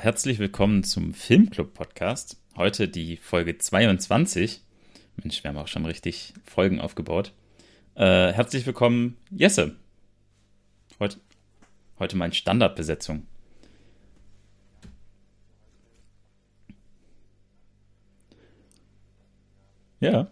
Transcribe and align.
Herzlich 0.00 0.38
willkommen 0.38 0.84
zum 0.84 1.12
Filmclub 1.12 1.74
Podcast. 1.74 2.40
Heute 2.56 2.86
die 2.86 3.16
Folge 3.16 3.58
22. 3.58 4.60
Mensch, 5.16 5.42
wir 5.42 5.48
haben 5.48 5.56
auch 5.56 5.66
schon 5.66 5.84
richtig 5.84 6.34
Folgen 6.44 6.80
aufgebaut. 6.80 7.32
Äh, 7.96 8.32
herzlich 8.32 8.64
willkommen, 8.64 9.16
Jesse. 9.32 9.74
Heute, 11.00 11.16
heute 11.98 12.16
mal 12.16 12.26
in 12.26 12.32
Standardbesetzung. 12.32 13.26
Ja. 19.98 20.30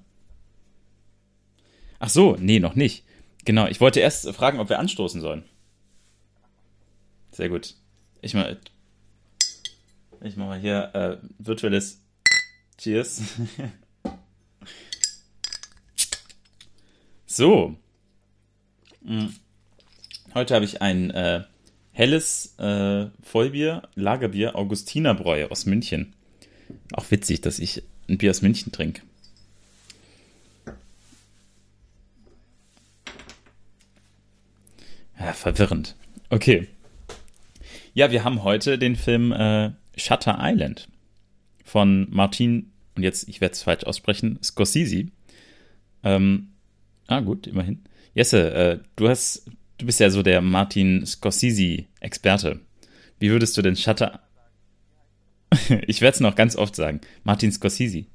Ach 1.98 2.08
so, 2.08 2.36
nee, 2.38 2.60
noch 2.60 2.76
nicht. 2.76 3.04
Genau, 3.44 3.66
ich 3.66 3.80
wollte 3.80 3.98
erst 3.98 4.32
fragen, 4.32 4.60
ob 4.60 4.68
wir 4.68 4.78
anstoßen 4.78 5.20
sollen. 5.20 5.42
Sehr 7.32 7.48
gut. 7.48 7.74
Ich 8.22 8.32
mal, 8.32 8.60
ich 10.22 10.36
mache 10.36 10.48
mal 10.48 10.58
hier 10.58 10.90
äh, 10.94 11.16
virtuelles 11.38 12.00
Cheers. 12.78 13.22
so. 17.26 17.76
Hm. 19.04 19.34
Heute 20.34 20.54
habe 20.54 20.64
ich 20.64 20.82
ein 20.82 21.10
äh, 21.10 21.44
helles 21.92 22.58
äh, 22.58 23.06
Vollbier, 23.22 23.88
Lagerbier, 23.94 24.56
Augustinerbräu 24.56 25.46
aus 25.46 25.64
München. 25.64 26.14
Auch 26.92 27.10
witzig, 27.10 27.40
dass 27.40 27.58
ich 27.58 27.82
ein 28.08 28.18
Bier 28.18 28.30
aus 28.30 28.42
München 28.42 28.72
trinke. 28.72 29.02
Ja, 35.18 35.32
verwirrend. 35.32 35.96
Okay. 36.28 36.68
Ja, 37.94 38.10
wir 38.10 38.24
haben 38.24 38.42
heute 38.44 38.78
den 38.78 38.94
Film 38.94 39.32
äh, 39.32 39.70
Shutter 39.96 40.38
Island 40.40 40.88
von 41.64 42.06
Martin, 42.10 42.72
und 42.94 43.02
jetzt, 43.02 43.28
ich 43.28 43.40
werde 43.40 43.52
es 43.52 43.62
falsch 43.62 43.84
aussprechen, 43.84 44.38
Scorsese. 44.42 45.06
Ähm, 46.02 46.48
ah, 47.08 47.20
gut, 47.20 47.46
immerhin. 47.46 47.82
Jesse, 48.14 48.54
äh, 48.54 48.78
du 48.96 49.08
hast, 49.08 49.50
du 49.78 49.86
bist 49.86 50.00
ja 50.00 50.08
so 50.10 50.22
der 50.22 50.40
Martin 50.40 51.04
Scorsese-Experte. 51.04 52.60
Wie 53.18 53.30
würdest 53.30 53.56
du 53.56 53.62
denn 53.62 53.76
Shutter. 53.76 54.20
ich 55.86 56.00
werde 56.00 56.14
es 56.14 56.20
noch 56.20 56.34
ganz 56.34 56.56
oft 56.56 56.76
sagen. 56.76 57.00
Martin 57.24 57.52
Scorsese. 57.52 58.06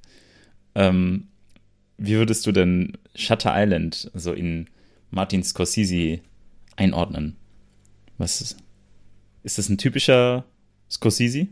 Ähm, 0.76 1.28
wie 1.98 2.16
würdest 2.16 2.46
du 2.48 2.52
denn 2.52 2.98
Shutter 3.16 3.54
Island 3.56 4.10
so 4.14 4.34
in 4.34 4.70
Martin 5.12 5.44
Scorsese 5.44 6.22
einordnen? 6.76 7.36
Was 8.18 8.42
ist, 8.42 8.58
ist 9.44 9.58
das 9.58 9.70
ein 9.70 9.78
typischer 9.78 10.46
Scorsese? 10.90 11.48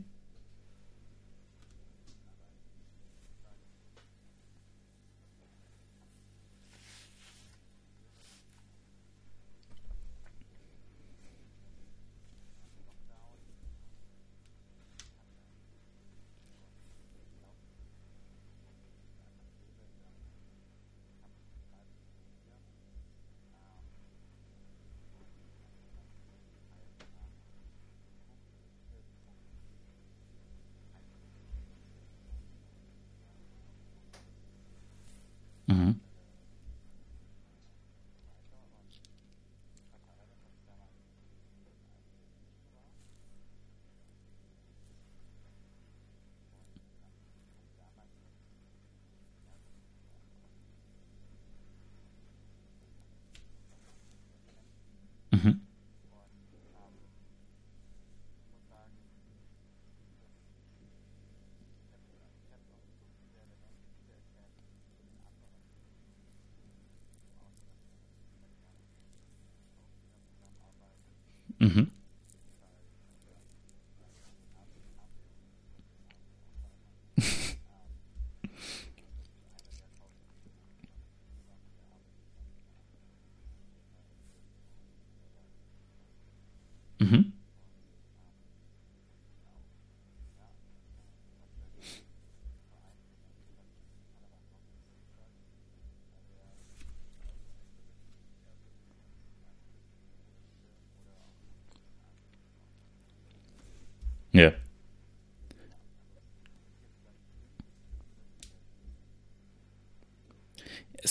Mhm. 71.70 71.99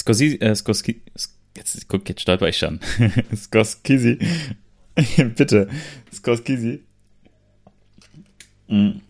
Scorsese, 0.09 0.41
äh, 0.41 0.55
Scorsese, 0.55 1.01
jetzt, 1.55 1.87
guck, 1.87 2.09
jetzt 2.09 2.23
stolper 2.23 2.49
ich 2.49 2.57
schon. 2.57 2.81
Scorsese, 3.37 4.17
bitte, 5.37 5.69
Scorsese 6.11 6.81
mm. 8.69 9.01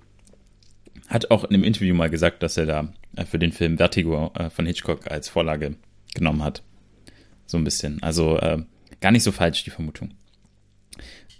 hat 1.06 1.30
auch 1.30 1.44
in 1.44 1.54
einem 1.54 1.62
Interview 1.62 1.94
mal 1.94 2.10
gesagt, 2.10 2.42
dass 2.42 2.56
er 2.56 2.66
da 2.66 2.92
äh, 3.14 3.24
für 3.24 3.38
den 3.38 3.52
Film 3.52 3.76
Vertigo 3.76 4.32
äh, 4.34 4.50
von 4.50 4.66
Hitchcock 4.66 5.08
als 5.08 5.28
Vorlage 5.28 5.76
genommen 6.14 6.42
hat. 6.42 6.64
So 7.46 7.58
ein 7.58 7.64
bisschen. 7.64 8.02
Also 8.02 8.36
äh, 8.38 8.64
gar 9.00 9.12
nicht 9.12 9.22
so 9.22 9.30
falsch, 9.30 9.62
die 9.62 9.70
Vermutung. 9.70 10.14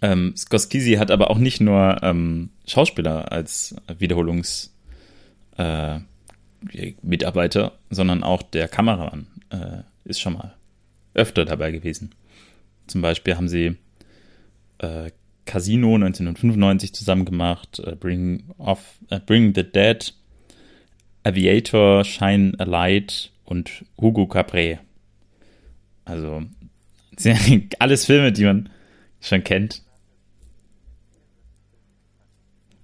Ähm, 0.03 0.35
Scorsese 0.37 1.01
hat 1.01 1.11
aber 1.11 1.31
auch 1.31 1.39
nicht 1.39 1.61
nur 1.61 2.01
ähm, 2.05 2.51
Schauspieler 2.65 3.33
als 3.33 3.75
Wiederholungs 3.99 4.73
äh, 5.57 5.99
Mitarbeiter, 7.03 7.79
sondern 7.91 8.23
auch 8.23 8.43
der 8.43 8.69
Kameramann 8.69 9.27
äh, 9.51 9.83
ist 10.05 10.21
schon 10.21 10.35
mal 10.35 10.55
öfter 11.15 11.45
dabei 11.45 11.71
gewesen. 11.71 12.15
Zum 12.87 13.03
Beispiel 13.03 13.37
haben 13.37 13.49
sie 13.49 13.77
äh, 14.79 15.11
Casino 15.45 15.95
1995 15.95 16.95
zusammen 16.95 17.25
gemacht, 17.25 17.81
äh, 17.81 17.95
Bring, 17.95 18.45
off, 18.59 18.99
äh, 19.11 19.21
Bring 19.21 19.55
the 19.55 19.65
Dead, 19.65 20.15
Aviator, 21.25 22.05
Shine 22.05 22.53
a 22.59 22.65
Light 22.65 23.31
und 23.45 23.85
Hugo 24.01 24.27
Capre. 24.27 24.79
Also 26.05 26.43
alles 27.79 28.05
Filme, 28.07 28.33
die 28.33 28.45
man 28.45 28.69
schon 29.21 29.45
kennt. 29.45 29.83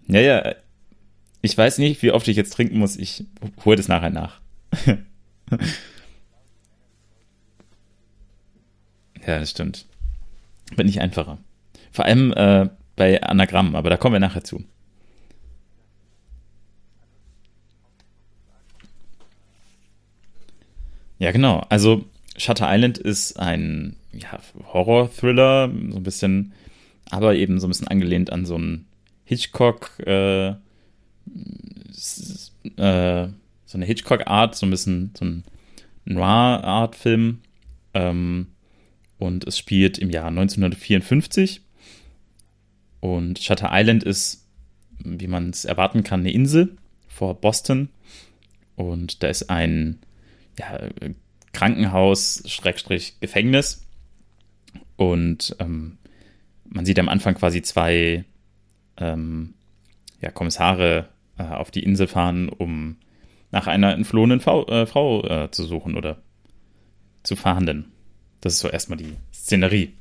Ja, 0.08 0.20
ja. 0.20 0.54
Ich 1.44 1.58
weiß 1.58 1.76
nicht, 1.76 2.00
wie 2.00 2.10
oft 2.10 2.26
ich 2.26 2.38
jetzt 2.38 2.54
trinken 2.54 2.78
muss. 2.78 2.96
Ich 2.96 3.26
hole 3.66 3.76
das 3.76 3.86
nachher 3.86 4.08
nach. 4.08 4.40
ja, 4.86 4.98
das 9.26 9.50
stimmt. 9.50 9.84
Wird 10.74 10.86
nicht 10.86 11.02
einfacher. 11.02 11.36
Vor 11.92 12.06
allem 12.06 12.32
äh, 12.32 12.70
bei 12.96 13.22
Anagrammen, 13.22 13.76
aber 13.76 13.90
da 13.90 13.98
kommen 13.98 14.14
wir 14.14 14.20
nachher 14.20 14.42
zu. 14.42 14.64
Ja, 21.18 21.30
genau. 21.30 21.66
Also 21.68 22.06
Shutter 22.38 22.74
Island 22.74 22.96
ist 22.96 23.38
ein 23.38 23.96
ja, 24.14 24.40
Horror-Thriller, 24.72 25.70
so 25.90 25.96
ein 25.98 26.02
bisschen, 26.02 26.54
aber 27.10 27.34
eben 27.34 27.60
so 27.60 27.66
ein 27.66 27.70
bisschen 27.70 27.88
angelehnt 27.88 28.32
an 28.32 28.46
so 28.46 28.56
ein 28.56 28.86
Hitchcock, 29.26 29.90
äh, 30.06 30.54
äh, 32.76 33.28
so 33.66 33.78
eine 33.78 33.86
Hitchcock-Art, 33.86 34.54
so 34.54 34.66
ein 34.66 34.70
bisschen 34.70 35.12
so 35.16 35.24
ein 35.24 35.44
Noir-Art-Film. 36.04 37.40
Ähm, 37.94 38.48
und 39.18 39.46
es 39.46 39.58
spielt 39.58 39.98
im 39.98 40.10
Jahr 40.10 40.28
1954. 40.28 41.62
Und 43.00 43.38
Shutter 43.38 43.70
Island 43.72 44.02
ist 44.02 44.44
wie 45.04 45.26
man 45.26 45.50
es 45.50 45.64
erwarten 45.64 46.02
kann, 46.02 46.20
eine 46.20 46.32
Insel 46.32 46.76
vor 47.06 47.40
Boston. 47.40 47.88
Und 48.76 49.22
da 49.22 49.28
ist 49.28 49.50
ein 49.50 50.00
ja, 50.58 50.88
Krankenhaus, 51.52 52.42
Schrägstrich, 52.46 53.20
Gefängnis. 53.20 53.86
Und 54.96 55.56
ähm, 55.58 55.98
man 56.64 56.84
sieht 56.84 56.98
am 56.98 57.08
Anfang 57.08 57.34
quasi 57.34 57.62
zwei 57.62 58.24
ähm, 58.96 59.54
ja, 60.20 60.30
Kommissare 60.30 61.08
äh, 61.38 61.44
auf 61.44 61.70
die 61.70 61.82
Insel 61.82 62.06
fahren, 62.06 62.48
um 62.48 62.96
nach 63.50 63.66
einer 63.66 63.92
entflohenen 63.92 64.40
Frau, 64.40 64.66
äh, 64.66 64.86
Frau 64.86 65.24
äh, 65.24 65.50
zu 65.50 65.64
suchen 65.64 65.96
oder 65.96 66.18
zu 67.22 67.36
fahnden. 67.36 67.92
Das 68.40 68.54
ist 68.54 68.60
so 68.60 68.68
erstmal 68.68 68.98
die 68.98 69.16
Szenerie. 69.32 69.94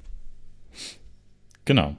Genau. 1.65 1.95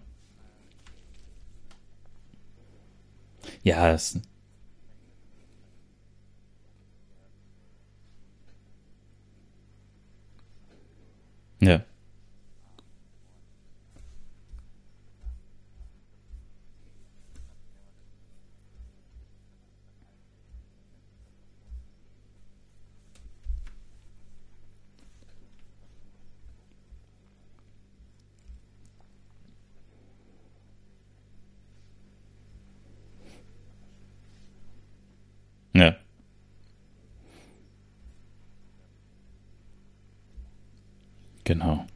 Ja, 3.62 3.92
es, 3.92 4.20
ja. 11.60 11.70
Ja. 11.70 11.93
Genau. 41.44 41.86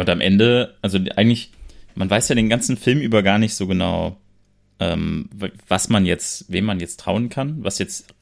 Und 0.00 0.08
am 0.08 0.22
Ende, 0.22 0.78
also 0.80 0.98
eigentlich, 1.16 1.52
man 1.94 2.08
weiß 2.08 2.30
ja 2.30 2.34
den 2.34 2.48
ganzen 2.48 2.78
Film 2.78 3.00
über 3.00 3.22
gar 3.22 3.38
nicht 3.38 3.54
so 3.54 3.66
genau, 3.66 4.16
ähm, 4.78 5.28
was 5.68 5.90
man 5.90 6.06
jetzt, 6.06 6.50
wem 6.50 6.64
man 6.64 6.80
jetzt 6.80 7.00
trauen 7.00 7.28
kann, 7.28 7.62
was 7.62 7.78
jetzt 7.78 8.14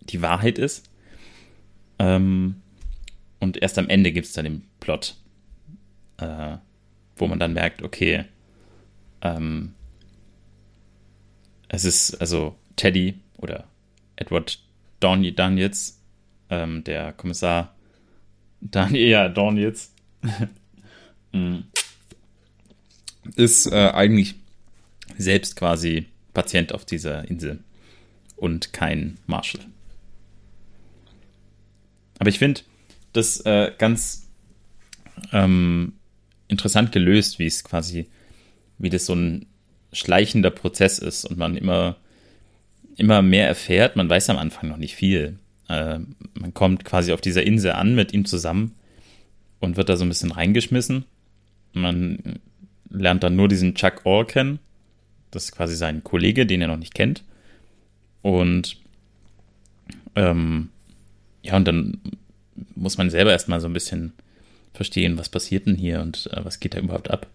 die 0.00 0.22
Wahrheit 0.22 0.58
ist. 0.58 0.88
Ähm, 1.98 2.56
und 3.38 3.60
erst 3.60 3.78
am 3.78 3.90
Ende 3.90 4.12
gibt 4.12 4.26
es 4.26 4.32
dann 4.32 4.46
den 4.46 4.64
Plot. 4.80 5.14
Äh, 6.16 6.56
wo 7.16 7.26
man 7.26 7.38
dann 7.38 7.52
merkt, 7.52 7.82
okay, 7.82 8.24
ähm, 9.20 9.74
es 11.68 11.84
ist 11.84 12.14
also 12.14 12.56
Teddy 12.76 13.20
oder 13.36 13.64
Edward 14.16 14.58
Daniels, 15.00 16.00
ähm, 16.48 16.82
der 16.84 17.12
Kommissar 17.12 17.74
Daniel, 18.62 19.08
ja, 19.10 19.28
Daniels, 19.28 19.92
ist 23.34 23.66
äh, 23.66 23.90
eigentlich 23.92 24.36
selbst 25.18 25.56
quasi 25.56 26.06
Patient 26.34 26.72
auf 26.72 26.84
dieser 26.84 27.28
Insel 27.28 27.60
und 28.36 28.72
kein 28.72 29.18
Marshall. 29.26 29.64
Aber 32.18 32.28
ich 32.28 32.38
finde 32.38 32.62
das 33.12 33.40
äh, 33.40 33.72
ganz 33.76 34.28
ähm, 35.32 35.94
interessant 36.48 36.92
gelöst, 36.92 37.38
wie 37.38 37.46
es 37.46 37.64
quasi, 37.64 38.08
wie 38.78 38.90
das 38.90 39.06
so 39.06 39.14
ein 39.14 39.46
schleichender 39.92 40.50
Prozess 40.50 40.98
ist 40.98 41.24
und 41.24 41.38
man 41.38 41.56
immer, 41.56 41.96
immer 42.96 43.22
mehr 43.22 43.48
erfährt. 43.48 43.96
Man 43.96 44.08
weiß 44.08 44.30
am 44.30 44.38
Anfang 44.38 44.68
noch 44.68 44.76
nicht 44.76 44.94
viel. 44.94 45.38
Äh, 45.68 46.00
man 46.34 46.54
kommt 46.54 46.84
quasi 46.84 47.12
auf 47.12 47.20
dieser 47.20 47.42
Insel 47.42 47.72
an 47.72 47.94
mit 47.94 48.12
ihm 48.12 48.24
zusammen 48.24 48.74
und 49.60 49.76
wird 49.76 49.88
da 49.88 49.96
so 49.96 50.04
ein 50.04 50.08
bisschen 50.08 50.32
reingeschmissen. 50.32 51.04
Man 51.76 52.40
lernt 52.88 53.22
dann 53.22 53.36
nur 53.36 53.48
diesen 53.48 53.74
Chuck 53.74 54.00
Orr 54.04 54.26
kennen. 54.26 54.58
Das 55.30 55.44
ist 55.44 55.52
quasi 55.52 55.76
sein 55.76 56.02
Kollege, 56.02 56.46
den 56.46 56.62
er 56.62 56.68
noch 56.68 56.78
nicht 56.78 56.94
kennt. 56.94 57.22
Und 58.22 58.78
ähm, 60.14 60.70
ja, 61.42 61.54
und 61.56 61.68
dann 61.68 62.00
muss 62.74 62.96
man 62.96 63.10
selber 63.10 63.32
erstmal 63.32 63.60
so 63.60 63.68
ein 63.68 63.74
bisschen 63.74 64.14
verstehen, 64.72 65.18
was 65.18 65.28
passiert 65.28 65.66
denn 65.66 65.76
hier 65.76 66.00
und 66.00 66.30
äh, 66.32 66.44
was 66.44 66.60
geht 66.60 66.74
da 66.74 66.78
überhaupt 66.78 67.10
ab. 67.10 67.26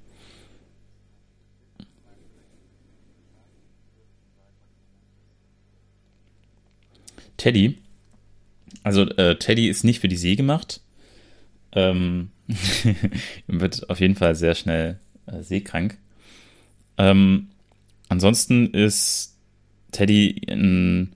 Teddy, 7.38 7.78
also 8.84 9.04
äh, 9.04 9.38
Teddy 9.38 9.68
ist 9.68 9.84
nicht 9.84 10.00
für 10.00 10.08
die 10.08 10.18
See 10.18 10.36
gemacht. 10.36 10.82
Ähm, 11.74 12.32
wird 13.48 13.90
auf 13.90 14.00
jeden 14.00 14.16
Fall 14.16 14.36
sehr 14.36 14.56
schnell 14.56 15.00
äh, 15.26 15.42
seekrank. 15.42 15.98
Ähm, 16.98 17.48
ansonsten 18.10 18.72
ist 18.74 19.38
Teddy 19.92 20.42
ein, 20.50 21.14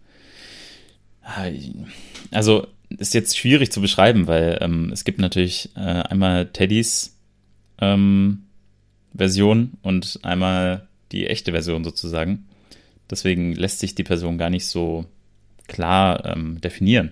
also 2.32 2.68
ist 2.90 3.14
jetzt 3.14 3.38
schwierig 3.38 3.72
zu 3.72 3.82
beschreiben, 3.82 4.28
weil 4.28 4.60
ähm, 4.62 4.92
es 4.92 5.04
gibt 5.04 5.20
natürlich 5.20 5.70
äh, 5.76 5.80
einmal 5.80 6.48
Teddys 6.48 7.18
ähm, 7.80 8.44
Version 9.14 9.74
und 9.82 10.20
einmal 10.24 10.88
die 11.12 11.28
echte 11.28 11.52
Version 11.52 11.84
sozusagen. 11.84 12.48
Deswegen 13.10 13.54
lässt 13.54 13.80
sich 13.80 13.96
die 13.96 14.04
Person 14.04 14.38
gar 14.38 14.50
nicht 14.50 14.66
so 14.66 15.06
klar 15.68 16.26
ähm, 16.26 16.60
definieren. 16.62 17.12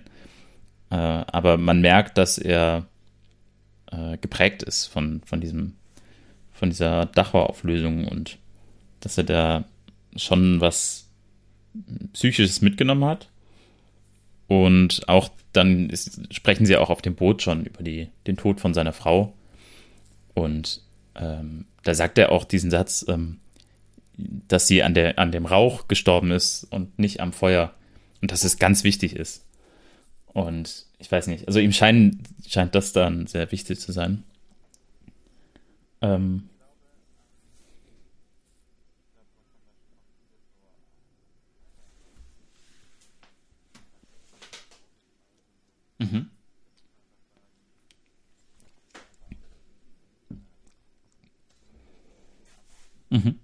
Äh, 0.90 0.96
aber 0.96 1.56
man 1.56 1.80
merkt, 1.80 2.18
dass 2.18 2.38
er 2.38 2.86
äh, 3.90 4.16
geprägt 4.18 4.62
ist 4.62 4.86
von, 4.86 5.22
von 5.24 5.40
diesem, 5.40 5.74
von 6.52 6.70
dieser 6.70 7.06
Dachauer-Auflösung 7.06 8.06
und 8.08 8.38
dass 9.00 9.18
er 9.18 9.24
da 9.24 9.64
schon 10.16 10.60
was 10.60 11.08
Psychisches 12.12 12.60
mitgenommen 12.60 13.04
hat 13.04 13.28
und 14.46 15.08
auch 15.08 15.30
dann 15.52 15.88
ist, 15.88 16.20
sprechen 16.34 16.66
sie 16.66 16.76
auch 16.76 16.90
auf 16.90 17.02
dem 17.02 17.14
Boot 17.14 17.42
schon 17.42 17.64
über 17.64 17.82
die, 17.82 18.08
den 18.26 18.36
Tod 18.36 18.60
von 18.60 18.74
seiner 18.74 18.92
Frau. 18.92 19.32
Und 20.34 20.82
ähm, 21.14 21.66
da 21.82 21.94
sagt 21.94 22.18
er 22.18 22.32
auch 22.32 22.44
diesen 22.44 22.70
Satz, 22.70 23.04
ähm, 23.08 23.38
dass 24.16 24.66
sie 24.66 24.82
an, 24.82 24.94
der, 24.94 25.18
an 25.18 25.32
dem 25.32 25.46
Rauch 25.46 25.88
gestorben 25.88 26.30
ist 26.30 26.64
und 26.70 26.98
nicht 26.98 27.20
am 27.20 27.32
Feuer. 27.32 27.74
Und 28.20 28.32
dass 28.32 28.44
es 28.44 28.58
ganz 28.58 28.84
wichtig 28.84 29.16
ist. 29.16 29.43
Und 30.34 30.86
ich 30.98 31.10
weiß 31.10 31.28
nicht, 31.28 31.46
also 31.46 31.60
ihm 31.60 31.72
scheint, 31.72 32.18
scheint 32.46 32.74
das 32.74 32.92
dann 32.92 33.26
sehr 33.26 33.50
wichtig 33.52 33.80
zu 33.80 33.92
sein. 33.92 34.24
Ähm. 36.02 36.50
Mhm. 46.00 46.28
Mhm. 53.10 53.38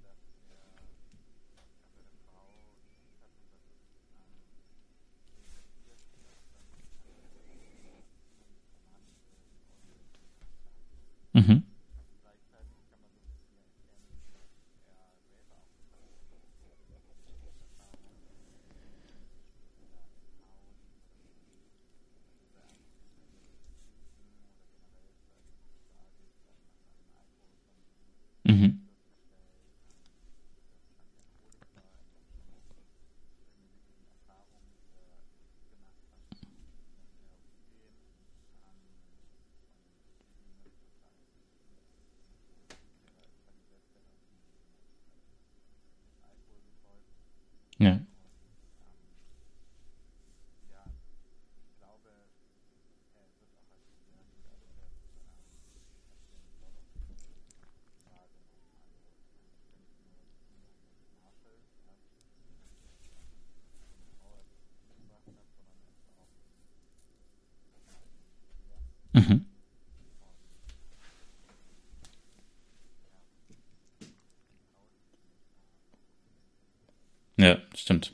Ja, 77.50 77.58
stimmt. 77.74 78.12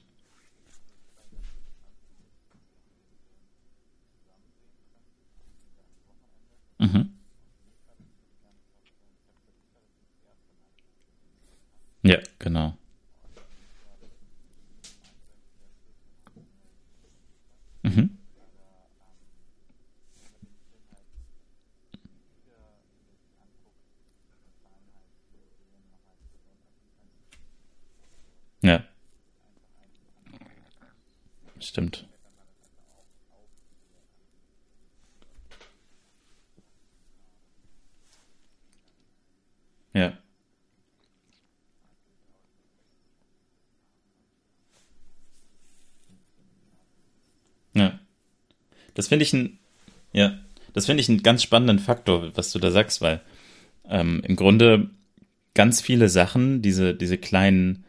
Mhm. 6.78 7.10
Ja, 12.02 12.18
genau. 12.38 12.76
Mhm. 17.84 18.08
Ja, 28.62 28.84
stimmt. 31.60 32.06
Ja, 39.94 40.12
ja. 47.74 47.98
Das 48.96 49.08
finde 49.08 49.24
ich 49.24 49.32
ein, 49.32 49.58
ja, 50.12 50.38
das 50.72 50.86
finde 50.86 51.02
ich 51.02 51.08
einen 51.08 51.22
ganz 51.22 51.42
spannenden 51.42 51.78
Faktor, 51.78 52.32
was 52.34 52.50
du 52.50 52.58
da 52.58 52.70
sagst, 52.70 53.00
weil 53.00 53.20
ähm, 53.88 54.22
im 54.26 54.34
Grunde 54.34 54.90
ganz 55.54 55.80
viele 55.80 56.08
Sachen, 56.08 56.62
diese, 56.62 56.94
diese 56.94 57.18
kleinen, 57.18 57.84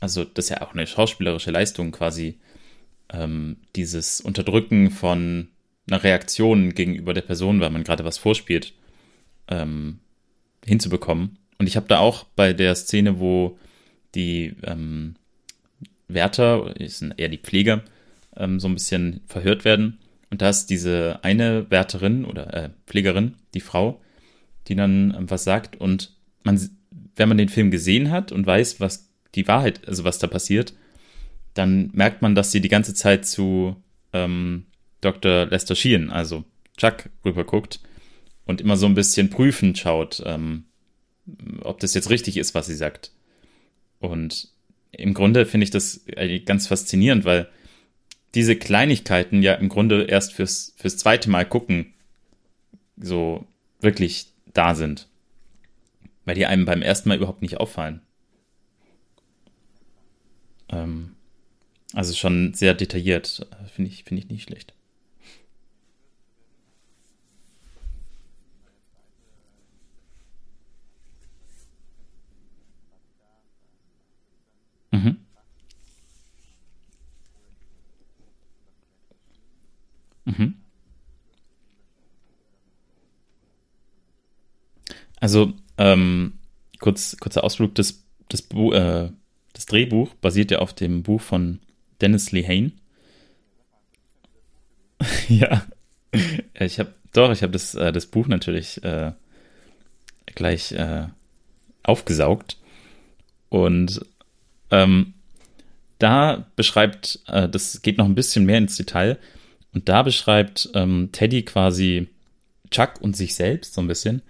also 0.00 0.24
das 0.24 0.46
ist 0.46 0.50
ja 0.50 0.62
auch 0.62 0.72
eine 0.72 0.86
schauspielerische 0.86 1.50
Leistung 1.50 1.92
quasi, 1.92 2.38
ähm, 3.12 3.56
dieses 3.76 4.20
Unterdrücken 4.20 4.90
von 4.90 5.48
einer 5.88 6.02
Reaktion 6.02 6.74
gegenüber 6.74 7.14
der 7.14 7.22
Person, 7.22 7.60
weil 7.60 7.70
man 7.70 7.84
gerade 7.84 8.04
was 8.04 8.18
vorspielt, 8.18 8.74
ähm, 9.48 10.00
hinzubekommen. 10.64 11.38
Und 11.58 11.66
ich 11.66 11.76
habe 11.76 11.88
da 11.88 11.98
auch 11.98 12.24
bei 12.36 12.52
der 12.52 12.74
Szene, 12.74 13.20
wo 13.20 13.58
die 14.14 14.56
ähm, 14.64 15.14
Wärter, 16.08 16.74
sind 16.86 17.14
eher 17.18 17.28
die 17.28 17.38
Pfleger, 17.38 17.82
ähm, 18.36 18.58
so 18.58 18.68
ein 18.68 18.74
bisschen 18.74 19.20
verhört 19.26 19.64
werden. 19.64 19.99
Und 20.30 20.42
da 20.42 20.48
ist 20.48 20.66
diese 20.66 21.18
eine 21.22 21.70
Wärterin 21.70 22.24
oder 22.24 22.54
äh, 22.54 22.70
Pflegerin, 22.86 23.34
die 23.54 23.60
Frau, 23.60 24.00
die 24.68 24.76
dann 24.76 25.14
ähm, 25.16 25.30
was 25.30 25.44
sagt. 25.44 25.80
Und 25.80 26.16
man, 26.44 26.60
wenn 27.16 27.28
man 27.28 27.38
den 27.38 27.48
Film 27.48 27.70
gesehen 27.70 28.10
hat 28.10 28.32
und 28.32 28.46
weiß, 28.46 28.80
was 28.80 29.10
die 29.34 29.46
Wahrheit, 29.48 29.86
also 29.88 30.04
was 30.04 30.18
da 30.18 30.28
passiert, 30.28 30.74
dann 31.54 31.90
merkt 31.92 32.22
man, 32.22 32.34
dass 32.34 32.52
sie 32.52 32.60
die 32.60 32.68
ganze 32.68 32.94
Zeit 32.94 33.26
zu 33.26 33.76
ähm, 34.12 34.66
Dr. 35.00 35.46
Lester 35.46 35.74
Sheehan, 35.74 36.10
also 36.10 36.44
Chuck, 36.76 37.10
rüber 37.24 37.44
guckt 37.44 37.80
und 38.46 38.60
immer 38.60 38.76
so 38.76 38.86
ein 38.86 38.94
bisschen 38.94 39.30
prüfend 39.30 39.78
schaut, 39.78 40.22
ähm, 40.24 40.64
ob 41.62 41.80
das 41.80 41.94
jetzt 41.94 42.10
richtig 42.10 42.36
ist, 42.36 42.54
was 42.54 42.66
sie 42.66 42.74
sagt. 42.74 43.12
Und 43.98 44.48
im 44.92 45.14
Grunde 45.14 45.46
finde 45.46 45.64
ich 45.64 45.70
das 45.70 46.04
ganz 46.44 46.66
faszinierend, 46.66 47.24
weil 47.24 47.48
diese 48.34 48.56
Kleinigkeiten 48.56 49.42
ja 49.42 49.54
im 49.54 49.68
Grunde 49.68 50.04
erst 50.04 50.32
fürs, 50.32 50.74
fürs 50.76 50.96
zweite 50.96 51.30
Mal 51.30 51.44
gucken 51.44 51.94
so 52.96 53.46
wirklich 53.80 54.26
da 54.52 54.74
sind. 54.74 55.08
Weil 56.24 56.34
die 56.34 56.46
einem 56.46 56.64
beim 56.64 56.82
ersten 56.82 57.08
Mal 57.08 57.16
überhaupt 57.16 57.42
nicht 57.42 57.58
auffallen. 57.58 58.02
Ähm, 60.68 61.16
also 61.94 62.14
schon 62.14 62.54
sehr 62.54 62.74
detailliert, 62.74 63.46
finde 63.74 63.90
ich, 63.90 64.04
finde 64.04 64.22
ich 64.22 64.28
nicht 64.28 64.42
schlecht. 64.44 64.74
Mhm. 74.92 75.16
Mhm. 80.24 80.54
Also, 85.20 85.52
ähm, 85.76 86.38
kurz, 86.78 87.16
kurzer 87.18 87.44
Ausflug, 87.44 87.74
das, 87.74 88.04
das, 88.28 88.40
äh, 88.50 89.10
das 89.52 89.66
Drehbuch 89.66 90.14
basiert 90.14 90.50
ja 90.50 90.58
auf 90.60 90.72
dem 90.72 91.02
Buch 91.02 91.20
von 91.20 91.60
Dennis 92.00 92.32
Lehane. 92.32 92.72
ja, 95.28 95.64
ich 96.54 96.78
habe 96.78 96.94
doch, 97.12 97.30
ich 97.32 97.42
habe 97.42 97.52
das, 97.52 97.74
äh, 97.74 97.92
das 97.92 98.06
Buch 98.06 98.28
natürlich 98.28 98.82
äh, 98.84 99.12
gleich 100.26 100.72
äh, 100.72 101.06
aufgesaugt 101.82 102.56
und 103.48 104.00
ähm, 104.70 105.14
da 105.98 106.46
beschreibt, 106.56 107.20
äh, 107.26 107.48
das 107.48 107.82
geht 107.82 107.98
noch 107.98 108.06
ein 108.06 108.14
bisschen 108.14 108.44
mehr 108.44 108.58
ins 108.58 108.76
Detail, 108.76 109.18
und 109.72 109.88
da 109.88 110.02
beschreibt 110.02 110.70
ähm, 110.74 111.10
Teddy 111.12 111.42
quasi 111.42 112.08
Chuck 112.70 113.00
und 113.00 113.16
sich 113.16 113.34
selbst 113.34 113.74
so 113.74 113.80
ein 113.80 113.86
bisschen 113.86 114.22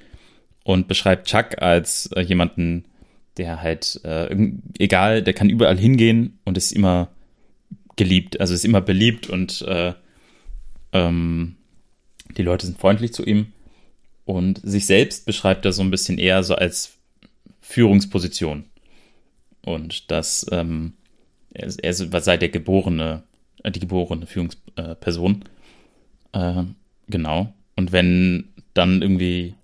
und 0.64 0.88
beschreibt 0.88 1.28
Chuck 1.28 1.60
als 1.60 2.06
äh, 2.14 2.20
jemanden, 2.20 2.84
der 3.36 3.62
halt, 3.62 4.00
äh, 4.04 4.34
egal, 4.78 5.22
der 5.22 5.34
kann 5.34 5.50
überall 5.50 5.78
hingehen 5.78 6.38
und 6.44 6.56
ist 6.58 6.72
immer 6.72 7.08
geliebt, 7.96 8.40
also 8.40 8.54
ist 8.54 8.64
immer 8.64 8.80
beliebt 8.80 9.28
und 9.28 9.62
äh, 9.62 9.94
ähm, 10.92 11.56
die 12.36 12.42
Leute 12.42 12.66
sind 12.66 12.78
freundlich 12.78 13.12
zu 13.12 13.24
ihm. 13.24 13.52
Und 14.24 14.60
sich 14.62 14.86
selbst 14.86 15.26
beschreibt 15.26 15.64
er 15.64 15.72
so 15.72 15.82
ein 15.82 15.90
bisschen 15.90 16.18
eher 16.18 16.42
so 16.44 16.54
als 16.54 16.98
Führungsposition. 17.60 18.64
Und 19.62 20.10
dass 20.10 20.46
ähm, 20.52 20.92
er, 21.52 21.72
er 21.82 21.92
sei 21.92 22.36
der 22.36 22.48
geborene, 22.48 23.24
die 23.64 23.80
geborene 23.80 24.26
Führungsperson. 24.26 25.44
Äh, 26.32 26.62
genau. 27.08 27.52
Und 27.76 27.92
wenn 27.92 28.48
dann 28.74 29.02
irgendwie 29.02 29.54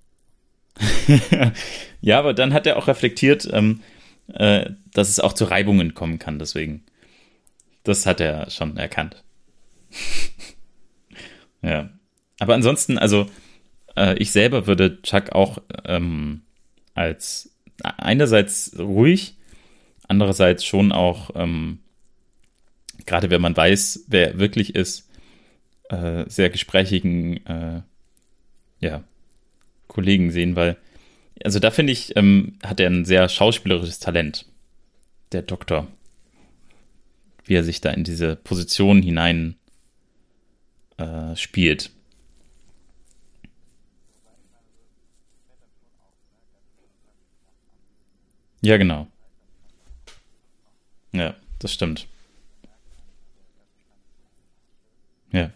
ja, 2.01 2.19
aber 2.19 2.35
dann 2.35 2.53
hat 2.53 2.67
er 2.67 2.77
auch 2.77 2.89
reflektiert, 2.89 3.49
ähm, 3.53 3.81
äh, 4.33 4.71
dass 4.93 5.09
es 5.09 5.21
auch 5.21 5.33
zu 5.33 5.45
Reibungen 5.45 5.95
kommen 5.95 6.19
kann. 6.19 6.39
Deswegen, 6.39 6.85
das 7.85 8.07
hat 8.07 8.21
er 8.21 8.51
schon 8.51 8.77
erkannt. 8.77 9.23
ja. 11.63 11.91
Aber 12.39 12.55
ansonsten, 12.55 12.99
also 12.99 13.27
äh, 13.97 14.17
ich 14.19 14.31
selber 14.31 14.67
würde 14.67 15.01
Chuck 15.03 15.33
auch 15.33 15.59
ähm, 15.85 16.43
als 16.95 17.57
einerseits 17.83 18.79
ruhig, 18.79 19.37
andererseits 20.07 20.65
schon 20.65 20.93
auch, 20.93 21.31
ähm, 21.35 21.79
gerade 23.07 23.31
wenn 23.31 23.41
man 23.41 23.57
weiß, 23.57 24.05
wer 24.09 24.33
er 24.33 24.39
wirklich 24.39 24.75
ist, 24.75 25.09
äh, 25.89 26.25
sehr 26.29 26.51
gesprächigen, 26.51 27.45
äh, 27.47 27.83
ja, 28.81 29.05
Kollegen 29.89 30.31
sehen, 30.31 30.57
weil, 30.57 30.77
also 31.45 31.59
da 31.59 31.71
finde 31.71 31.93
ich, 31.93 32.17
ähm, 32.17 32.59
hat 32.63 32.81
er 32.81 32.91
ein 32.91 33.05
sehr 33.05 33.29
schauspielerisches 33.29 34.01
Talent, 34.01 34.47
der 35.33 35.43
Doktor. 35.43 35.87
Wie 37.45 37.55
er 37.55 37.65
sich 37.65 37.81
da 37.81 37.91
in 37.91 38.05
diese 38.05 38.37
Position 38.37 39.03
hinein 39.03 39.55
äh, 40.99 41.37
spielt. 41.37 41.91
Ja, 48.63 48.77
genau. 48.79 49.07
Ja, 51.13 51.35
das 51.61 51.73
stimmt. 51.73 52.09
Ja. 55.33 55.51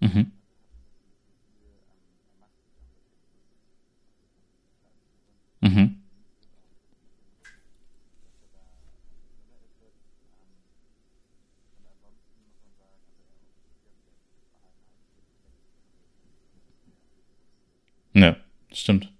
Mhm. 0.00 0.32
Mhm. 5.62 5.96
Ja, 18.14 18.36
stimmt. 18.72 19.15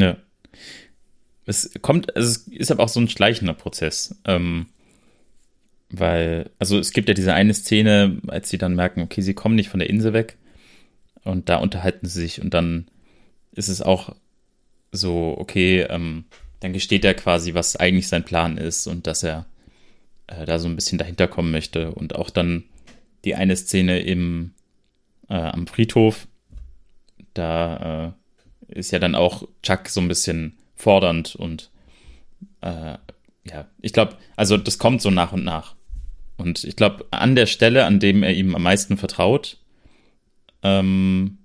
Ja. 0.00 0.16
es 1.46 1.70
kommt, 1.82 2.14
also 2.16 2.28
es 2.28 2.48
ist 2.48 2.70
aber 2.70 2.84
auch 2.84 2.88
so 2.88 3.00
ein 3.00 3.08
schleichender 3.08 3.54
Prozess. 3.54 4.14
Ähm, 4.24 4.66
weil, 5.90 6.50
also 6.58 6.78
es 6.78 6.92
gibt 6.92 7.08
ja 7.08 7.14
diese 7.14 7.34
eine 7.34 7.54
Szene, 7.54 8.20
als 8.26 8.48
sie 8.48 8.58
dann 8.58 8.74
merken, 8.74 9.02
okay, 9.02 9.20
sie 9.20 9.34
kommen 9.34 9.54
nicht 9.54 9.68
von 9.68 9.80
der 9.80 9.90
Insel 9.90 10.12
weg 10.12 10.36
und 11.24 11.48
da 11.48 11.56
unterhalten 11.56 12.06
sie 12.06 12.20
sich 12.20 12.40
und 12.40 12.54
dann 12.54 12.88
ist 13.52 13.68
es 13.68 13.82
auch 13.82 14.14
so, 14.92 15.34
okay, 15.38 15.82
ähm, 15.82 16.24
dann 16.60 16.72
gesteht 16.72 17.04
er 17.04 17.14
quasi, 17.14 17.54
was 17.54 17.76
eigentlich 17.76 18.08
sein 18.08 18.24
Plan 18.24 18.58
ist 18.58 18.86
und 18.86 19.06
dass 19.06 19.22
er 19.22 19.46
äh, 20.26 20.44
da 20.44 20.58
so 20.58 20.68
ein 20.68 20.76
bisschen 20.76 20.98
dahinter 20.98 21.28
kommen 21.28 21.52
möchte 21.52 21.92
und 21.92 22.14
auch 22.14 22.30
dann 22.30 22.64
die 23.24 23.34
eine 23.34 23.56
Szene 23.56 24.00
im 24.00 24.52
äh, 25.28 25.34
am 25.34 25.66
Friedhof, 25.66 26.26
da 27.34 28.06
äh, 28.06 28.25
ist 28.68 28.90
ja 28.90 28.98
dann 28.98 29.14
auch 29.14 29.46
Chuck 29.62 29.88
so 29.88 30.00
ein 30.00 30.08
bisschen 30.08 30.56
fordernd 30.74 31.36
und 31.36 31.70
äh, 32.60 32.98
ja, 33.44 33.66
ich 33.80 33.92
glaube, 33.92 34.16
also 34.36 34.56
das 34.56 34.78
kommt 34.78 35.00
so 35.02 35.10
nach 35.10 35.32
und 35.32 35.44
nach. 35.44 35.74
Und 36.36 36.64
ich 36.64 36.76
glaube, 36.76 37.06
an 37.10 37.34
der 37.34 37.46
Stelle, 37.46 37.84
an 37.84 38.00
dem 38.00 38.22
er 38.22 38.34
ihm 38.34 38.54
am 38.54 38.62
meisten 38.62 38.96
vertraut, 38.96 39.58
ähm, 40.62 41.38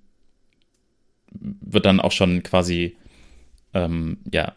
wird 1.30 1.86
dann 1.86 2.00
auch 2.00 2.12
schon 2.12 2.42
quasi, 2.42 2.96
ähm, 3.72 4.18
ja, 4.32 4.54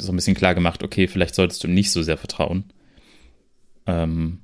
so 0.00 0.12
ein 0.12 0.16
bisschen 0.16 0.34
klar 0.34 0.54
gemacht, 0.54 0.82
okay, 0.82 1.06
vielleicht 1.06 1.34
solltest 1.34 1.62
du 1.62 1.68
ihm 1.68 1.74
nicht 1.74 1.92
so 1.92 2.02
sehr 2.02 2.16
vertrauen. 2.16 2.64
Ähm, 3.86 4.40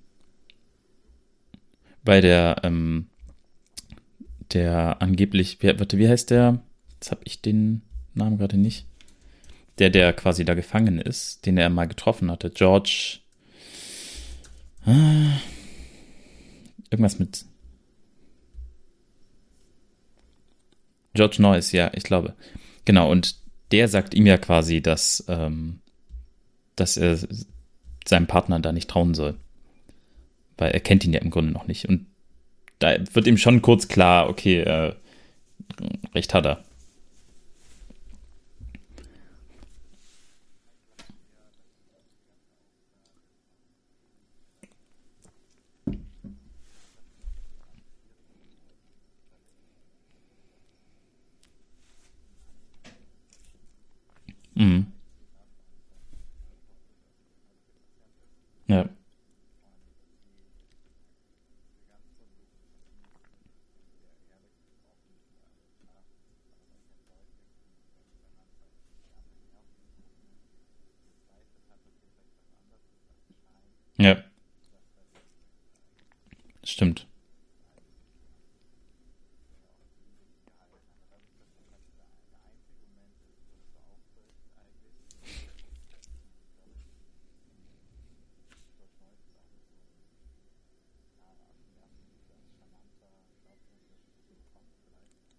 bei 2.05 2.21
der, 2.21 2.61
ähm, 2.63 3.07
der 4.53 5.01
angeblich, 5.01 5.63
wie, 5.63 5.79
warte, 5.79 5.99
wie 5.99 6.09
heißt 6.09 6.31
der? 6.31 6.61
Jetzt 7.03 7.11
habe 7.11 7.23
ich 7.25 7.43
den 7.43 7.83
Namen 8.15 8.39
gerade 8.39 8.57
nicht. 8.57 8.87
Der, 9.79 9.91
der 9.91 10.13
quasi 10.13 10.45
da 10.45 10.55
gefangen 10.55 11.01
ist, 11.01 11.45
den 11.47 11.59
er 11.59 11.69
mal 11.69 11.89
getroffen 11.89 12.31
hatte. 12.31 12.49
George. 12.51 13.19
Ah, 14.87 15.33
irgendwas 16.91 17.19
mit. 17.19 17.45
George 21.15 21.43
Noyce, 21.43 21.73
ja, 21.73 21.91
ich 21.93 22.05
glaube. 22.05 22.37
Genau, 22.85 23.11
und 23.11 23.35
der 23.73 23.89
sagt 23.89 24.15
ihm 24.15 24.27
ja 24.27 24.39
quasi, 24.39 24.81
dass, 24.81 25.25
ähm, 25.27 25.81
dass 26.77 26.97
er 26.97 27.19
seinem 28.07 28.29
Partner 28.29 28.61
da 28.61 28.71
nicht 28.71 28.89
trauen 28.89 29.15
soll. 29.15 29.35
Weil 30.57 30.71
er 30.71 30.79
kennt 30.79 31.05
ihn 31.05 31.15
ja 31.15 31.21
im 31.21 31.31
Grunde 31.31 31.51
noch 31.51 31.67
nicht. 31.67 31.89
Und 31.89 32.07
da 32.79 32.95
wird 33.13 33.27
ihm 33.27 33.39
schon 33.39 33.61
kurz 33.61 33.89
klar, 33.89 34.29
okay, 34.29 34.61
äh, 34.61 34.95
recht 36.15 36.33
hat 36.33 36.47
er. 36.47 36.65
Mhm. 54.63 54.87
Ja. 58.69 58.89
Ja. 73.99 74.23
Stimmt. 76.65 77.07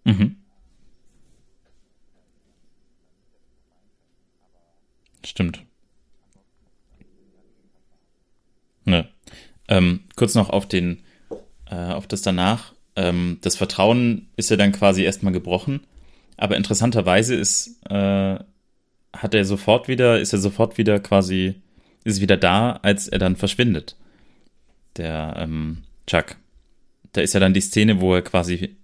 Mhm. 0.04 0.38
Stimmt. 5.26 5.64
Ne. 8.86 9.08
Ähm, 9.70 10.02
kurz 10.16 10.36
noch 10.36 10.50
auf 10.50 10.68
den, 10.68 11.04
äh, 11.70 11.76
auf 11.76 12.08
das 12.08 12.22
danach. 12.22 12.74
Ähm, 12.96 13.40
das 13.42 13.56
Vertrauen 13.56 14.28
ist 14.36 14.50
ja 14.50 14.58
dann 14.58 14.74
quasi 14.74 15.04
erstmal 15.04 15.34
gebrochen. 15.34 15.82
Aber 16.36 16.58
interessanterweise 16.58 17.36
ist, 17.36 17.80
äh, 17.90 18.40
hat 19.14 19.34
er 19.34 19.46
sofort 19.46 19.88
wieder, 19.88 20.20
ist 20.20 20.34
er 20.34 20.40
sofort 20.40 20.78
wieder 20.78 21.00
quasi, 21.00 21.56
ist 22.04 22.20
wieder 22.20 22.38
da, 22.38 22.80
als 22.82 23.08
er 23.08 23.20
dann 23.20 23.36
verschwindet. 23.36 23.96
Der 24.98 25.36
ähm, 25.38 25.84
Chuck. 26.08 26.36
Da 27.14 27.22
ist 27.22 27.34
ja 27.34 27.40
dann 27.40 27.54
die 27.54 27.62
Szene, 27.62 28.02
wo 28.02 28.14
er 28.16 28.24
quasi 28.24 28.76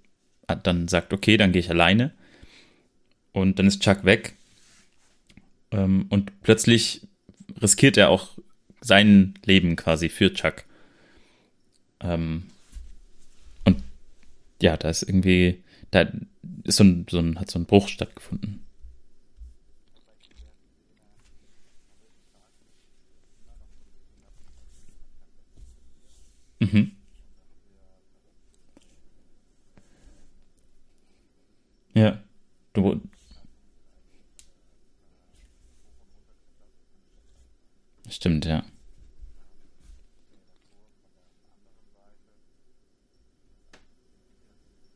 dann 0.56 0.88
sagt, 0.88 1.14
okay, 1.14 1.38
dann 1.38 1.52
gehe 1.52 1.62
ich 1.62 1.70
alleine. 1.70 2.12
Und 3.32 3.60
dann 3.60 3.68
ist 3.68 3.82
Chuck 3.82 4.06
weg. 4.06 4.36
Ähm, 5.72 6.08
und 6.10 6.42
plötzlich 6.42 7.08
riskiert 7.62 7.98
er 7.98 8.10
auch 8.10 8.38
sein 8.82 9.34
Leben 9.46 9.76
quasi 9.76 10.10
für 10.10 10.34
Chuck. 10.34 10.66
Ähm, 12.02 12.44
und 13.66 13.84
ja, 14.62 14.78
da 14.78 14.90
ist 14.90 15.04
irgendwie, 15.04 15.64
da 15.92 16.12
ist 16.64 16.78
so 16.78 16.84
ein, 16.84 17.06
so 17.10 17.20
ein, 17.20 17.40
hat 17.40 17.52
so 17.52 17.60
ein 17.60 17.66
Bruch 17.66 17.88
stattgefunden. 17.88 18.62
Mhm. 26.60 26.99
Ja. 32.00 32.18
Du, 32.74 33.02
stimmt, 38.10 38.46
ja. 38.46 38.64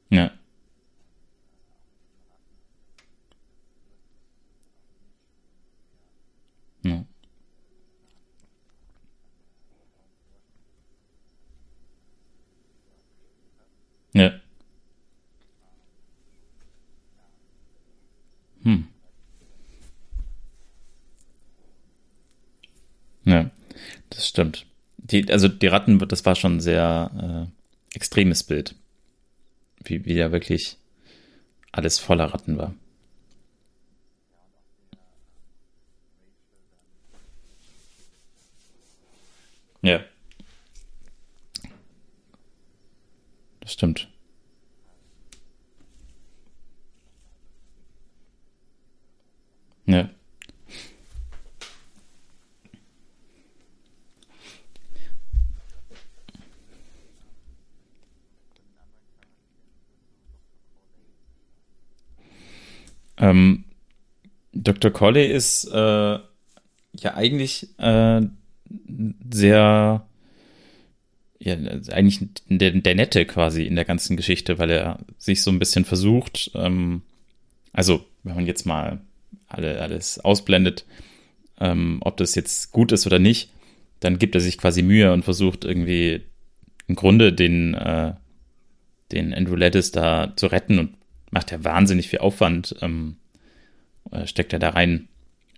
Ja. 0.10 0.32
Ja. 14.14 14.40
Hm. 18.64 18.84
Ja, 23.26 23.50
das 24.10 24.23
stimmt. 24.34 24.66
Die, 24.98 25.32
also 25.32 25.48
die 25.48 25.68
Ratten, 25.68 26.00
das 26.00 26.26
war 26.26 26.36
schon 26.36 26.58
ein 26.58 26.60
sehr 26.60 27.48
äh, 27.52 27.96
extremes 27.96 28.44
Bild. 28.44 28.76
Wie, 29.84 30.06
wie 30.06 30.16
ja 30.16 30.32
wirklich 30.32 30.78
alles 31.72 32.00
voller 32.00 32.26
Ratten 32.26 32.58
war. 32.58 32.74
Ja. 39.84 40.00
Das 43.60 43.74
stimmt. 43.74 44.08
Ja. 49.86 50.10
Ähm, 63.24 63.64
Dr. 64.52 64.92
Colley 64.92 65.26
ist 65.26 65.66
äh, 65.72 65.78
ja 65.78 67.14
eigentlich 67.16 67.70
äh, 67.80 68.22
sehr, 69.32 70.06
ja, 71.40 71.56
eigentlich 71.92 72.20
der, 72.50 72.72
der 72.72 72.96
Nette 72.96 73.26
quasi 73.26 73.64
in 73.64 73.76
der 73.76 73.86
ganzen 73.86 74.18
Geschichte, 74.18 74.60
weil 74.60 74.70
er 74.70 75.00
sich 75.18 75.42
so 75.42 75.52
ein 75.52 75.60
bisschen 75.60 75.86
versucht, 75.86 76.52
ähm, 76.54 77.02
also 77.72 78.06
wenn 78.24 78.36
man 78.36 78.46
jetzt 78.46 78.66
mal 78.66 79.00
alle, 79.48 79.82
alles 79.82 80.20
ausblendet, 80.20 80.86
ähm, 81.62 82.00
ob 82.02 82.18
das 82.18 82.36
jetzt 82.36 82.74
gut 82.74 82.92
ist 82.92 83.08
oder 83.08 83.20
nicht, 83.20 83.52
dann 84.02 84.20
gibt 84.20 84.36
er 84.36 84.42
sich 84.42 84.58
quasi 84.58 84.82
Mühe 84.82 85.14
und 85.14 85.24
versucht 85.24 85.64
irgendwie 85.64 86.24
im 86.88 86.96
Grunde 86.96 87.32
den, 87.32 87.74
äh, 87.74 88.16
den 89.14 89.34
Andrew 89.34 89.56
Lettis 89.56 89.92
da 89.92 90.34
zu 90.36 90.48
retten 90.48 90.78
und 90.78 90.98
macht 91.34 91.52
ja 91.52 91.64
wahnsinnig 91.64 92.08
viel 92.10 92.20
Aufwand, 92.20 92.76
ähm, 92.82 93.18
äh, 94.12 94.28
steckt 94.28 94.54
er 94.54 94.60
da 94.60 94.70
rein, 94.70 95.10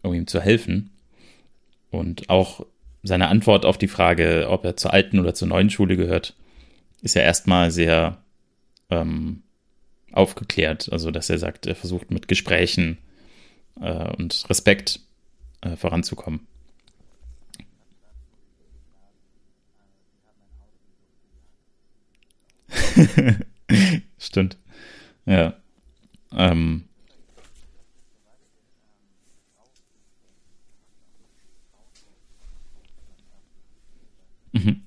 um 0.01 0.13
ihm 0.13 0.25
zu 0.25 0.41
helfen. 0.41 0.89
Und 1.91 2.29
auch 2.29 2.65
seine 3.03 3.27
Antwort 3.27 3.65
auf 3.65 3.77
die 3.77 3.89
Frage, 3.89 4.47
ob 4.49 4.65
er 4.65 4.77
zur 4.77 4.93
alten 4.93 5.19
oder 5.19 5.33
zur 5.33 5.49
neuen 5.49 5.69
Schule 5.69 5.97
gehört, 5.97 6.35
ist 7.01 7.15
ja 7.15 7.21
erstmal 7.21 7.71
sehr 7.71 8.17
ähm, 8.89 9.43
aufgeklärt. 10.11 10.89
Also, 10.91 11.11
dass 11.11 11.29
er 11.29 11.38
sagt, 11.38 11.67
er 11.67 11.75
versucht 11.75 12.09
mit 12.09 12.27
Gesprächen 12.27 12.97
äh, 13.79 14.09
und 14.15 14.45
Respekt 14.49 15.01
äh, 15.61 15.75
voranzukommen. 15.75 16.47
Stimmt. 24.17 24.57
Ja. 25.25 25.53
Ähm. 26.35 26.83
Mhm. 34.53 34.81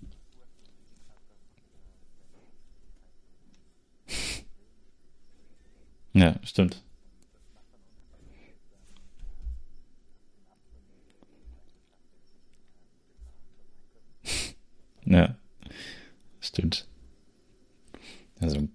Ja, 6.13 6.35
stimmt. 6.43 6.83
Ja, 15.05 15.37
stimmt. 16.41 16.87
Also. 18.41 18.69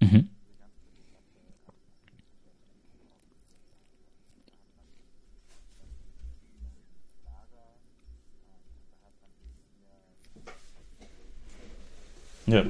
Mhm. 0.00 0.28
Ja. 12.50 12.64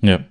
Ja. 0.00 0.24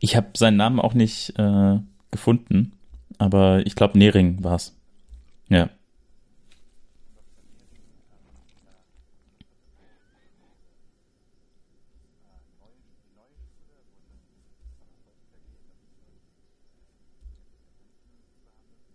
Ich 0.00 0.16
habe 0.16 0.30
seinen 0.36 0.56
Namen 0.56 0.80
auch 0.80 0.94
nicht 0.94 1.38
äh, 1.38 1.78
gefunden, 2.10 2.72
aber 3.18 3.64
ich 3.66 3.74
glaube, 3.74 3.98
Nering 3.98 4.42
war 4.44 4.56
es. 4.56 4.76
Ja. 5.48 5.70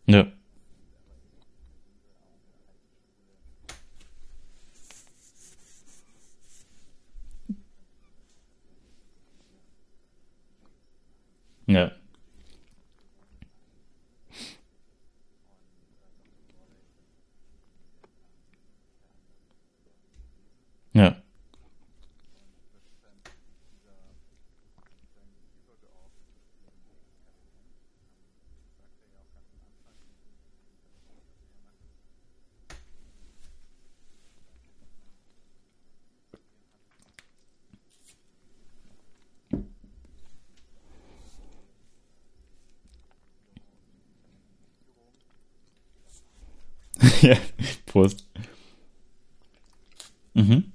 Ja. 0.07 0.27
Ja. 11.67 11.91
Ja. 20.93 21.21
ja, 47.21 47.37
Prost. 47.85 48.25
Mhm. 50.33 50.71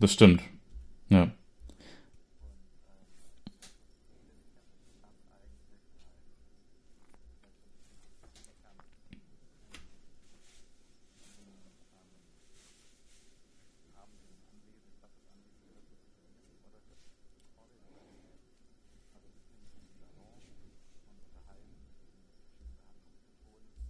Das 0.00 0.07
stimmt. 0.18 0.42
Ja. 1.08 1.28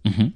Mhm. 0.05 0.33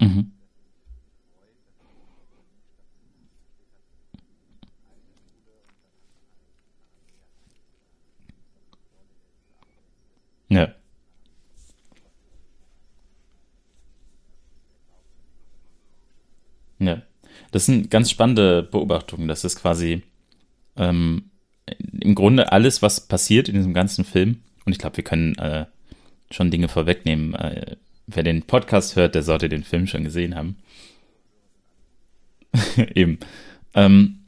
Mhm. 0.00 0.20
Ja. 10.48 10.74
Ja. 16.78 17.02
Das 17.50 17.66
sind 17.66 17.90
ganz 17.90 18.10
spannende 18.10 18.62
Beobachtungen. 18.62 19.28
Das 19.28 19.44
ist 19.44 19.60
quasi 19.60 20.02
ähm, 20.76 21.30
im 22.00 22.14
Grunde 22.14 22.52
alles, 22.52 22.82
was 22.82 23.06
passiert 23.06 23.48
in 23.48 23.54
diesem 23.54 23.74
ganzen 23.74 24.04
Film. 24.04 24.42
Und 24.64 24.72
ich 24.72 24.78
glaube, 24.78 24.96
wir 24.98 25.04
können 25.04 25.36
äh, 25.38 25.66
schon 26.30 26.50
Dinge 26.50 26.68
vorwegnehmen. 26.68 27.34
Äh, 27.34 27.76
wer 28.06 28.22
den 28.22 28.42
Podcast 28.42 28.96
hört, 28.96 29.14
der 29.14 29.22
sollte 29.22 29.48
den 29.48 29.64
Film 29.64 29.86
schon 29.86 30.04
gesehen 30.04 30.34
haben. 30.34 30.56
Eben. 32.94 33.18
Ähm, 33.74 34.20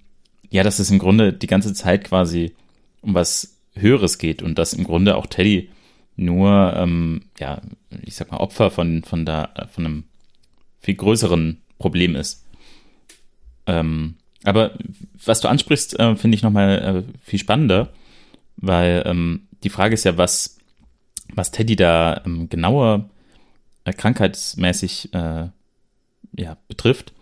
ja, 0.50 0.62
dass 0.62 0.78
es 0.78 0.90
im 0.90 0.98
Grunde 0.98 1.32
die 1.32 1.46
ganze 1.46 1.74
Zeit 1.74 2.04
quasi 2.04 2.54
um 3.00 3.14
was 3.14 3.56
Höheres 3.74 4.18
geht 4.18 4.42
und 4.42 4.58
dass 4.58 4.72
im 4.72 4.84
Grunde 4.84 5.16
auch 5.16 5.26
Teddy 5.26 5.70
nur, 6.16 6.74
ähm, 6.76 7.22
ja, 7.38 7.60
ich 8.02 8.16
sag 8.16 8.32
mal, 8.32 8.38
Opfer 8.38 8.70
von, 8.70 9.04
von, 9.04 9.24
da, 9.24 9.68
von 9.70 9.86
einem 9.86 10.04
viel 10.80 10.96
größeren 10.96 11.58
Problem 11.78 12.16
ist. 12.16 12.44
Ähm, 13.68 14.16
aber 14.44 14.72
was 15.24 15.40
du 15.40 15.48
ansprichst, 15.48 15.98
äh, 15.98 16.16
finde 16.16 16.34
ich 16.36 16.42
nochmal 16.42 17.04
äh, 17.06 17.20
viel 17.22 17.38
spannender, 17.38 17.90
weil 18.56 19.02
ähm, 19.06 19.46
die 19.62 19.70
Frage 19.70 19.94
ist 19.94 20.04
ja, 20.04 20.16
was, 20.16 20.58
was 21.34 21.50
Teddy 21.50 21.76
da 21.76 22.22
ähm, 22.24 22.48
genauer 22.48 23.08
äh, 23.84 23.92
krankheitsmäßig 23.92 25.14
äh, 25.14 25.48
ja, 26.36 26.56
betrifft. 26.68 27.12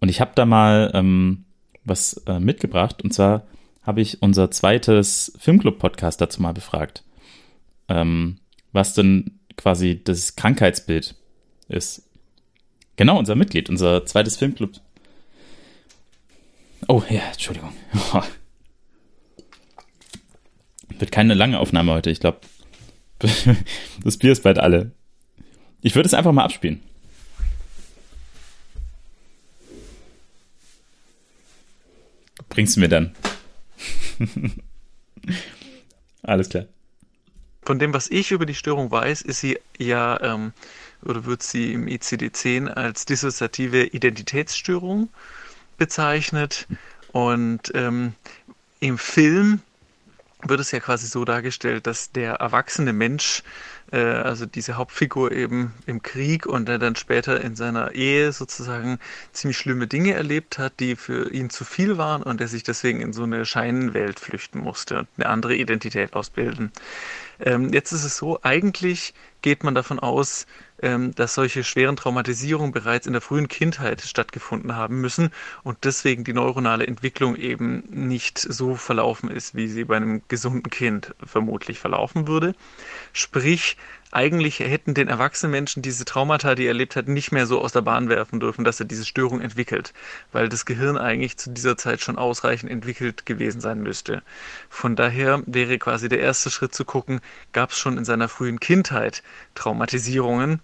Und 0.00 0.08
ich 0.08 0.20
habe 0.20 0.32
da 0.34 0.46
mal 0.46 0.90
ähm, 0.94 1.44
was 1.84 2.14
äh, 2.26 2.40
mitgebracht. 2.40 3.02
Und 3.02 3.12
zwar 3.12 3.46
habe 3.82 4.00
ich 4.00 4.22
unser 4.22 4.50
zweites 4.50 5.32
Filmclub-Podcast 5.38 6.20
dazu 6.20 6.40
mal 6.42 6.52
befragt. 6.52 7.04
ähm, 7.88 8.38
was 8.72 8.94
denn 8.94 9.40
quasi 9.56 10.00
das 10.02 10.36
Krankheitsbild 10.36 11.14
ist. 11.68 12.08
Genau, 12.96 13.18
unser 13.18 13.34
Mitglied, 13.34 13.70
unser 13.70 14.04
zweites 14.06 14.36
Filmclub. 14.36 14.72
Oh, 16.90 17.02
ja, 17.10 17.20
Entschuldigung. 17.32 17.72
Wird 20.98 21.12
keine 21.12 21.34
lange 21.34 21.60
Aufnahme 21.60 21.92
heute, 21.92 22.10
ich 22.10 22.20
glaube. 22.20 22.40
Das 24.02 24.16
Bier 24.16 24.32
ist 24.32 24.42
bald 24.42 24.58
alle. 24.58 24.92
Ich 25.82 25.94
würde 25.94 26.06
es 26.06 26.14
einfach 26.14 26.32
mal 26.32 26.44
abspielen. 26.44 26.80
Bringst 32.48 32.76
du 32.76 32.80
mir 32.80 32.88
dann? 32.88 33.14
Alles 36.22 36.48
klar. 36.48 36.64
Von 37.62 37.78
dem, 37.78 37.92
was 37.92 38.08
ich 38.10 38.30
über 38.30 38.46
die 38.46 38.54
Störung 38.54 38.90
weiß, 38.90 39.22
ist 39.22 39.40
sie 39.40 39.58
ja, 39.76 40.20
ähm, 40.22 40.52
oder 41.02 41.26
wird 41.26 41.42
sie 41.42 41.74
im 41.74 41.86
ICD-10 41.86 42.68
als 42.68 43.04
dissoziative 43.04 43.84
Identitätsstörung 43.84 45.10
bezeichnet. 45.78 46.66
Und 47.12 47.72
ähm, 47.74 48.12
im 48.80 48.98
Film 48.98 49.60
wird 50.42 50.60
es 50.60 50.70
ja 50.70 50.80
quasi 50.80 51.06
so 51.06 51.24
dargestellt, 51.24 51.86
dass 51.86 52.12
der 52.12 52.34
erwachsene 52.34 52.92
Mensch, 52.92 53.42
äh, 53.90 53.98
also 53.98 54.46
diese 54.46 54.76
Hauptfigur 54.76 55.32
eben 55.32 55.74
im 55.86 56.02
Krieg 56.02 56.46
und 56.46 56.68
der 56.68 56.78
dann 56.78 56.94
später 56.94 57.40
in 57.40 57.56
seiner 57.56 57.92
Ehe 57.92 58.30
sozusagen 58.30 58.98
ziemlich 59.32 59.58
schlimme 59.58 59.88
Dinge 59.88 60.12
erlebt 60.12 60.58
hat, 60.58 60.74
die 60.78 60.94
für 60.94 61.32
ihn 61.32 61.50
zu 61.50 61.64
viel 61.64 61.98
waren 61.98 62.22
und 62.22 62.40
er 62.40 62.48
sich 62.48 62.62
deswegen 62.62 63.00
in 63.00 63.12
so 63.12 63.24
eine 63.24 63.44
Scheinwelt 63.44 64.20
flüchten 64.20 64.60
musste 64.60 65.00
und 65.00 65.08
eine 65.16 65.26
andere 65.28 65.56
Identität 65.56 66.14
ausbilden. 66.14 66.70
Ähm, 67.40 67.72
jetzt 67.72 67.92
ist 67.92 68.04
es 68.04 68.16
so, 68.16 68.38
eigentlich 68.42 69.14
geht 69.42 69.64
man 69.64 69.74
davon 69.74 69.98
aus, 69.98 70.46
ähm, 70.80 71.14
dass 71.14 71.34
solche 71.34 71.64
schweren 71.64 71.96
Traumatisierungen 71.96 72.72
bereits 72.72 73.06
in 73.06 73.12
der 73.12 73.22
frühen 73.22 73.48
Kindheit 73.48 74.00
stattgefunden 74.00 74.76
haben 74.76 75.00
müssen 75.00 75.30
und 75.64 75.78
deswegen 75.84 76.24
die 76.24 76.32
neuronale 76.32 76.86
Entwicklung 76.86 77.36
eben 77.36 77.82
nicht 77.90 78.38
so 78.38 78.76
verlaufen 78.76 79.30
ist, 79.30 79.54
wie 79.54 79.68
sie 79.68 79.84
bei 79.84 79.96
einem 79.96 80.22
gesunden 80.28 80.70
Kind 80.70 81.14
vermutlich 81.24 81.80
verlaufen 81.80 82.28
würde. 82.28 82.54
Sprich, 83.12 83.76
eigentlich 84.10 84.60
hätten 84.60 84.94
den 84.94 85.08
erwachsenen 85.08 85.50
Menschen 85.50 85.82
diese 85.82 86.06
Traumata, 86.06 86.54
die 86.54 86.64
er 86.64 86.68
erlebt 86.68 86.96
hat, 86.96 87.08
nicht 87.08 87.30
mehr 87.30 87.46
so 87.46 87.60
aus 87.60 87.72
der 87.72 87.82
Bahn 87.82 88.08
werfen 88.08 88.40
dürfen, 88.40 88.64
dass 88.64 88.80
er 88.80 88.86
diese 88.86 89.04
Störung 89.04 89.42
entwickelt, 89.42 89.92
weil 90.32 90.48
das 90.48 90.64
Gehirn 90.64 90.96
eigentlich 90.96 91.36
zu 91.36 91.50
dieser 91.50 91.76
Zeit 91.76 92.00
schon 92.00 92.16
ausreichend 92.16 92.70
entwickelt 92.70 93.26
gewesen 93.26 93.60
sein 93.60 93.82
müsste. 93.82 94.22
Von 94.70 94.96
daher 94.96 95.42
wäre 95.44 95.78
quasi 95.78 96.08
der 96.08 96.20
erste 96.20 96.48
Schritt 96.50 96.74
zu 96.74 96.86
gucken, 96.86 97.20
gab 97.52 97.70
es 97.72 97.78
schon 97.78 97.98
in 97.98 98.06
seiner 98.06 98.30
frühen 98.30 98.60
Kindheit 98.60 99.22
Traumatisierungen. 99.54 100.60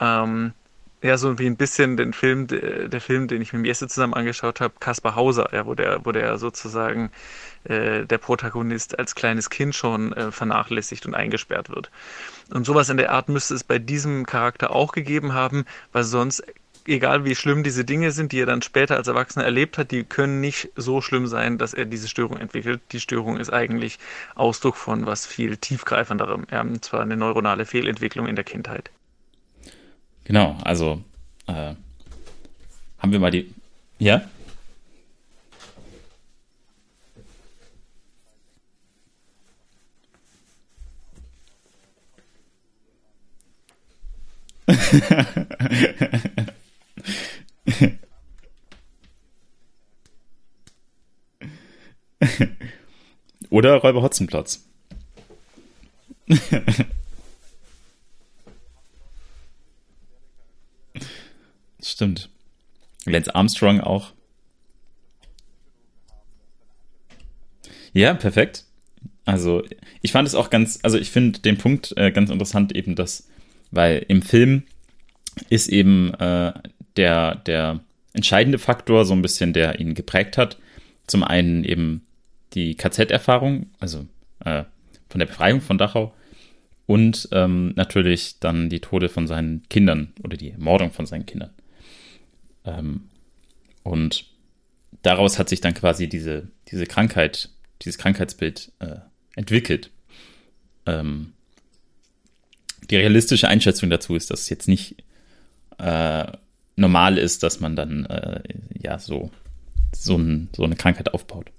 Ähm, 0.00 0.52
ja, 1.02 1.18
so 1.18 1.38
wie 1.38 1.46
ein 1.46 1.56
bisschen 1.56 1.96
den 1.96 2.12
Film, 2.12 2.46
der 2.48 3.00
Film, 3.00 3.28
den 3.28 3.42
ich 3.42 3.52
mit 3.52 3.66
Jesse 3.66 3.86
zusammen 3.86 4.14
angeschaut 4.14 4.60
habe, 4.60 4.74
Kaspar 4.80 5.14
Hauser, 5.14 5.50
ja, 5.52 5.66
wo 5.66 5.74
der, 5.74 6.04
wo 6.04 6.10
der 6.10 6.38
sozusagen 6.38 7.10
äh, 7.64 8.06
der 8.06 8.18
Protagonist 8.18 8.98
als 8.98 9.14
kleines 9.14 9.50
Kind 9.50 9.74
schon 9.74 10.12
äh, 10.14 10.32
vernachlässigt 10.32 11.06
und 11.06 11.14
eingesperrt 11.14 11.68
wird. 11.68 11.90
Und 12.52 12.64
sowas 12.64 12.88
in 12.88 12.96
der 12.96 13.12
Art 13.12 13.28
müsste 13.28 13.54
es 13.54 13.62
bei 13.62 13.78
diesem 13.78 14.24
Charakter 14.26 14.70
auch 14.70 14.92
gegeben 14.92 15.32
haben, 15.34 15.64
weil 15.92 16.04
sonst, 16.04 16.42
egal 16.88 17.24
wie 17.24 17.34
schlimm 17.34 17.62
diese 17.62 17.84
Dinge 17.84 18.10
sind, 18.12 18.32
die 18.32 18.40
er 18.40 18.46
dann 18.46 18.62
später 18.62 18.96
als 18.96 19.08
Erwachsener 19.08 19.44
erlebt 19.44 19.78
hat, 19.78 19.90
die 19.90 20.04
können 20.04 20.40
nicht 20.40 20.70
so 20.76 21.00
schlimm 21.00 21.26
sein, 21.26 21.58
dass 21.58 21.74
er 21.74 21.84
diese 21.84 22.08
Störung 22.08 22.38
entwickelt. 22.38 22.80
Die 22.92 23.00
Störung 23.00 23.36
ist 23.38 23.52
eigentlich 23.52 23.98
Ausdruck 24.34 24.76
von 24.76 25.06
was 25.06 25.26
viel 25.26 25.56
tiefgreifenderem, 25.56 26.46
ja, 26.50 26.60
und 26.60 26.84
zwar 26.84 27.02
eine 27.02 27.16
neuronale 27.16 27.66
Fehlentwicklung 27.66 28.26
in 28.26 28.36
der 28.36 28.44
Kindheit. 28.44 28.90
Genau, 30.24 30.58
also 30.64 31.02
äh, 31.46 31.74
haben 32.98 33.12
wir 33.12 33.20
mal 33.20 33.30
die. 33.30 33.54
Ja? 33.98 34.22
Oder 53.50 53.76
Räuber 53.76 54.02
Hotzenplotz. 54.02 54.64
Stimmt. 61.82 62.30
Lance 63.04 63.34
Armstrong 63.34 63.80
auch. 63.80 64.12
Ja, 67.92 68.14
perfekt. 68.14 68.64
Also, 69.24 69.62
ich 70.02 70.12
fand 70.12 70.28
es 70.28 70.34
auch 70.34 70.50
ganz, 70.50 70.80
also 70.82 70.98
ich 70.98 71.10
finde 71.10 71.40
den 71.40 71.58
Punkt 71.58 71.96
äh, 71.96 72.10
ganz 72.12 72.30
interessant, 72.30 72.74
eben 72.74 72.94
dass, 72.94 73.28
weil 73.70 74.04
im 74.08 74.22
Film 74.22 74.64
ist 75.48 75.68
eben 75.68 76.12
äh, 76.14 76.52
der, 76.96 77.36
der 77.36 77.80
entscheidende 78.12 78.58
Faktor, 78.58 79.04
so 79.04 79.14
ein 79.14 79.22
bisschen, 79.22 79.52
der 79.52 79.78
ihn 79.80 79.94
geprägt 79.94 80.38
hat. 80.38 80.58
Zum 81.06 81.22
einen 81.22 81.64
eben 81.64 82.06
die 82.54 82.74
KZ-Erfahrung, 82.74 83.66
also 83.78 84.06
äh, 84.44 84.64
von 85.08 85.18
der 85.18 85.26
Befreiung 85.26 85.60
von 85.60 85.78
Dachau 85.78 86.14
und 86.86 87.28
ähm, 87.32 87.72
natürlich 87.76 88.38
dann 88.40 88.68
die 88.70 88.80
Tode 88.80 89.08
von 89.08 89.26
seinen 89.26 89.62
Kindern 89.68 90.12
oder 90.22 90.36
die 90.36 90.50
Ermordung 90.50 90.92
von 90.92 91.06
seinen 91.06 91.26
Kindern. 91.26 91.50
Ähm, 92.64 93.08
und 93.82 94.26
daraus 95.02 95.38
hat 95.38 95.48
sich 95.48 95.60
dann 95.60 95.74
quasi 95.74 96.08
diese, 96.08 96.48
diese 96.68 96.86
Krankheit, 96.86 97.50
dieses 97.82 97.98
Krankheitsbild 97.98 98.72
äh, 98.78 98.96
entwickelt. 99.36 99.90
Ähm, 100.86 101.32
die 102.90 102.96
realistische 102.96 103.48
Einschätzung 103.48 103.90
dazu 103.90 104.14
ist, 104.14 104.30
dass 104.30 104.42
es 104.42 104.48
jetzt 104.48 104.68
nicht 104.68 104.96
äh, 105.78 106.15
normal 106.76 107.18
ist, 107.18 107.42
dass 107.42 107.60
man 107.60 107.74
dann 107.76 108.06
äh, 108.06 108.42
ja 108.80 108.98
so, 108.98 109.30
so, 109.92 110.16
ein, 110.16 110.48
so, 110.54 110.64
eine 110.64 110.76
Krankheit 110.76 111.12
aufbaut. 111.12 111.50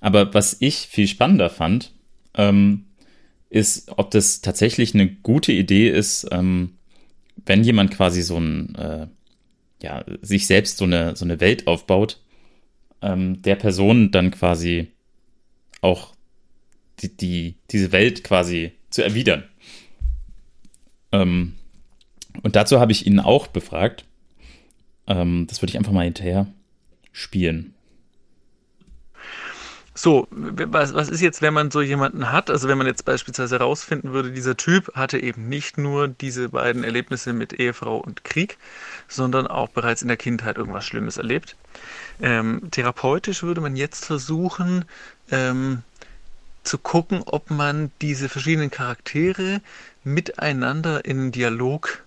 Aber 0.00 0.34
was 0.34 0.56
ich 0.60 0.86
viel 0.86 1.08
spannender 1.08 1.50
fand, 1.50 1.92
ähm, 2.34 2.86
ist, 3.50 3.92
ob 3.96 4.10
das 4.10 4.40
tatsächlich 4.40 4.94
eine 4.94 5.08
gute 5.08 5.52
Idee 5.52 5.88
ist, 5.88 6.28
ähm, 6.30 6.76
wenn 7.44 7.64
jemand 7.64 7.90
quasi 7.90 8.22
so 8.22 8.38
ein 8.38 8.74
äh, 8.76 9.06
ja, 9.82 10.04
sich 10.22 10.46
selbst 10.46 10.78
so 10.78 10.84
eine, 10.84 11.16
so 11.16 11.24
eine 11.24 11.40
Welt 11.40 11.66
aufbaut, 11.66 12.20
ähm, 13.02 13.42
der 13.42 13.56
Person 13.56 14.10
dann 14.10 14.30
quasi 14.30 14.88
auch 15.80 16.14
die, 17.00 17.16
die, 17.16 17.56
diese 17.70 17.92
Welt 17.92 18.24
quasi 18.24 18.72
zu 18.90 19.02
erwidern. 19.02 19.44
Ähm, 21.12 21.54
und 22.42 22.56
dazu 22.56 22.80
habe 22.80 22.92
ich 22.92 23.06
ihn 23.06 23.20
auch 23.20 23.46
befragt. 23.46 24.04
Ähm, 25.06 25.46
das 25.48 25.62
würde 25.62 25.70
ich 25.70 25.78
einfach 25.78 25.92
mal 25.92 26.04
hinterher 26.04 26.46
spielen. 27.12 27.74
So, 29.98 30.28
was, 30.30 30.92
was 30.92 31.08
ist 31.08 31.22
jetzt, 31.22 31.40
wenn 31.40 31.54
man 31.54 31.70
so 31.70 31.80
jemanden 31.80 32.30
hat? 32.30 32.50
Also 32.50 32.68
wenn 32.68 32.76
man 32.76 32.86
jetzt 32.86 33.06
beispielsweise 33.06 33.58
herausfinden 33.58 34.12
würde, 34.12 34.30
dieser 34.30 34.54
Typ 34.54 34.94
hatte 34.94 35.18
eben 35.18 35.48
nicht 35.48 35.78
nur 35.78 36.06
diese 36.06 36.50
beiden 36.50 36.84
Erlebnisse 36.84 37.32
mit 37.32 37.54
Ehefrau 37.54 37.96
und 37.96 38.22
Krieg, 38.22 38.58
sondern 39.08 39.46
auch 39.46 39.70
bereits 39.70 40.02
in 40.02 40.08
der 40.08 40.18
Kindheit 40.18 40.58
irgendwas 40.58 40.84
Schlimmes 40.84 41.16
erlebt. 41.16 41.56
Ähm, 42.20 42.68
therapeutisch 42.70 43.42
würde 43.42 43.62
man 43.62 43.74
jetzt 43.74 44.04
versuchen, 44.04 44.84
ähm, 45.30 45.82
zu 46.62 46.76
gucken, 46.76 47.22
ob 47.24 47.50
man 47.50 47.90
diese 48.02 48.28
verschiedenen 48.28 48.70
Charaktere 48.70 49.62
miteinander 50.04 51.06
in 51.06 51.32
Dialog 51.32 52.04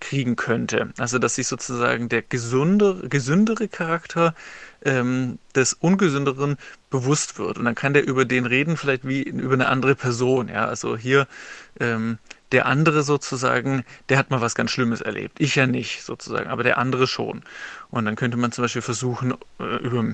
kriegen 0.00 0.36
könnte. 0.36 0.92
Also 0.98 1.18
dass 1.18 1.34
sich 1.34 1.46
sozusagen 1.46 2.08
der 2.08 2.22
gesundere, 2.22 3.08
gesündere 3.08 3.68
Charakter 3.68 4.34
ähm, 4.84 5.38
des 5.54 5.74
Ungesünderen 5.74 6.56
bewusst 6.90 7.38
wird. 7.38 7.58
Und 7.58 7.64
dann 7.64 7.74
kann 7.74 7.94
der 7.94 8.06
über 8.06 8.24
den 8.24 8.46
reden, 8.46 8.76
vielleicht 8.76 9.06
wie 9.06 9.22
über 9.22 9.54
eine 9.54 9.68
andere 9.68 9.94
Person. 9.94 10.48
Ja, 10.48 10.66
also 10.66 10.96
hier 10.96 11.26
ähm, 11.80 12.18
der 12.52 12.66
andere 12.66 13.02
sozusagen, 13.02 13.84
der 14.08 14.18
hat 14.18 14.30
mal 14.30 14.40
was 14.40 14.54
ganz 14.54 14.70
Schlimmes 14.70 15.00
erlebt. 15.00 15.40
Ich 15.40 15.56
ja 15.56 15.66
nicht 15.66 16.02
sozusagen, 16.02 16.48
aber 16.48 16.62
der 16.62 16.78
andere 16.78 17.06
schon. 17.06 17.42
Und 17.90 18.04
dann 18.04 18.16
könnte 18.16 18.36
man 18.36 18.52
zum 18.52 18.64
Beispiel 18.64 18.82
versuchen, 18.82 19.34
äh, 19.60 19.76
über 19.76 20.04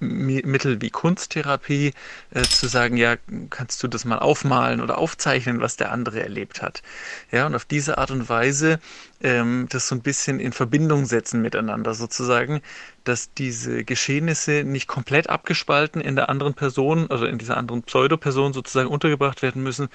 Mittel 0.00 0.80
wie 0.80 0.90
Kunsttherapie 0.90 1.92
äh, 2.30 2.42
zu 2.42 2.68
sagen, 2.68 2.96
ja, 2.96 3.16
kannst 3.50 3.82
du 3.82 3.88
das 3.88 4.04
mal 4.04 4.18
aufmalen 4.18 4.80
oder 4.80 4.98
aufzeichnen, 4.98 5.60
was 5.60 5.76
der 5.76 5.92
andere 5.92 6.22
erlebt 6.22 6.62
hat. 6.62 6.82
Ja, 7.30 7.46
und 7.46 7.54
auf 7.54 7.64
diese 7.64 7.98
Art 7.98 8.10
und 8.10 8.28
Weise 8.28 8.78
ähm, 9.22 9.66
das 9.70 9.88
so 9.88 9.94
ein 9.94 10.02
bisschen 10.02 10.40
in 10.40 10.52
Verbindung 10.52 11.04
setzen 11.04 11.42
miteinander 11.42 11.94
sozusagen, 11.94 12.60
dass 13.04 13.32
diese 13.34 13.84
Geschehnisse 13.84 14.64
nicht 14.64 14.88
komplett 14.88 15.28
abgespalten 15.28 16.00
in 16.00 16.16
der 16.16 16.28
anderen 16.28 16.54
Person, 16.54 17.10
also 17.10 17.26
in 17.26 17.38
dieser 17.38 17.56
anderen 17.56 17.82
Pseudoperson 17.82 18.52
sozusagen 18.52 18.88
untergebracht 18.88 19.42
werden 19.42 19.62
müssen, 19.62 19.88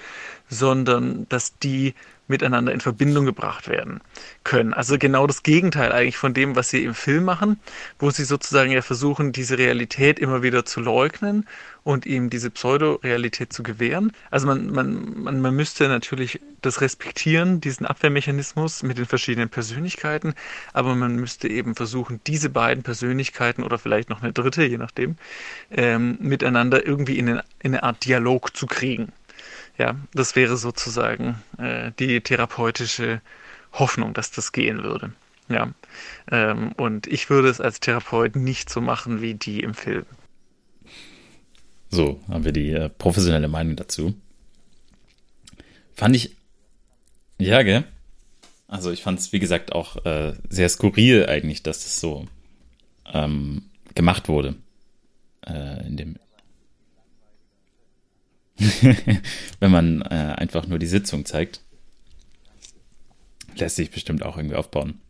sondern 0.48 1.28
dass 1.28 1.58
die 1.58 1.94
miteinander 2.28 2.72
in 2.72 2.80
Verbindung 2.80 3.24
gebracht 3.24 3.68
werden 3.68 4.00
können. 4.44 4.74
Also 4.74 4.98
genau 4.98 5.26
das 5.26 5.42
Gegenteil 5.42 5.92
eigentlich 5.92 6.16
von 6.16 6.34
dem, 6.34 6.56
was 6.56 6.70
sie 6.70 6.84
im 6.84 6.94
Film 6.94 7.24
machen, 7.24 7.58
wo 7.98 8.10
sie 8.10 8.24
sozusagen 8.24 8.70
ja 8.70 8.82
versuchen, 8.82 9.32
diese 9.32 9.58
Realität 9.58 10.18
immer 10.18 10.42
wieder 10.42 10.64
zu 10.64 10.80
leugnen 10.80 11.46
und 11.84 12.04
ihm 12.04 12.28
diese 12.28 12.50
Pseudo-Realität 12.50 13.52
zu 13.52 13.62
gewähren. 13.62 14.12
Also 14.30 14.46
man, 14.46 14.70
man, 14.70 15.22
man, 15.22 15.40
man 15.40 15.56
müsste 15.56 15.88
natürlich 15.88 16.40
das 16.60 16.80
respektieren, 16.80 17.60
diesen 17.60 17.86
Abwehrmechanismus 17.86 18.82
mit 18.82 18.98
den 18.98 19.06
verschiedenen 19.06 19.48
Persönlichkeiten, 19.48 20.34
aber 20.72 20.94
man 20.94 21.16
müsste 21.16 21.48
eben 21.48 21.74
versuchen, 21.74 22.20
diese 22.26 22.50
beiden 22.50 22.82
Persönlichkeiten 22.82 23.62
oder 23.62 23.78
vielleicht 23.78 24.10
noch 24.10 24.22
eine 24.22 24.32
dritte, 24.32 24.64
je 24.64 24.76
nachdem, 24.76 25.16
ähm, 25.70 26.18
miteinander 26.20 26.86
irgendwie 26.86 27.18
in 27.18 27.28
eine, 27.28 27.44
in 27.60 27.74
eine 27.74 27.82
Art 27.82 28.04
Dialog 28.04 28.56
zu 28.56 28.66
kriegen. 28.66 29.12
Ja, 29.78 29.96
das 30.12 30.34
wäre 30.34 30.56
sozusagen 30.56 31.40
äh, 31.58 31.92
die 31.98 32.20
therapeutische 32.20 33.20
Hoffnung, 33.72 34.12
dass 34.12 34.30
das 34.30 34.52
gehen 34.52 34.82
würde. 34.82 35.12
Ja, 35.48 35.72
ähm, 36.30 36.72
und 36.72 37.06
ich 37.06 37.30
würde 37.30 37.48
es 37.48 37.60
als 37.60 37.80
Therapeut 37.80 38.36
nicht 38.36 38.68
so 38.68 38.80
machen 38.80 39.22
wie 39.22 39.34
die 39.34 39.60
im 39.60 39.74
Film. 39.74 40.04
So, 41.90 42.20
haben 42.28 42.44
wir 42.44 42.52
die 42.52 42.70
äh, 42.70 42.90
professionelle 42.90 43.48
Meinung 43.48 43.76
dazu. 43.76 44.14
Fand 45.94 46.14
ich, 46.14 46.36
ja, 47.38 47.62
gell? 47.62 47.84
Also 48.66 48.90
ich 48.90 49.02
fand 49.02 49.18
es, 49.18 49.32
wie 49.32 49.38
gesagt, 49.38 49.72
auch 49.72 50.04
äh, 50.04 50.34
sehr 50.50 50.68
skurril 50.68 51.26
eigentlich, 51.26 51.62
dass 51.62 51.84
das 51.84 51.98
so 51.98 52.26
ähm, 53.12 53.62
gemacht 53.94 54.28
wurde. 54.28 54.56
Äh, 55.46 55.86
in 55.86 55.96
dem 55.96 56.16
Wenn 59.60 59.70
man 59.70 60.02
äh, 60.02 60.34
einfach 60.36 60.66
nur 60.66 60.78
die 60.78 60.86
Sitzung 60.86 61.24
zeigt, 61.24 61.60
lässt 63.56 63.76
sich 63.76 63.90
bestimmt 63.90 64.22
auch 64.22 64.36
irgendwie 64.38 64.56
aufbauen. 64.56 65.00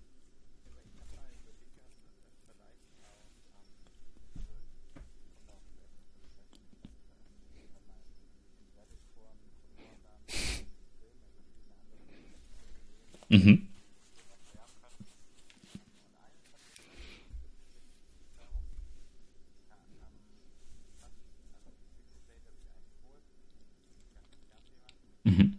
Mhm. 13.30 13.68
Mhm. 25.24 25.52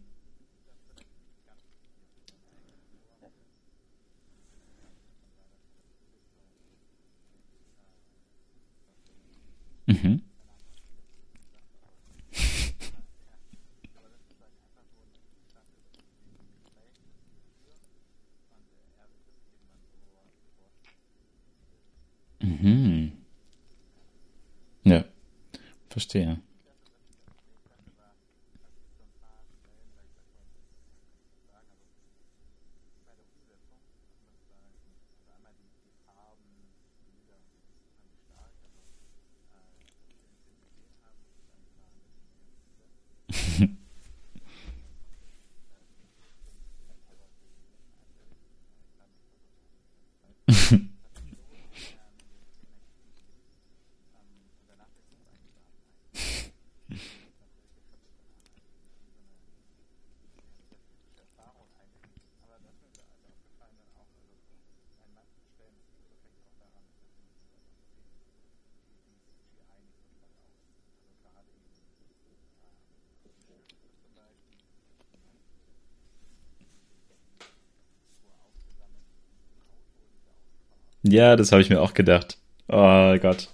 Mhm. 9.88 10.20
Ja, 24.84 25.06
verstehe. 26.10 26.40
Ja, 81.12 81.36
das 81.36 81.52
habe 81.52 81.62
ich 81.62 81.70
mir 81.70 81.82
auch 81.82 81.94
gedacht. 81.96 82.38
Oh 82.68 83.18
Gott. 83.18 83.50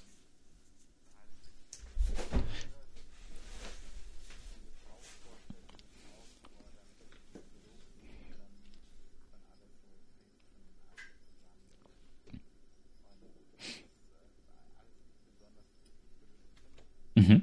Mhm. 17.15 17.41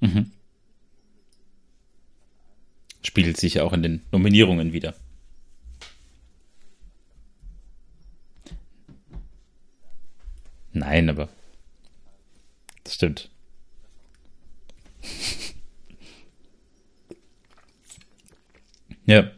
Mhm. 0.00 0.30
Spiegelt 3.20 3.36
sich 3.36 3.60
auch 3.60 3.74
in 3.74 3.82
den 3.82 4.00
Nominierungen 4.12 4.72
wieder. 4.72 4.94
Nein, 10.72 11.10
aber 11.10 11.28
das 12.82 12.94
stimmt. 12.94 13.28
Ja. 19.06 19.30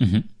Mhm. 0.00 0.34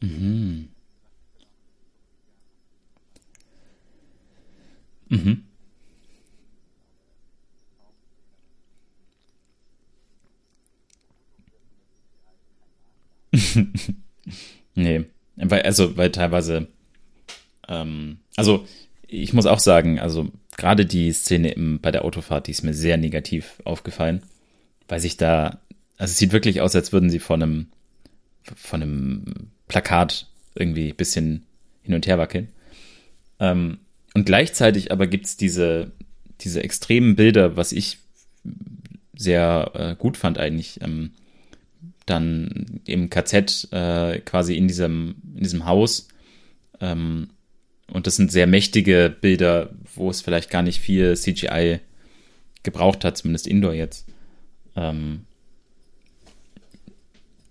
Mhm. 0.00 0.68
Mhm. 5.10 5.42
nee, 14.74 15.04
weil, 15.36 15.57
also, 15.68 15.98
weil 15.98 16.10
teilweise, 16.10 16.66
ähm, 17.68 18.20
also 18.36 18.66
ich 19.06 19.34
muss 19.34 19.44
auch 19.44 19.58
sagen, 19.58 19.98
also 19.98 20.30
gerade 20.56 20.86
die 20.86 21.12
Szene 21.12 21.50
im, 21.50 21.78
bei 21.78 21.90
der 21.90 22.06
Autofahrt, 22.06 22.46
die 22.46 22.52
ist 22.52 22.62
mir 22.62 22.72
sehr 22.72 22.96
negativ 22.96 23.60
aufgefallen, 23.64 24.22
weil 24.88 24.98
sich 24.98 25.18
da, 25.18 25.60
also 25.98 26.12
es 26.12 26.16
sieht 26.16 26.32
wirklich 26.32 26.62
aus, 26.62 26.74
als 26.74 26.94
würden 26.94 27.10
sie 27.10 27.18
von 27.18 27.42
einem, 27.42 27.66
von 28.56 28.80
einem 28.80 29.24
Plakat 29.68 30.28
irgendwie 30.54 30.88
ein 30.88 30.96
bisschen 30.96 31.44
hin 31.82 31.94
und 31.94 32.06
her 32.06 32.16
wackeln. 32.16 32.48
Ähm, 33.38 33.76
und 34.14 34.24
gleichzeitig 34.24 34.90
aber 34.90 35.06
gibt 35.06 35.26
es 35.26 35.36
diese, 35.36 35.92
diese 36.40 36.62
extremen 36.62 37.14
Bilder, 37.14 37.58
was 37.58 37.72
ich 37.72 37.98
sehr 39.14 39.72
äh, 39.74 39.96
gut 39.96 40.16
fand 40.16 40.38
eigentlich, 40.38 40.80
ähm, 40.80 41.10
dann 42.10 42.80
im 42.84 43.10
KZ 43.10 43.68
äh, 43.72 44.20
quasi 44.20 44.56
in 44.56 44.68
diesem, 44.68 45.16
in 45.36 45.42
diesem 45.42 45.66
Haus. 45.66 46.08
Ähm, 46.80 47.30
und 47.90 48.06
das 48.06 48.16
sind 48.16 48.30
sehr 48.30 48.46
mächtige 48.46 49.14
Bilder, 49.20 49.70
wo 49.94 50.10
es 50.10 50.20
vielleicht 50.20 50.50
gar 50.50 50.62
nicht 50.62 50.80
viel 50.80 51.16
CGI 51.16 51.80
gebraucht 52.62 53.04
hat, 53.04 53.16
zumindest 53.16 53.46
Indoor 53.46 53.72
jetzt. 53.72 54.06
Ähm, 54.76 55.24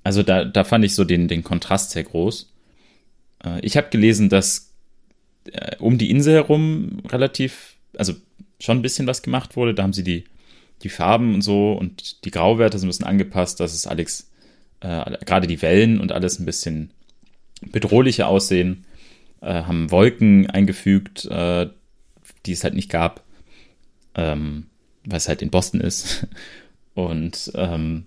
also 0.03 0.23
da, 0.23 0.45
da 0.45 0.63
fand 0.63 0.85
ich 0.85 0.95
so 0.95 1.03
den, 1.03 1.27
den 1.27 1.43
Kontrast 1.43 1.91
sehr 1.91 2.03
groß. 2.03 2.53
Äh, 3.43 3.59
ich 3.61 3.77
habe 3.77 3.89
gelesen, 3.89 4.29
dass 4.29 4.73
äh, 5.51 5.75
um 5.79 5.97
die 5.97 6.09
Insel 6.09 6.35
herum 6.35 7.01
relativ, 7.09 7.75
also 7.97 8.13
schon 8.59 8.77
ein 8.79 8.81
bisschen 8.81 9.07
was 9.07 9.21
gemacht 9.21 9.55
wurde. 9.55 9.73
Da 9.73 9.83
haben 9.83 9.93
sie 9.93 10.03
die, 10.03 10.23
die 10.83 10.89
Farben 10.89 11.33
und 11.33 11.41
so 11.41 11.73
und 11.73 12.23
die 12.25 12.31
Grauwerte 12.31 12.79
so 12.79 12.85
ein 12.85 12.89
bisschen 12.89 13.05
angepasst, 13.05 13.59
dass 13.59 13.73
es 13.73 13.87
Alex, 13.87 14.29
äh, 14.81 15.17
gerade 15.25 15.47
die 15.47 15.61
Wellen 15.61 15.99
und 15.99 16.11
alles 16.11 16.39
ein 16.39 16.45
bisschen 16.45 16.91
bedrohlicher 17.61 18.27
aussehen. 18.27 18.85
Äh, 19.41 19.63
haben 19.63 19.91
Wolken 19.91 20.49
eingefügt, 20.49 21.25
äh, 21.25 21.67
die 22.45 22.51
es 22.51 22.63
halt 22.63 22.73
nicht 22.73 22.89
gab, 22.89 23.23
ähm, 24.15 24.67
weil 25.05 25.17
es 25.17 25.27
halt 25.27 25.41
in 25.41 25.51
Boston 25.51 25.81
ist. 25.81 26.27
Und 26.95 27.51
ähm, 27.53 28.05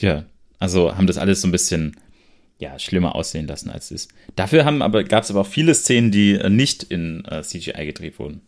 ja, 0.00 0.24
also 0.58 0.96
haben 0.96 1.06
das 1.06 1.18
alles 1.18 1.40
so 1.40 1.46
ein 1.46 1.52
bisschen 1.52 1.96
ja, 2.58 2.78
schlimmer 2.78 3.14
aussehen 3.14 3.46
lassen, 3.46 3.70
als 3.70 3.86
es 3.86 4.02
ist. 4.02 4.10
Dafür 4.34 4.66
aber, 4.66 5.04
gab 5.04 5.22
es 5.22 5.30
aber 5.30 5.42
auch 5.42 5.46
viele 5.46 5.74
Szenen, 5.74 6.10
die 6.10 6.32
äh, 6.32 6.48
nicht 6.48 6.82
in 6.82 7.24
äh, 7.26 7.42
CGI 7.42 7.86
gedreht 7.86 8.18
wurden. 8.18 8.40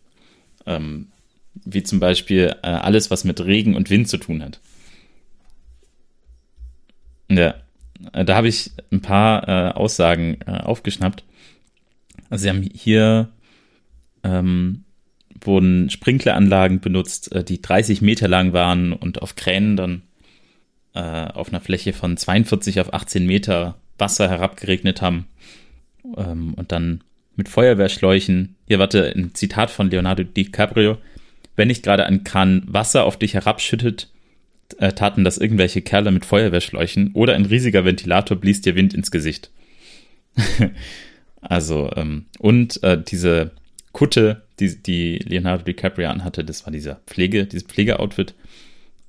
Ähm, 0.67 1.09
wie 1.55 1.83
zum 1.83 2.01
Beispiel 2.01 2.57
äh, 2.63 2.69
alles, 2.69 3.11
was 3.11 3.25
mit 3.25 3.41
Regen 3.45 3.77
und 3.77 3.91
Wind 3.91 4.09
zu 4.09 4.19
tun 4.19 4.43
hat. 4.43 4.61
Ja, 7.31 7.55
äh, 8.13 8.25
da 8.25 8.37
habe 8.37 8.49
ich 8.49 8.73
ein 8.91 9.03
paar 9.03 9.49
äh, 9.49 9.73
Aussagen 9.73 10.39
äh, 10.47 10.53
aufgeschnappt. 10.53 11.25
Also 12.31 12.43
sie 12.43 12.49
haben 12.51 12.63
hier 12.63 13.29
ähm, 14.23 14.85
wurden 15.41 15.89
Sprinkleranlagen 15.89 16.81
benutzt, 16.81 17.31
die 17.49 17.63
30 17.63 18.03
Meter 18.03 18.27
lang 18.27 18.53
waren 18.53 18.93
und 18.93 19.23
auf 19.23 19.37
Kränen 19.37 19.77
dann 19.77 20.03
auf 20.95 21.51
einer 21.51 21.61
Fläche 21.61 21.93
von 21.93 22.17
42 22.17 22.81
auf 22.81 22.93
18 22.93 23.25
Meter 23.25 23.77
Wasser 23.99 24.29
herabgeregnet 24.29 25.01
haben 25.01 25.29
ähm, 26.17 26.55
und 26.55 26.73
dann 26.73 27.03
mit 27.37 27.49
Feuerwehrschläuchen. 27.49 28.57
Hier 28.67 28.79
warte, 28.79 29.13
ein 29.15 29.35
Zitat 29.35 29.71
von 29.71 29.91
Leonardo 29.91 30.25
DiCaprio. 30.25 30.99
Wenn 31.57 31.69
nicht 31.69 31.85
gerade 31.85 32.07
ein 32.07 32.25
Kran 32.25 32.65
Wasser 32.67 33.05
auf 33.05 33.17
dich 33.17 33.35
herabschüttet, 33.35 34.11
äh, 34.79 34.93
taten 34.93 35.25
das 35.25 35.39
irgendwelche 35.39 35.83
Kerle 35.83 36.11
mit 36.11 36.25
Feuerwehrschläuchen 36.25 37.13
oder 37.15 37.35
ein 37.35 37.47
riesiger 37.47 37.85
Ventilator 37.85 38.37
blies 38.37 38.61
dir 38.61 38.75
Wind 38.75 38.95
ins 38.95 39.11
Gesicht. 39.11 39.51
also, 41.41 41.91
ähm, 41.97 42.27
und 42.39 42.83
äh, 42.83 43.03
diese 43.03 43.53
Kutte, 43.93 44.43
die, 44.61 44.81
die 44.83 45.19
Leonardo 45.19 45.65
DiCaprio 45.65 46.09
anhatte, 46.09 46.45
das 46.45 46.67
war 46.67 46.73
dieser 46.73 46.97
Pflege, 47.07 47.47
dieses 47.47 47.67
Pflegeoutfit. 47.67 48.35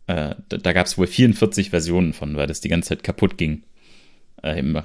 Äh, 0.07 0.35
da 0.47 0.57
da 0.57 0.73
gab 0.73 0.87
es 0.87 0.97
wohl 0.97 1.07
44 1.07 1.69
Versionen 1.69 2.13
von, 2.13 2.35
weil 2.35 2.47
das 2.47 2.61
die 2.61 2.69
ganze 2.69 2.89
Zeit 2.89 3.03
kaputt 3.03 3.37
ging 3.37 3.63
äh, 4.41 4.57
im 4.57 4.81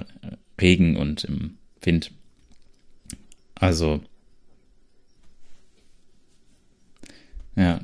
Regen 0.59 0.97
und 0.97 1.23
im 1.23 1.57
Wind. 1.81 2.11
Also, 3.55 4.01
ja. 7.55 7.79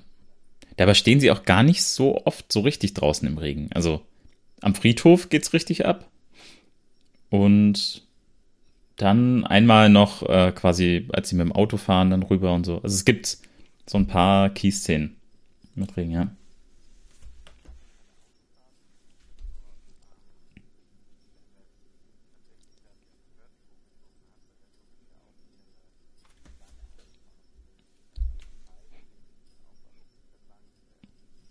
Dabei 0.82 0.96
stehen 0.96 1.20
sie 1.20 1.30
auch 1.30 1.44
gar 1.44 1.62
nicht 1.62 1.84
so 1.84 2.26
oft 2.26 2.52
so 2.52 2.62
richtig 2.62 2.96
draußen 2.96 3.28
im 3.28 3.38
Regen. 3.38 3.70
Also, 3.72 4.02
am 4.62 4.74
Friedhof 4.74 5.30
geht's 5.30 5.54
richtig 5.54 5.86
ab. 5.86 6.10
Und 7.30 8.02
dann 8.96 9.46
einmal 9.46 9.90
noch 9.90 10.28
äh, 10.28 10.52
quasi, 10.52 11.08
als 11.14 11.30
sie 11.30 11.36
mit 11.36 11.46
dem 11.46 11.52
Auto 11.52 11.78
fahren, 11.78 12.10
dann 12.10 12.24
rüber 12.24 12.52
und 12.56 12.66
so. 12.66 12.78
Also 12.78 12.96
es 12.96 13.06
gibt 13.06 13.38
so 13.86 14.00
ein 14.00 14.08
paar 14.08 14.50
Key-Szenen 14.50 15.18
mit 15.76 15.96
Regen, 15.98 16.10
ja. 16.10 16.32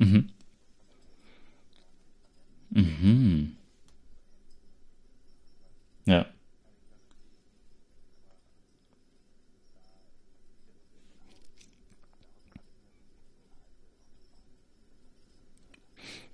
Mhm. 0.01 0.30
Mhm. 2.70 3.57
Ja. 6.07 6.26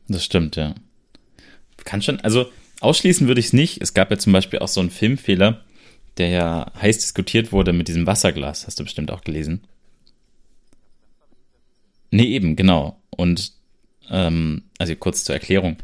Das 0.09 0.25
stimmt, 0.25 0.57
ja. 0.57 0.75
Kann 1.85 2.03
schon, 2.03 2.21
also 2.21 2.47
ausschließen 2.81 3.27
würde 3.29 3.41
ich 3.41 3.47
es 3.47 3.53
nicht. 3.53 3.81
Es 3.81 3.95
gab 3.95 4.11
ja 4.11 4.19
zum 4.19 4.33
Beispiel 4.33 4.61
auch 4.61 4.69
so 4.69 4.81
einen 4.81 4.91
Filmfehler, 4.91 5.65
der 6.19 6.29
ja 6.29 6.73
heiß 6.81 6.99
diskutiert 6.99 7.53
wurde 7.53 7.73
mit 7.73 7.89
diesem 7.89 8.07
Wasserglas. 8.07 8.67
Hast 8.67 8.79
du 8.79 8.85
bestimmt 8.85 9.11
auch 9.11 9.23
gelesen. 9.23 9.63
Nee, 12.17 12.29
eben, 12.29 12.57
genau. 12.57 13.03
Und 13.11 13.53
ähm, 14.09 14.63
also 14.79 14.97
kurz 14.97 15.25
zur 15.25 15.35
Erklärung, 15.35 15.77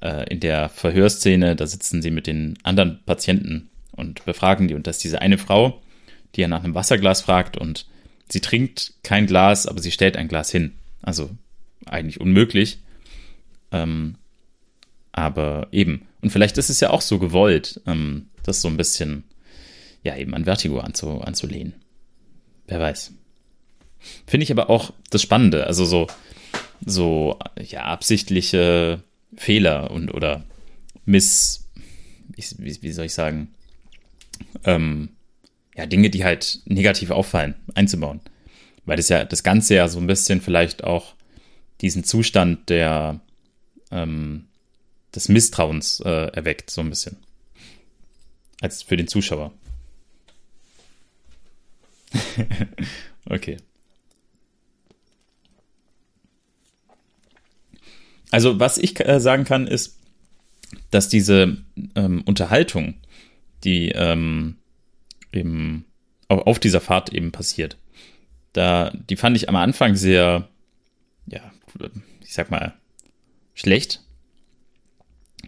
äh, 0.00 0.32
in 0.32 0.38
der 0.38 0.68
Verhörszene, 0.68 1.56
da 1.56 1.66
sitzen 1.66 2.02
sie 2.02 2.12
mit 2.12 2.28
den 2.28 2.56
anderen 2.62 3.00
Patienten 3.04 3.68
und 3.90 4.24
befragen 4.24 4.68
die. 4.68 4.74
Und 4.74 4.86
das 4.86 4.98
ist 4.98 5.04
diese 5.04 5.20
eine 5.20 5.38
Frau, 5.38 5.82
die 6.36 6.42
ja 6.42 6.46
nach 6.46 6.62
einem 6.62 6.76
Wasserglas 6.76 7.22
fragt 7.22 7.56
und 7.56 7.88
sie 8.28 8.38
trinkt 8.38 8.94
kein 9.02 9.26
Glas, 9.26 9.66
aber 9.66 9.82
sie 9.82 9.90
stellt 9.90 10.16
ein 10.16 10.28
Glas 10.28 10.52
hin. 10.52 10.74
Also 11.02 11.30
eigentlich 11.86 12.20
unmöglich. 12.20 12.78
Ähm, 13.72 14.14
aber 15.10 15.66
eben. 15.72 16.06
Und 16.20 16.30
vielleicht 16.30 16.58
ist 16.58 16.70
es 16.70 16.78
ja 16.78 16.90
auch 16.90 17.02
so 17.02 17.18
gewollt, 17.18 17.80
ähm, 17.88 18.28
das 18.44 18.62
so 18.62 18.68
ein 18.68 18.76
bisschen, 18.76 19.24
ja, 20.04 20.16
eben 20.16 20.32
an 20.32 20.44
Vertigo 20.44 20.78
anzu, 20.78 21.22
anzulehnen. 21.22 21.74
Wer 22.68 22.78
weiß. 22.78 23.14
Finde 24.26 24.44
ich 24.44 24.52
aber 24.52 24.70
auch 24.70 24.92
das 25.10 25.22
Spannende. 25.22 25.66
Also 25.66 25.84
so, 25.84 26.06
so 26.84 27.38
ja, 27.60 27.84
absichtliche 27.84 29.02
Fehler 29.36 29.90
und 29.90 30.12
oder 30.12 30.44
Miss, 31.04 31.68
wie, 32.36 32.82
wie 32.82 32.92
soll 32.92 33.06
ich 33.06 33.14
sagen, 33.14 33.54
ähm, 34.64 35.10
ja, 35.76 35.86
Dinge, 35.86 36.10
die 36.10 36.24
halt 36.24 36.60
negativ 36.66 37.10
auffallen, 37.10 37.54
einzubauen. 37.74 38.20
Weil 38.84 38.96
das 38.96 39.08
ja 39.08 39.24
das 39.24 39.42
Ganze 39.42 39.74
ja 39.74 39.88
so 39.88 39.98
ein 39.98 40.06
bisschen 40.06 40.40
vielleicht 40.40 40.84
auch 40.84 41.14
diesen 41.80 42.04
Zustand 42.04 42.68
der 42.68 43.20
ähm, 43.90 44.46
des 45.14 45.28
Misstrauens 45.28 46.00
äh, 46.00 46.28
erweckt, 46.32 46.70
so 46.70 46.80
ein 46.80 46.90
bisschen. 46.90 47.16
Als 48.60 48.82
für 48.82 48.96
den 48.96 49.08
Zuschauer. 49.08 49.52
okay. 53.26 53.56
Also, 58.32 58.58
was 58.58 58.78
ich 58.78 58.98
äh, 58.98 59.20
sagen 59.20 59.44
kann, 59.44 59.66
ist, 59.66 59.98
dass 60.90 61.08
diese 61.08 61.58
ähm, 61.94 62.22
Unterhaltung, 62.24 62.94
die 63.62 63.90
ähm, 63.90 64.56
eben 65.32 65.84
auf 66.28 66.58
dieser 66.58 66.80
Fahrt 66.80 67.12
eben 67.12 67.30
passiert, 67.30 67.76
da, 68.54 68.90
die 68.90 69.16
fand 69.16 69.36
ich 69.36 69.48
am 69.50 69.56
Anfang 69.56 69.96
sehr, 69.96 70.48
ja, 71.26 71.40
ich 72.22 72.32
sag 72.32 72.50
mal, 72.50 72.74
schlecht, 73.54 74.02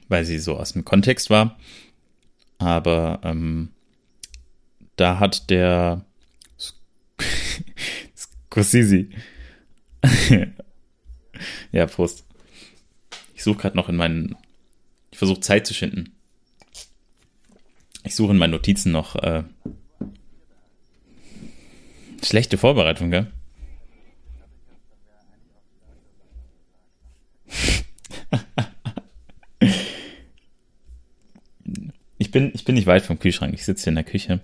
weil 0.09 0.26
sie 0.26 0.39
so 0.39 0.57
aus 0.59 0.74
dem 0.74 0.85
Kontext 0.85 1.30
war. 1.30 1.59
Aber 2.59 3.20
ähm, 3.24 3.70
da 4.97 5.18
hat 5.18 5.49
der 5.49 6.05
Scorsese 8.16 9.07
ja, 11.72 11.87
Prost. 11.87 12.24
Ich 13.45 13.47
suche 13.47 13.59
gerade 13.59 13.77
noch 13.77 13.91
in 13.91 13.97
meinen. 13.97 14.39
Ich 15.11 15.19
versuche 15.19 15.41
Zeit 15.41 15.67
zu 15.67 15.75
schinden. 15.75 16.15
Ich 18.03 18.15
suche 18.15 18.33
in 18.33 18.39
meinen 18.39 18.53
Notizen 18.53 18.91
noch. 18.91 19.17
Äh, 19.17 19.45
schlechte 22.23 22.57
Vorbereitung, 22.57 23.11
gell? 23.11 23.31
ich, 32.17 32.31
bin, 32.31 32.51
ich 32.55 32.65
bin 32.65 32.77
nicht 32.77 32.87
weit 32.87 33.03
vom 33.03 33.19
Kühlschrank. 33.19 33.53
Ich 33.53 33.67
sitze 33.67 33.85
hier 33.85 33.91
in 33.91 33.97
der 33.97 34.05
Küche. 34.05 34.41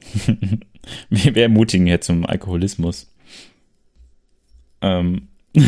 wir, 1.12 1.34
wir 1.34 1.42
ermutigen 1.42 1.86
hier 1.86 2.00
zum 2.00 2.24
Alkoholismus. 2.26 3.12
Ähm. 4.80 5.28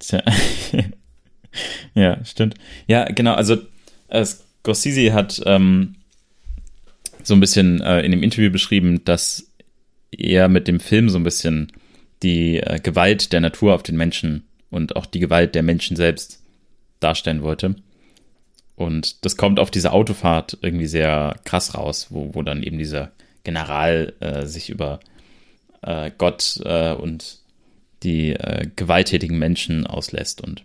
Tja. 0.00 0.22
ja, 1.94 2.24
stimmt. 2.24 2.54
Ja, 2.86 3.04
genau. 3.04 3.34
Also, 3.34 3.58
äh, 4.08 4.24
Scorsese 4.24 5.12
hat 5.12 5.40
ähm, 5.46 5.94
so 7.22 7.34
ein 7.34 7.40
bisschen 7.40 7.80
äh, 7.80 8.00
in 8.00 8.10
dem 8.10 8.22
Interview 8.24 8.50
beschrieben, 8.50 9.04
dass 9.04 9.52
er 10.10 10.48
mit 10.48 10.66
dem 10.66 10.80
Film 10.80 11.08
so 11.08 11.18
ein 11.18 11.24
bisschen 11.24 11.70
die 12.22 12.58
äh, 12.58 12.80
Gewalt 12.80 13.32
der 13.32 13.40
Natur 13.40 13.74
auf 13.74 13.82
den 13.82 13.96
Menschen 13.96 14.48
und 14.70 14.96
auch 14.96 15.06
die 15.06 15.20
Gewalt 15.20 15.54
der 15.54 15.62
Menschen 15.62 15.96
selbst 15.96 16.42
darstellen 16.98 17.42
wollte. 17.42 17.76
Und 18.80 19.26
das 19.26 19.36
kommt 19.36 19.60
auf 19.60 19.70
diese 19.70 19.92
Autofahrt 19.92 20.56
irgendwie 20.62 20.86
sehr 20.86 21.38
krass 21.44 21.74
raus, 21.74 22.06
wo, 22.08 22.34
wo 22.34 22.42
dann 22.42 22.62
eben 22.62 22.78
dieser 22.78 23.12
General 23.44 24.14
äh, 24.20 24.46
sich 24.46 24.70
über 24.70 25.00
äh, 25.82 26.10
Gott 26.16 26.58
äh, 26.64 26.94
und 26.94 27.40
die 28.02 28.30
äh, 28.30 28.70
gewalttätigen 28.76 29.38
Menschen 29.38 29.86
auslässt 29.86 30.40
und 30.40 30.64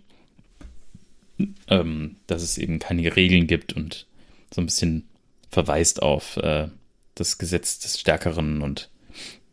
ähm, 1.68 2.16
dass 2.26 2.42
es 2.42 2.56
eben 2.56 2.78
keine 2.78 3.14
Regeln 3.14 3.46
gibt 3.46 3.74
und 3.74 4.06
so 4.50 4.62
ein 4.62 4.66
bisschen 4.66 5.06
verweist 5.50 6.00
auf 6.00 6.38
äh, 6.38 6.68
das 7.16 7.36
Gesetz 7.36 7.80
des 7.80 8.00
Stärkeren 8.00 8.62
und 8.62 8.88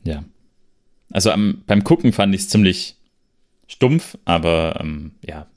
ja. 0.06 0.24
Also 1.12 1.32
am, 1.32 1.64
beim 1.68 1.84
Gucken 1.84 2.14
fand 2.14 2.34
ich 2.34 2.42
es 2.42 2.50
ziemlich 2.50 2.96
stumpf, 3.68 4.18
aber 4.24 4.78
ähm, 4.80 5.12
ja. 5.22 5.48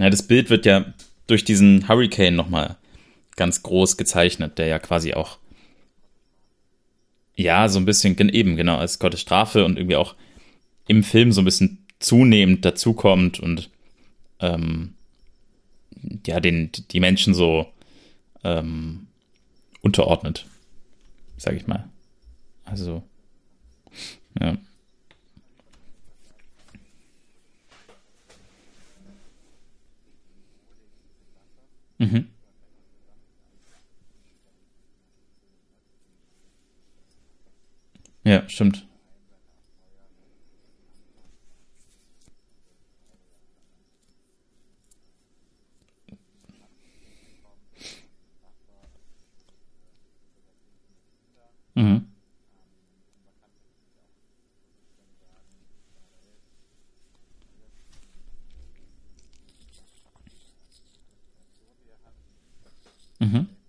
Ja, 0.00 0.08
das 0.08 0.22
Bild 0.22 0.48
wird 0.48 0.64
ja 0.64 0.94
durch 1.26 1.44
diesen 1.44 1.86
Hurricane 1.86 2.34
nochmal 2.34 2.76
ganz 3.36 3.62
groß 3.62 3.98
gezeichnet, 3.98 4.56
der 4.56 4.66
ja 4.66 4.78
quasi 4.78 5.12
auch 5.12 5.38
ja, 7.34 7.68
so 7.68 7.78
ein 7.78 7.84
bisschen, 7.84 8.16
eben, 8.30 8.56
genau, 8.56 8.76
als 8.76 8.98
Gottes 8.98 9.20
Strafe 9.20 9.64
und 9.64 9.76
irgendwie 9.78 9.96
auch 9.96 10.14
im 10.88 11.04
Film 11.04 11.32
so 11.32 11.42
ein 11.42 11.44
bisschen 11.44 11.86
zunehmend 11.98 12.64
dazukommt 12.64 13.40
und 13.40 13.70
ähm, 14.40 14.94
ja, 16.26 16.40
den, 16.40 16.70
die 16.90 17.00
Menschen 17.00 17.34
so 17.34 17.66
ähm, 18.42 19.06
unterordnet, 19.82 20.46
sag 21.36 21.54
ich 21.54 21.66
mal. 21.66 21.88
Also, 22.64 23.02
ja. 24.40 24.56
Mhm. 32.00 32.30
Ja, 38.24 38.48
stimmt. 38.48 38.86
Mhm. 51.76 52.09
Mhm. 63.20 63.59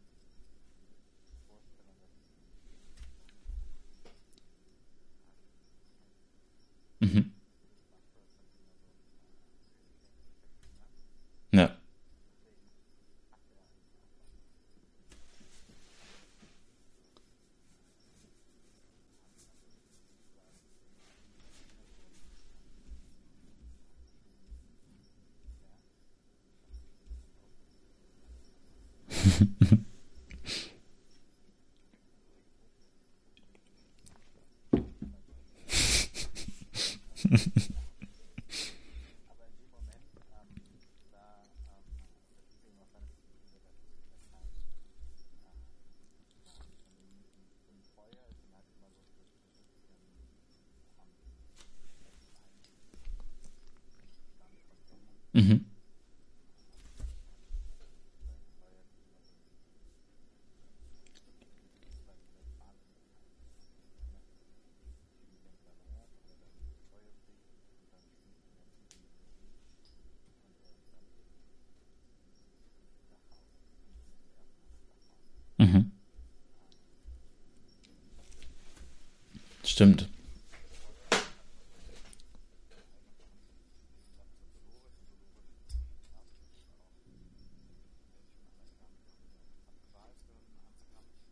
Stimmt. 79.82 80.08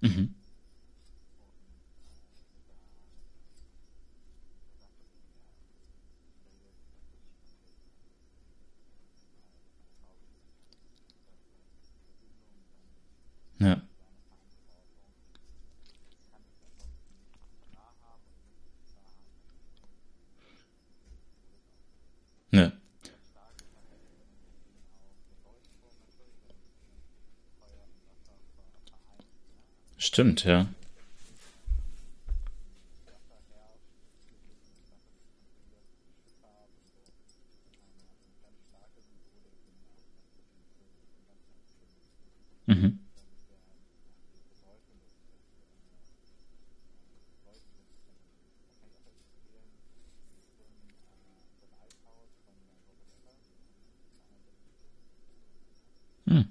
Mhm. 0.01 0.29
Ja. 13.59 13.81
Ja. 22.51 22.71
Stimmt, 30.19 30.43
ja. 30.43 30.67
Mhm. 42.67 42.99
Hm. 56.27 56.49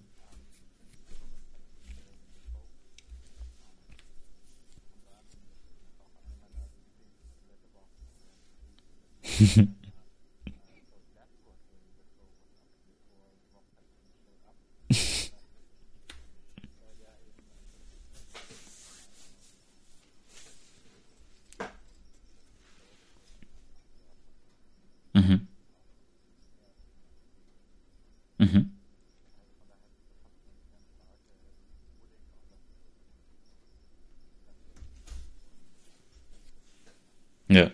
Ja, 37.59 37.71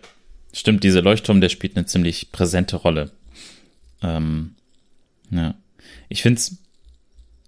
stimmt, 0.54 0.82
dieser 0.82 1.02
Leuchtturm, 1.02 1.42
der 1.42 1.50
spielt 1.50 1.76
eine 1.76 1.84
ziemlich 1.84 2.32
präsente 2.32 2.76
Rolle. 2.76 3.10
Ähm, 4.02 4.54
ja. 5.30 5.54
Ich 6.08 6.22
finde 6.22 6.40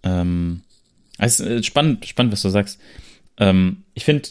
ähm, 0.02 0.60
es 1.16 1.40
ist 1.40 1.64
spannend, 1.64 2.04
spannend, 2.04 2.34
was 2.34 2.42
du 2.42 2.50
sagst. 2.50 2.78
Ähm, 3.38 3.84
ich 3.94 4.04
finde, 4.04 4.28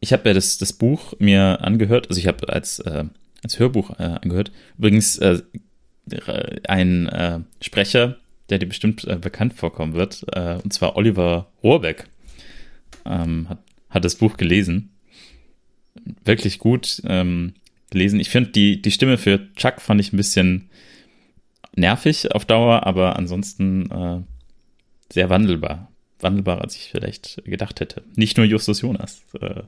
ich 0.00 0.12
habe 0.12 0.28
ja 0.28 0.34
das, 0.34 0.58
das 0.58 0.72
Buch 0.72 1.14
mir 1.20 1.60
angehört, 1.62 2.08
also 2.08 2.18
ich 2.18 2.26
habe 2.26 2.48
als, 2.48 2.80
äh, 2.80 3.04
als 3.44 3.60
Hörbuch 3.60 3.90
äh, 4.00 4.18
angehört. 4.22 4.50
Übrigens 4.76 5.18
äh, 5.18 5.40
ein 6.66 7.06
äh, 7.06 7.40
Sprecher, 7.60 8.16
der 8.50 8.58
dir 8.58 8.66
bestimmt 8.66 9.04
äh, 9.04 9.16
bekannt 9.16 9.54
vorkommen 9.54 9.94
wird, 9.94 10.24
äh, 10.32 10.58
und 10.64 10.72
zwar 10.72 10.96
Oliver 10.96 11.52
Rohrbeck, 11.62 12.08
ähm, 13.04 13.48
hat, 13.48 13.58
hat 13.90 14.04
das 14.04 14.16
Buch 14.16 14.36
gelesen. 14.36 14.95
Wirklich 16.26 16.58
gut 16.58 17.00
ähm, 17.06 17.54
gelesen. 17.90 18.20
Ich 18.20 18.30
finde, 18.30 18.50
die, 18.50 18.82
die 18.82 18.90
Stimme 18.90 19.16
für 19.16 19.52
Chuck 19.54 19.80
fand 19.80 20.00
ich 20.00 20.12
ein 20.12 20.16
bisschen 20.16 20.68
nervig 21.74 22.34
auf 22.34 22.44
Dauer, 22.44 22.86
aber 22.86 23.16
ansonsten 23.16 23.90
äh, 23.90 24.22
sehr 25.12 25.30
wandelbar. 25.30 25.90
Wandelbarer, 26.18 26.62
als 26.62 26.76
ich 26.76 26.90
vielleicht 26.90 27.42
gedacht 27.44 27.80
hätte. 27.80 28.02
Nicht 28.14 28.36
nur 28.36 28.46
Justus 28.46 28.80
Jonas 28.80 29.22
äh, 29.40 29.62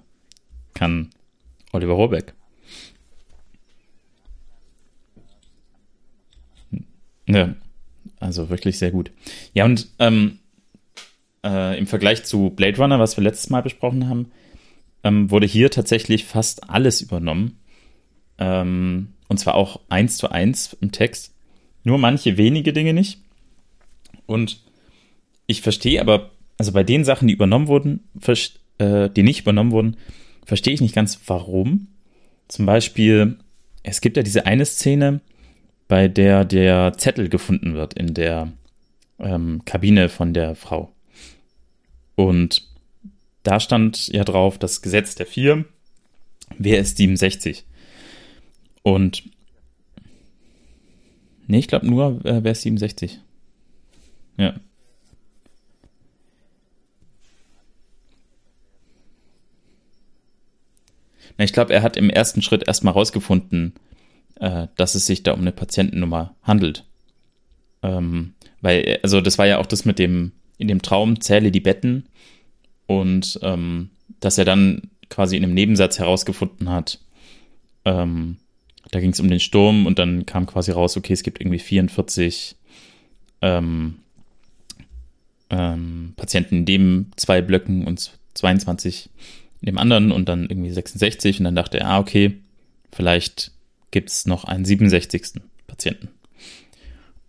kann 0.74 1.10
Oliver 1.72 1.92
Rohrbeck. 1.92 2.34
Ja, 7.26 7.54
also 8.20 8.48
wirklich 8.48 8.78
sehr 8.78 8.90
gut. 8.90 9.10
Ja, 9.52 9.66
und 9.66 9.88
ähm, 9.98 10.38
äh, 11.44 11.78
im 11.78 11.86
Vergleich 11.86 12.24
zu 12.24 12.50
Blade 12.50 12.78
Runner, 12.78 12.98
was 12.98 13.16
wir 13.16 13.24
letztes 13.24 13.50
Mal 13.50 13.62
besprochen 13.62 14.08
haben, 14.08 14.32
ähm, 15.04 15.30
wurde 15.30 15.46
hier 15.46 15.70
tatsächlich 15.70 16.24
fast 16.24 16.68
alles 16.68 17.00
übernommen. 17.00 17.58
Ähm, 18.38 19.14
und 19.28 19.38
zwar 19.38 19.54
auch 19.54 19.80
eins 19.88 20.16
zu 20.16 20.30
eins 20.30 20.76
im 20.80 20.92
Text. 20.92 21.34
Nur 21.84 21.98
manche 21.98 22.36
wenige 22.36 22.72
Dinge 22.72 22.92
nicht. 22.92 23.20
Und 24.26 24.62
ich 25.46 25.62
verstehe 25.62 26.00
aber, 26.00 26.30
also 26.58 26.72
bei 26.72 26.84
den 26.84 27.04
Sachen, 27.04 27.28
die 27.28 27.34
übernommen 27.34 27.68
wurden, 27.68 28.04
äh, 28.78 29.08
die 29.10 29.22
nicht 29.22 29.40
übernommen 29.40 29.70
wurden, 29.70 29.96
verstehe 30.44 30.74
ich 30.74 30.80
nicht 30.80 30.94
ganz, 30.94 31.20
warum. 31.26 31.88
Zum 32.48 32.66
Beispiel, 32.66 33.38
es 33.82 34.00
gibt 34.00 34.16
ja 34.16 34.22
diese 34.22 34.46
eine 34.46 34.66
Szene, 34.66 35.20
bei 35.88 36.08
der 36.08 36.44
der 36.44 36.92
Zettel 36.96 37.28
gefunden 37.28 37.74
wird 37.74 37.94
in 37.94 38.12
der 38.12 38.52
ähm, 39.18 39.62
Kabine 39.64 40.08
von 40.08 40.34
der 40.34 40.54
Frau. 40.54 40.92
Und 42.14 42.67
da 43.48 43.60
stand 43.60 44.08
ja 44.08 44.24
drauf 44.24 44.58
das 44.58 44.82
Gesetz 44.82 45.14
der 45.14 45.24
Vier. 45.24 45.64
Wer 46.58 46.80
ist 46.80 46.98
67? 46.98 47.64
Und 48.82 49.22
nee, 51.46 51.58
ich 51.58 51.66
glaube 51.66 51.86
nur, 51.86 52.22
äh, 52.26 52.44
wer 52.44 52.52
ist 52.52 52.60
67? 52.60 53.20
Ja. 54.36 54.54
Na, 61.38 61.44
ich 61.44 61.54
glaube, 61.54 61.72
er 61.72 61.80
hat 61.80 61.96
im 61.96 62.10
ersten 62.10 62.42
Schritt 62.42 62.68
erstmal 62.68 62.92
rausgefunden, 62.92 63.72
äh, 64.40 64.66
dass 64.76 64.94
es 64.94 65.06
sich 65.06 65.22
da 65.22 65.32
um 65.32 65.40
eine 65.40 65.52
Patientennummer 65.52 66.36
handelt. 66.42 66.84
Ähm, 67.82 68.34
weil, 68.60 68.98
also 69.02 69.22
das 69.22 69.38
war 69.38 69.46
ja 69.46 69.56
auch 69.56 69.64
das 69.64 69.86
mit 69.86 69.98
dem, 69.98 70.32
in 70.58 70.68
dem 70.68 70.82
Traum, 70.82 71.22
zähle 71.22 71.50
die 71.50 71.60
Betten 71.60 72.10
und 72.88 73.38
ähm, 73.42 73.90
dass 74.18 74.38
er 74.38 74.44
dann 74.44 74.82
quasi 75.10 75.36
in 75.36 75.44
einem 75.44 75.54
Nebensatz 75.54 76.00
herausgefunden 76.00 76.70
hat, 76.70 76.98
ähm, 77.84 78.38
da 78.90 78.98
ging 78.98 79.10
es 79.10 79.20
um 79.20 79.28
den 79.28 79.38
Sturm 79.38 79.86
und 79.86 80.00
dann 80.00 80.26
kam 80.26 80.46
quasi 80.46 80.72
raus, 80.72 80.96
okay, 80.96 81.12
es 81.12 81.22
gibt 81.22 81.40
irgendwie 81.40 81.58
44 81.60 82.56
ähm, 83.42 83.98
ähm, 85.50 86.14
Patienten 86.16 86.56
in 86.56 86.64
dem 86.64 87.06
zwei 87.16 87.42
Blöcken 87.42 87.86
und 87.86 88.18
22 88.34 89.10
in 89.60 89.66
dem 89.66 89.78
anderen 89.78 90.10
und 90.10 90.28
dann 90.28 90.48
irgendwie 90.48 90.70
66 90.70 91.38
und 91.38 91.44
dann 91.44 91.54
dachte 91.54 91.78
er, 91.78 91.88
ah, 91.88 91.98
okay, 91.98 92.38
vielleicht 92.90 93.52
gibt 93.90 94.10
es 94.10 94.26
noch 94.26 94.44
einen 94.44 94.64
67. 94.64 95.40
Patienten. 95.66 96.08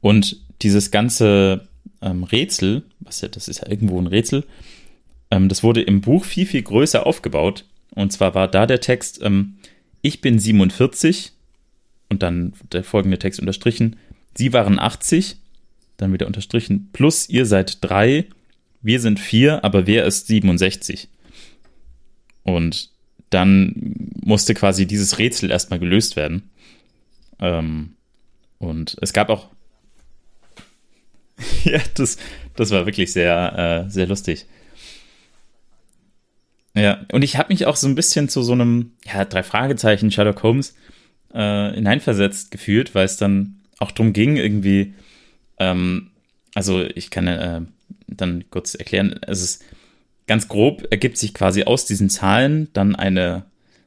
Und 0.02 0.38
dieses 0.62 0.92
ganze 0.92 1.68
ähm, 2.02 2.24
Rätsel, 2.24 2.84
was 3.00 3.22
ja, 3.22 3.28
das 3.28 3.48
ist 3.48 3.62
ja 3.62 3.70
irgendwo 3.70 4.00
ein 4.00 4.08
Rätsel, 4.08 4.46
ähm, 5.32 5.50
das 5.50 5.64
wurde 5.64 5.82
im 5.82 6.02
Buch 6.02 6.26
viel, 6.26 6.46
viel 6.46 6.62
größer 6.62 7.06
aufgebaut. 7.06 7.66
Und 7.96 8.12
zwar 8.12 8.36
war 8.36 8.48
da 8.48 8.66
der 8.66 8.82
Text, 8.82 9.22
ähm, 9.24 9.58
ich 10.02 10.22
bin 10.22 10.40
47 10.40 11.34
und 12.10 12.24
dann 12.24 12.54
der 12.72 12.84
folgende 12.84 13.20
Text 13.20 13.40
unterstrichen, 13.40 13.98
Sie 14.36 14.54
waren 14.54 14.80
80, 14.80 15.38
dann 15.98 16.14
wieder 16.14 16.28
unterstrichen, 16.28 16.90
plus 16.94 17.28
ihr 17.28 17.46
seid 17.46 17.84
drei, 17.84 18.26
wir 18.82 19.00
sind 19.00 19.20
vier, 19.20 19.64
aber 19.66 19.86
wer 19.86 20.06
ist 20.06 20.28
67? 20.28 21.10
Und 22.44 22.90
dann 23.30 23.96
musste 24.24 24.54
quasi 24.54 24.86
dieses 24.86 25.18
Rätsel 25.20 25.52
erstmal 25.52 25.80
gelöst 25.80 26.16
werden. 26.16 26.50
Ähm, 27.40 27.96
und 28.58 28.98
es 29.02 29.14
gab 29.14 29.30
auch. 29.30 29.50
ja, 31.64 31.80
das, 31.96 32.18
das 32.56 32.72
war 32.72 32.86
wirklich 32.86 33.12
sehr, 33.12 33.86
äh, 33.88 33.90
sehr 33.90 34.08
lustig. 34.08 34.46
Ja, 36.80 37.06
und 37.12 37.24
ich 37.24 37.38
habe 37.38 37.52
mich 37.52 37.66
auch 37.66 37.76
so 37.76 37.88
ein 37.88 37.96
bisschen 37.96 38.30
zu 38.30 38.42
so 38.42 38.54
einem, 38.54 38.94
ja, 39.06 39.26
drei 39.26 39.44
Fragezeichen 39.44 40.12
Sherlock 40.12 40.44
Holmes 40.44 40.76
äh, 41.34 41.74
hineinversetzt 41.74 42.52
gefühlt, 42.52 42.96
weil 42.96 43.06
es 43.06 43.18
dann 43.18 43.60
auch 43.80 43.92
darum 43.92 44.14
ging, 44.14 44.38
irgendwie, 44.38 44.94
ähm, 45.58 46.12
also 46.56 46.84
ich 46.84 47.10
kann 47.10 47.28
äh, 47.28 47.62
dann 48.08 48.46
kurz 48.50 48.76
erklären, 48.76 49.20
es 49.26 49.42
ist 49.42 49.64
ganz 50.30 50.48
grob 50.48 50.88
ergibt 50.92 51.18
sich 51.18 51.34
quasi 51.34 51.64
aus 51.64 51.86
diesen 51.86 52.10
Zahlen 52.10 52.70
dann 52.74 52.96
eine, 52.96 53.46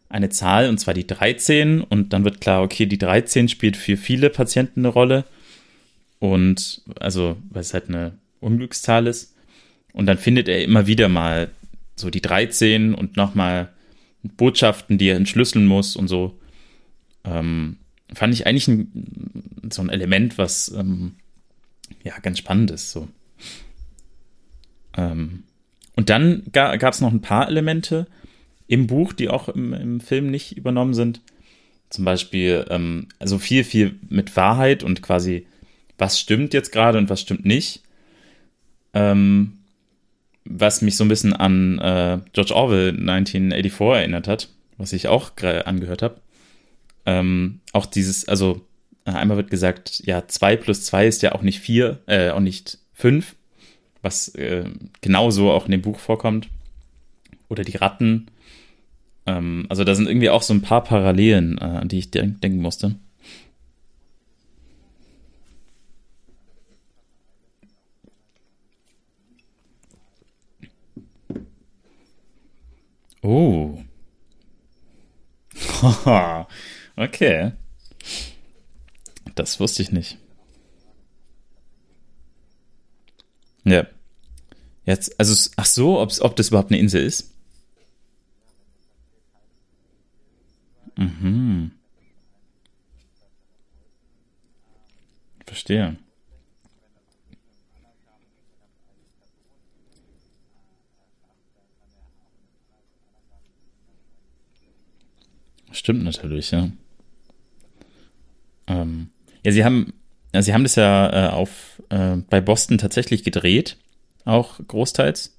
eine 0.08 0.28
Zahl, 0.28 0.68
und 0.68 0.78
zwar 0.78 0.92
die 0.92 1.06
13. 1.06 1.80
Und 1.80 2.12
dann 2.12 2.24
wird 2.24 2.40
klar, 2.40 2.62
okay, 2.62 2.84
die 2.84 2.98
13 2.98 3.48
spielt 3.48 3.76
für 3.76 3.96
viele 3.96 4.28
Patienten 4.28 4.80
eine 4.80 4.88
Rolle. 4.88 5.24
Und 6.18 6.82
also, 6.98 7.36
weil 7.50 7.60
es 7.60 7.72
halt 7.72 7.88
eine 7.88 8.18
Unglückszahl 8.40 9.06
ist. 9.06 9.36
Und 9.92 10.06
dann 10.06 10.18
findet 10.18 10.48
er 10.48 10.64
immer 10.64 10.88
wieder 10.88 11.08
mal 11.08 11.48
so 11.96 12.10
die 12.10 12.22
13 12.22 12.94
und 12.94 13.16
nochmal 13.16 13.72
Botschaften, 14.22 14.98
die 14.98 15.08
er 15.08 15.16
entschlüsseln 15.16 15.66
muss 15.66 15.96
und 15.96 16.08
so. 16.08 16.38
Ähm, 17.24 17.76
fand 18.12 18.34
ich 18.34 18.46
eigentlich 18.46 18.68
ein, 18.68 19.70
so 19.70 19.82
ein 19.82 19.88
Element, 19.88 20.38
was 20.38 20.68
ähm, 20.68 21.16
ja 22.04 22.18
ganz 22.20 22.38
spannend 22.38 22.70
ist. 22.70 22.92
So. 22.92 23.08
Ähm, 24.96 25.44
und 25.96 26.08
dann 26.08 26.42
ga, 26.52 26.76
gab 26.76 26.94
es 26.94 27.00
noch 27.00 27.12
ein 27.12 27.20
paar 27.20 27.48
Elemente 27.48 28.06
im 28.66 28.86
Buch, 28.86 29.12
die 29.12 29.28
auch 29.28 29.48
im, 29.48 29.72
im 29.72 30.00
Film 30.00 30.30
nicht 30.30 30.56
übernommen 30.56 30.94
sind. 30.94 31.20
Zum 31.90 32.04
Beispiel, 32.04 32.64
ähm, 32.70 33.08
also 33.18 33.38
viel, 33.38 33.64
viel 33.64 33.98
mit 34.08 34.34
Wahrheit 34.36 34.82
und 34.82 35.02
quasi, 35.02 35.46
was 35.98 36.18
stimmt 36.18 36.54
jetzt 36.54 36.72
gerade 36.72 36.98
und 36.98 37.10
was 37.10 37.20
stimmt 37.20 37.44
nicht. 37.44 37.82
Ähm, 38.94 39.58
was 40.44 40.82
mich 40.82 40.96
so 40.96 41.04
ein 41.04 41.08
bisschen 41.08 41.32
an 41.32 41.78
äh, 41.78 42.18
George 42.32 42.54
Orwell 42.54 42.90
1984 42.90 43.80
erinnert 43.80 44.28
hat, 44.28 44.48
was 44.78 44.92
ich 44.92 45.08
auch 45.08 45.32
angehört 45.64 46.02
habe. 46.02 46.20
Ähm, 47.06 47.60
auch 47.72 47.86
dieses, 47.86 48.28
also 48.28 48.62
einmal 49.04 49.36
wird 49.36 49.50
gesagt, 49.50 50.02
ja, 50.04 50.26
2 50.26 50.56
plus 50.56 50.84
2 50.84 51.06
ist 51.06 51.22
ja 51.22 51.32
auch 51.32 51.42
nicht 51.42 51.60
4, 51.60 51.98
äh, 52.06 52.30
auch 52.30 52.40
nicht 52.40 52.78
5, 52.94 53.34
was 54.02 54.28
äh, 54.34 54.64
genauso 55.00 55.50
auch 55.50 55.66
in 55.66 55.72
dem 55.72 55.82
Buch 55.82 55.98
vorkommt. 55.98 56.48
Oder 57.48 57.64
die 57.64 57.76
Ratten. 57.76 58.28
Ähm, 59.26 59.66
also 59.68 59.84
da 59.84 59.94
sind 59.94 60.08
irgendwie 60.08 60.30
auch 60.30 60.42
so 60.42 60.54
ein 60.54 60.62
paar 60.62 60.84
Parallelen, 60.84 61.58
äh, 61.58 61.64
an 61.64 61.88
die 61.88 61.98
ich 61.98 62.10
de 62.10 62.26
denken 62.26 62.60
musste. 62.62 62.96
Oh. 73.22 73.78
okay. 76.96 77.52
Das 79.34 79.60
wusste 79.60 79.82
ich 79.82 79.92
nicht. 79.92 80.18
Ja. 83.64 83.86
Jetzt, 84.84 85.18
also, 85.20 85.50
ach 85.56 85.66
so, 85.66 86.00
ob's, 86.00 86.20
ob 86.20 86.34
das 86.36 86.48
überhaupt 86.48 86.70
eine 86.70 86.80
Insel 86.80 87.04
ist? 87.04 87.32
Mhm. 90.96 91.72
Verstehe. 95.46 95.96
Stimmt 105.72 106.04
natürlich, 106.04 106.50
ja. 106.50 106.68
Ähm, 108.66 109.08
ja, 109.44 109.52
sie 109.52 109.64
haben, 109.64 109.92
ja, 110.32 110.42
sie 110.42 110.54
haben 110.54 110.62
das 110.62 110.76
ja 110.76 111.28
äh, 111.28 111.30
auf 111.30 111.82
äh, 111.88 112.16
bei 112.28 112.40
Boston 112.40 112.78
tatsächlich 112.78 113.24
gedreht, 113.24 113.76
auch 114.24 114.60
großteils 114.66 115.36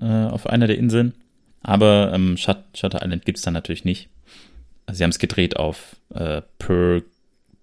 äh, 0.00 0.04
auf 0.04 0.46
einer 0.46 0.66
der 0.66 0.78
Inseln. 0.78 1.14
Aber 1.62 2.12
ähm, 2.12 2.36
Shut 2.36 2.58
Shutter 2.74 3.02
Island 3.02 3.24
gibt 3.24 3.38
es 3.38 3.44
dann 3.44 3.54
natürlich 3.54 3.84
nicht. 3.84 4.08
Also 4.86 4.98
sie 4.98 5.04
haben 5.04 5.10
es 5.10 5.18
gedreht 5.18 5.56
auf 5.56 5.96
äh, 6.14 6.42
Per 6.58 7.02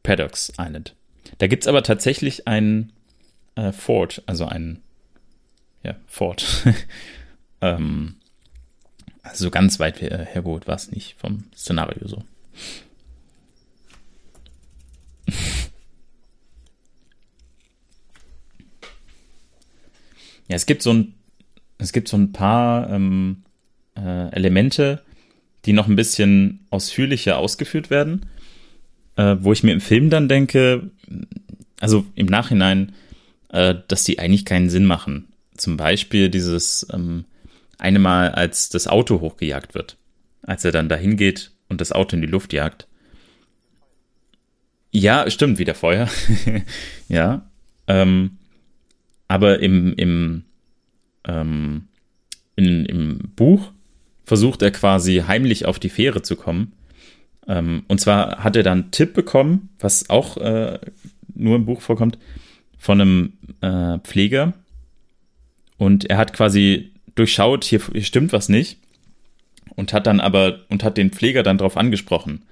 Paddocks 0.04 0.54
Island. 0.58 0.96
Da 1.38 1.48
gibt 1.48 1.64
es 1.64 1.68
aber 1.68 1.84
tatsächlich 1.84 2.48
ein 2.48 2.92
äh, 3.56 3.72
Fort, 3.72 4.24
also 4.26 4.46
ein 4.46 4.82
ja, 5.84 5.96
Fort. 6.08 6.66
ähm, 7.62 8.16
also 9.24 9.52
ganz 9.52 9.80
weit 9.80 10.02
her 10.02 10.26
hergeholt 10.26 10.68
war 10.68 10.76
es 10.76 10.92
nicht 10.92 11.16
vom 11.20 11.46
Szenario 11.56 12.08
so. 12.08 12.24
ja, 20.48 20.56
es 20.56 20.66
gibt 20.66 20.82
so 20.82 20.94
ein, 20.94 21.14
es 21.78 21.94
gibt 21.94 22.08
so 22.08 22.18
ein 22.18 22.32
paar 22.32 22.90
ähm, 22.90 23.44
äh, 23.96 24.30
Elemente, 24.32 25.04
die 25.66 25.74
noch 25.74 25.88
ein 25.88 25.96
bisschen 25.96 26.66
ausführlicher 26.70 27.38
ausgeführt 27.38 27.90
werden, 27.90 28.26
äh, 29.16 29.38
wo 29.40 29.54
ich 29.54 29.64
mir 29.64 29.74
im 29.74 29.82
Film 29.82 30.10
dann 30.10 30.28
denke, 30.28 30.90
also 31.80 32.06
im 32.16 32.26
Nachhinein, 32.26 32.94
äh, 33.50 33.76
dass 33.88 34.04
die 34.04 34.20
eigentlich 34.20 34.46
keinen 34.46 34.70
Sinn 34.70 34.86
machen. 34.86 35.28
Zum 35.56 35.78
Beispiel 35.78 36.30
dieses 36.30 36.88
ähm, 36.92 37.26
eine 37.82 38.00
Mal, 38.00 38.30
als 38.30 38.70
das 38.70 38.88
Auto 38.88 39.22
hochgejagt 39.22 39.74
wird, 39.74 39.98
als 40.44 40.64
er 40.64 40.72
dann 40.72 40.90
dahin 40.90 41.18
geht 41.18 41.52
und 41.68 41.82
das 41.82 41.92
Auto 41.92 42.16
in 42.16 42.22
die 42.22 42.28
Luft 42.28 42.54
jagt. 42.54 42.88
Ja, 44.92 45.30
stimmt, 45.30 45.58
wieder 45.58 45.74
Feuer. 45.74 46.10
ja. 47.08 47.50
Ähm, 47.88 48.38
aber 49.28 49.60
im, 49.60 49.94
im, 49.96 50.44
ähm, 51.26 51.88
in, 52.56 52.86
im 52.86 53.20
Buch 53.36 53.72
versucht 54.26 54.62
er 54.62 54.72
quasi 54.72 55.24
heimlich 55.26 55.66
auf 55.66 55.80
die 55.80 55.90
Fähre 55.90 56.22
zu 56.22 56.36
kommen. 56.36 56.74
Ähm, 57.48 57.84
und 57.88 58.00
zwar 58.00 58.44
hat 58.44 58.56
er 58.56 58.64
dann 58.64 58.84
einen 58.84 58.92
Tipp 58.92 59.14
bekommen, 59.14 59.70
was 59.80 60.10
auch 60.10 60.38
äh, 60.38 60.80
nur 61.34 61.56
im 61.56 61.66
Buch 61.66 61.82
vorkommt, 61.82 62.20
von 62.78 63.02
einem 63.02 63.34
äh, 63.62 63.98
Pfleger. 64.00 64.54
Und 65.78 66.06
er 66.10 66.18
hat 66.18 66.34
quasi 66.34 66.92
durchschaut, 67.16 67.64
hier, 67.64 67.82
hier 67.92 68.04
stimmt 68.04 68.34
was 68.34 68.50
nicht. 68.50 68.78
Und 69.76 69.94
hat 69.94 70.08
dann 70.08 70.20
aber, 70.20 70.62
und 70.70 70.84
hat 70.84 70.98
den 70.98 71.12
Pfleger 71.12 71.44
dann 71.44 71.58
drauf 71.58 71.78
angesprochen. 71.78 72.44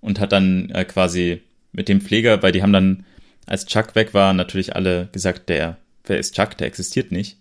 Und 0.00 0.20
hat 0.20 0.32
dann 0.32 0.70
äh, 0.70 0.84
quasi 0.84 1.42
mit 1.72 1.88
dem 1.88 2.00
Pfleger, 2.00 2.42
weil 2.42 2.52
die 2.52 2.62
haben 2.62 2.72
dann, 2.72 3.04
als 3.46 3.66
Chuck 3.66 3.94
weg 3.94 4.14
war, 4.14 4.32
natürlich 4.32 4.76
alle 4.76 5.08
gesagt, 5.12 5.48
der, 5.48 5.78
wer 6.04 6.18
ist 6.18 6.34
Chuck, 6.34 6.56
der 6.56 6.66
existiert 6.66 7.12
nicht. 7.12 7.38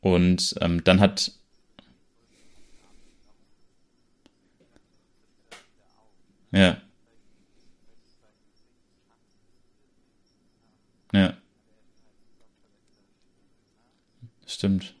Und 0.00 0.54
ähm, 0.60 0.84
dann 0.84 1.00
hat 1.00 1.32
Ja. 6.52 6.80
Ja. 11.12 11.36
Stimmt. 14.46 14.97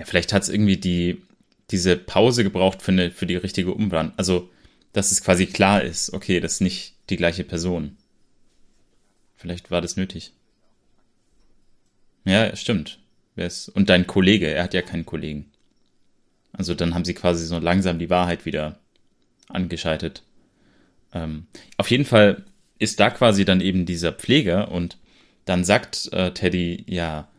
Ja, 0.00 0.06
vielleicht 0.06 0.32
hat 0.32 0.42
es 0.42 0.48
irgendwie 0.48 0.78
die, 0.78 1.20
diese 1.70 1.94
Pause 1.94 2.42
gebraucht 2.42 2.80
für, 2.80 2.90
eine, 2.90 3.10
für 3.10 3.26
die 3.26 3.36
richtige 3.36 3.74
Umwandlung. 3.74 4.16
Also, 4.16 4.48
dass 4.94 5.12
es 5.12 5.22
quasi 5.22 5.44
klar 5.44 5.82
ist, 5.82 6.14
okay, 6.14 6.40
das 6.40 6.54
ist 6.54 6.60
nicht 6.62 6.94
die 7.10 7.18
gleiche 7.18 7.44
Person. 7.44 7.98
Vielleicht 9.36 9.70
war 9.70 9.82
das 9.82 9.98
nötig. 9.98 10.32
Ja, 12.24 12.56
stimmt. 12.56 12.98
Und 13.74 13.90
dein 13.90 14.06
Kollege, 14.06 14.48
er 14.50 14.64
hat 14.64 14.74
ja 14.74 14.82
keinen 14.82 15.04
Kollegen. 15.04 15.50
Also 16.52 16.74
dann 16.74 16.94
haben 16.94 17.04
sie 17.04 17.14
quasi 17.14 17.46
so 17.46 17.58
langsam 17.58 17.98
die 17.98 18.10
Wahrheit 18.10 18.46
wieder 18.46 18.78
angeschaltet. 19.48 20.22
Ähm, 21.12 21.46
auf 21.76 21.90
jeden 21.90 22.04
Fall 22.06 22.44
ist 22.78 23.00
da 23.00 23.10
quasi 23.10 23.44
dann 23.44 23.60
eben 23.60 23.84
dieser 23.84 24.12
Pfleger 24.12 24.70
und 24.70 24.96
dann 25.44 25.64
sagt 25.64 26.10
äh, 26.12 26.32
Teddy, 26.32 26.84
ja, 26.86 27.29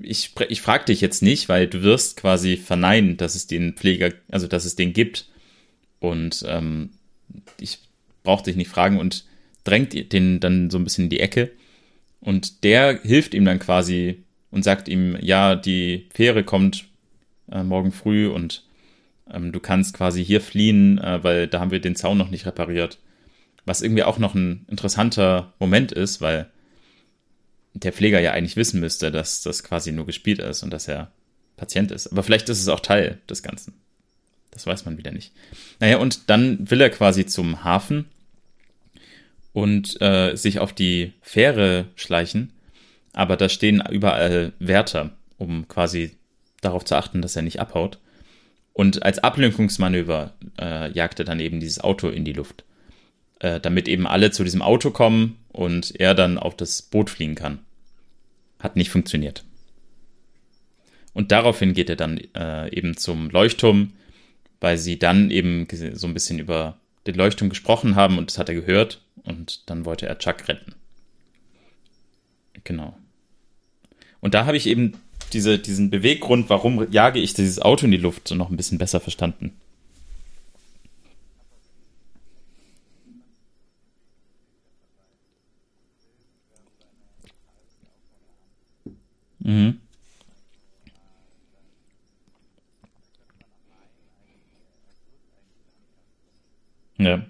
ich, 0.00 0.34
ich 0.48 0.60
frage 0.60 0.86
dich 0.86 1.00
jetzt 1.00 1.22
nicht, 1.22 1.48
weil 1.48 1.66
du 1.66 1.82
wirst 1.82 2.16
quasi 2.18 2.56
verneinen, 2.56 3.16
dass 3.16 3.34
es 3.34 3.46
den 3.46 3.74
Pfleger, 3.74 4.12
also 4.30 4.46
dass 4.46 4.64
es 4.64 4.76
den 4.76 4.92
gibt. 4.92 5.28
Und 5.98 6.44
ähm, 6.46 6.90
ich 7.58 7.78
brauche 8.22 8.44
dich 8.44 8.56
nicht 8.56 8.68
fragen 8.68 8.98
und 8.98 9.24
drängt 9.64 10.12
den 10.12 10.40
dann 10.40 10.70
so 10.70 10.78
ein 10.78 10.84
bisschen 10.84 11.04
in 11.04 11.10
die 11.10 11.20
Ecke. 11.20 11.52
Und 12.20 12.64
der 12.64 13.00
hilft 13.02 13.34
ihm 13.34 13.44
dann 13.44 13.58
quasi 13.58 14.24
und 14.50 14.62
sagt 14.62 14.88
ihm, 14.88 15.16
ja, 15.20 15.56
die 15.56 16.08
Fähre 16.12 16.44
kommt 16.44 16.86
äh, 17.50 17.62
morgen 17.62 17.92
früh 17.92 18.28
und 18.28 18.64
ähm, 19.30 19.52
du 19.52 19.60
kannst 19.60 19.94
quasi 19.94 20.24
hier 20.24 20.40
fliehen, 20.40 20.98
äh, 20.98 21.22
weil 21.22 21.46
da 21.46 21.60
haben 21.60 21.70
wir 21.70 21.80
den 21.80 21.96
Zaun 21.96 22.18
noch 22.18 22.30
nicht 22.30 22.46
repariert. 22.46 22.98
Was 23.64 23.82
irgendwie 23.82 24.04
auch 24.04 24.18
noch 24.18 24.34
ein 24.34 24.64
interessanter 24.68 25.52
Moment 25.58 25.92
ist, 25.92 26.20
weil 26.20 26.50
der 27.82 27.92
Pfleger 27.92 28.20
ja 28.20 28.32
eigentlich 28.32 28.56
wissen 28.56 28.80
müsste, 28.80 29.10
dass 29.10 29.42
das 29.42 29.62
quasi 29.62 29.92
nur 29.92 30.06
gespielt 30.06 30.38
ist 30.38 30.62
und 30.62 30.70
dass 30.70 30.88
er 30.88 31.10
Patient 31.56 31.90
ist. 31.90 32.08
Aber 32.08 32.22
vielleicht 32.22 32.48
ist 32.48 32.60
es 32.60 32.68
auch 32.68 32.80
Teil 32.80 33.18
des 33.28 33.42
Ganzen. 33.42 33.74
Das 34.50 34.66
weiß 34.66 34.84
man 34.84 34.98
wieder 34.98 35.12
nicht. 35.12 35.32
Naja, 35.80 35.98
und 35.98 36.30
dann 36.30 36.70
will 36.70 36.80
er 36.80 36.90
quasi 36.90 37.26
zum 37.26 37.64
Hafen 37.64 38.06
und 39.52 40.00
äh, 40.00 40.36
sich 40.36 40.58
auf 40.58 40.72
die 40.72 41.12
Fähre 41.20 41.86
schleichen 41.94 42.52
aber 43.16 43.38
da 43.38 43.48
stehen 43.48 43.82
überall 43.90 44.52
Wärter, 44.58 45.10
um 45.38 45.66
quasi 45.68 46.12
darauf 46.60 46.84
zu 46.84 46.96
achten, 46.96 47.22
dass 47.22 47.34
er 47.34 47.40
nicht 47.40 47.60
abhaut. 47.60 47.98
Und 48.74 49.02
als 49.04 49.20
Ablenkungsmanöver 49.20 50.34
äh, 50.60 50.92
jagt 50.92 51.18
er 51.18 51.24
dann 51.24 51.40
eben 51.40 51.58
dieses 51.58 51.80
Auto 51.80 52.08
in 52.08 52.26
die 52.26 52.34
Luft, 52.34 52.64
äh, 53.40 53.58
damit 53.58 53.88
eben 53.88 54.06
alle 54.06 54.32
zu 54.32 54.44
diesem 54.44 54.60
Auto 54.60 54.90
kommen 54.90 55.38
und 55.48 55.98
er 55.98 56.14
dann 56.14 56.36
auf 56.36 56.54
das 56.54 56.82
Boot 56.82 57.08
fliegen 57.08 57.36
kann. 57.36 57.60
Hat 58.58 58.76
nicht 58.76 58.90
funktioniert. 58.90 59.44
Und 61.12 61.32
daraufhin 61.32 61.72
geht 61.72 61.88
er 61.88 61.96
dann 61.96 62.18
äh, 62.34 62.68
eben 62.76 62.96
zum 62.96 63.30
Leuchtturm, 63.30 63.92
weil 64.60 64.78
sie 64.78 64.98
dann 64.98 65.30
eben 65.30 65.66
so 65.94 66.06
ein 66.06 66.14
bisschen 66.14 66.38
über 66.38 66.78
den 67.06 67.14
Leuchtturm 67.14 67.48
gesprochen 67.48 67.94
haben 67.94 68.18
und 68.18 68.30
das 68.30 68.38
hat 68.38 68.48
er 68.48 68.54
gehört 68.54 69.00
und 69.22 69.68
dann 69.70 69.84
wollte 69.84 70.06
er 70.06 70.18
Chuck 70.18 70.48
retten. 70.48 70.74
Genau. 72.64 72.96
Und 74.20 74.34
da 74.34 74.44
habe 74.44 74.56
ich 74.56 74.66
eben 74.66 74.94
diese, 75.32 75.58
diesen 75.58 75.90
Beweggrund, 75.90 76.50
warum 76.50 76.90
jage 76.90 77.20
ich 77.20 77.34
dieses 77.34 77.60
Auto 77.60 77.86
in 77.86 77.92
die 77.92 77.96
Luft, 77.96 78.30
noch 78.32 78.50
ein 78.50 78.56
bisschen 78.56 78.78
besser 78.78 79.00
verstanden. 79.00 79.56
Mhm. 89.46 89.80
Ja. 96.98 97.26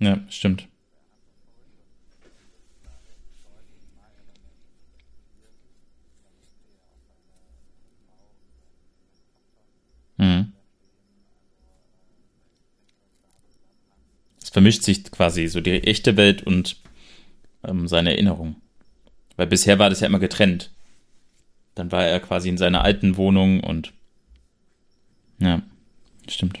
Ja, 0.00 0.20
stimmt. 0.28 0.68
vermischt 14.54 14.84
sich 14.84 15.02
quasi 15.10 15.48
so 15.48 15.60
die 15.60 15.82
echte 15.82 16.16
Welt 16.16 16.44
und 16.44 16.76
ähm, 17.66 17.88
seine 17.88 18.12
Erinnerung. 18.12 18.56
Weil 19.36 19.46
bisher 19.46 19.78
war 19.78 19.90
das 19.90 20.00
ja 20.00 20.06
immer 20.06 20.18
getrennt. 20.18 20.70
Dann 21.74 21.90
war 21.90 22.04
er 22.04 22.20
quasi 22.20 22.48
in 22.48 22.58
seiner 22.58 22.82
alten 22.82 23.16
Wohnung 23.16 23.60
und 23.60 23.92
ja, 25.38 25.62
stimmt. 26.28 26.60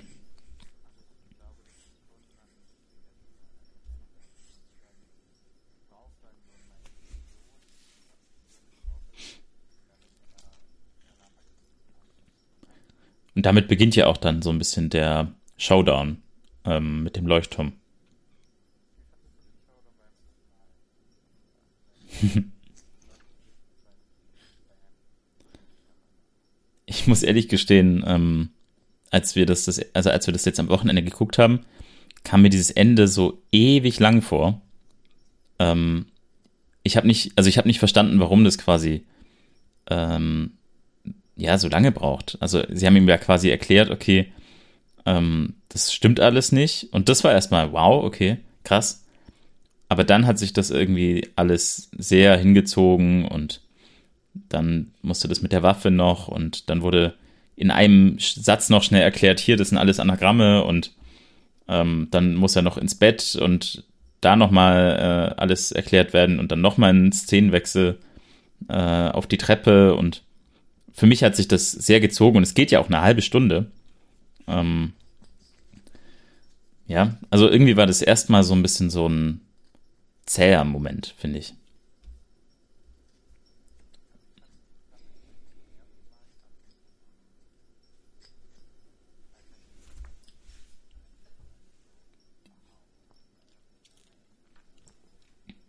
Und 13.34 13.46
damit 13.46 13.68
beginnt 13.68 13.96
ja 13.96 14.06
auch 14.06 14.16
dann 14.16 14.42
so 14.42 14.50
ein 14.50 14.58
bisschen 14.58 14.90
der 14.90 15.32
Showdown 15.56 16.18
ähm, 16.64 17.02
mit 17.02 17.16
dem 17.16 17.26
Leuchtturm. 17.26 17.72
ich 26.86 27.06
muss 27.06 27.22
ehrlich 27.22 27.48
gestehen, 27.48 28.04
ähm, 28.06 28.50
als 29.10 29.36
wir 29.36 29.46
das, 29.46 29.64
das, 29.64 29.80
also 29.94 30.10
als 30.10 30.26
wir 30.26 30.32
das 30.32 30.44
jetzt 30.44 30.60
am 30.60 30.68
Wochenende 30.68 31.02
geguckt 31.02 31.38
haben, 31.38 31.60
kam 32.24 32.42
mir 32.42 32.50
dieses 32.50 32.70
Ende 32.70 33.06
so 33.06 33.42
ewig 33.52 34.00
lang 34.00 34.22
vor. 34.22 34.60
Ähm, 35.58 36.06
ich 36.82 36.96
habe 36.96 37.06
nicht, 37.06 37.32
also 37.36 37.48
ich 37.48 37.58
habe 37.58 37.68
nicht 37.68 37.78
verstanden, 37.78 38.18
warum 38.18 38.44
das 38.44 38.58
quasi 38.58 39.04
ähm, 39.88 40.52
ja 41.36 41.58
so 41.58 41.68
lange 41.68 41.92
braucht. 41.92 42.36
Also 42.40 42.62
sie 42.70 42.86
haben 42.86 42.96
ihm 42.96 43.08
ja 43.08 43.18
quasi 43.18 43.50
erklärt, 43.50 43.90
okay, 43.90 44.32
ähm, 45.06 45.54
das 45.68 45.92
stimmt 45.92 46.20
alles 46.20 46.52
nicht. 46.52 46.92
Und 46.92 47.08
das 47.08 47.24
war 47.24 47.32
erstmal, 47.32 47.72
wow, 47.72 48.04
okay, 48.04 48.38
krass. 48.64 49.03
Aber 49.94 50.02
dann 50.02 50.26
hat 50.26 50.40
sich 50.40 50.52
das 50.52 50.72
irgendwie 50.72 51.28
alles 51.36 51.88
sehr 51.96 52.36
hingezogen 52.36 53.28
und 53.28 53.60
dann 54.48 54.90
musste 55.02 55.28
das 55.28 55.40
mit 55.40 55.52
der 55.52 55.62
Waffe 55.62 55.92
noch 55.92 56.26
und 56.26 56.68
dann 56.68 56.82
wurde 56.82 57.14
in 57.54 57.70
einem 57.70 58.18
Satz 58.18 58.70
noch 58.70 58.82
schnell 58.82 59.02
erklärt, 59.02 59.38
hier, 59.38 59.56
das 59.56 59.68
sind 59.68 59.78
alles 59.78 60.00
Anagramme 60.00 60.64
und 60.64 60.90
ähm, 61.68 62.08
dann 62.10 62.34
muss 62.34 62.56
er 62.56 62.62
noch 62.62 62.76
ins 62.76 62.96
Bett 62.96 63.38
und 63.40 63.84
da 64.20 64.34
nochmal 64.34 65.30
äh, 65.36 65.40
alles 65.40 65.70
erklärt 65.70 66.12
werden 66.12 66.40
und 66.40 66.50
dann 66.50 66.60
nochmal 66.60 66.92
ein 66.92 67.12
Szenenwechsel 67.12 68.00
äh, 68.68 68.74
auf 69.10 69.28
die 69.28 69.38
Treppe 69.38 69.94
und 69.94 70.24
für 70.92 71.06
mich 71.06 71.22
hat 71.22 71.36
sich 71.36 71.46
das 71.46 71.70
sehr 71.70 72.00
gezogen 72.00 72.38
und 72.38 72.42
es 72.42 72.54
geht 72.54 72.72
ja 72.72 72.80
auch 72.80 72.88
eine 72.88 73.00
halbe 73.00 73.22
Stunde. 73.22 73.70
Ähm, 74.48 74.92
ja, 76.88 77.16
also 77.30 77.48
irgendwie 77.48 77.76
war 77.76 77.86
das 77.86 78.02
erstmal 78.02 78.42
so 78.42 78.56
ein 78.56 78.62
bisschen 78.62 78.90
so 78.90 79.08
ein 79.08 79.40
zäher 80.26 80.64
Moment, 80.64 81.14
finde 81.18 81.38
ich. 81.38 81.54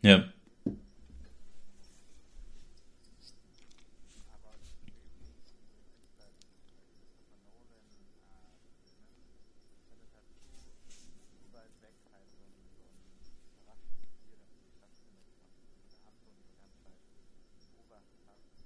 Ja. 0.01 0.34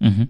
Mhm. 0.02 0.30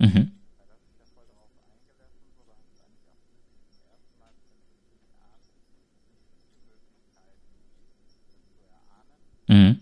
Mhm. 0.00 0.30
Mhm. 9.48 9.80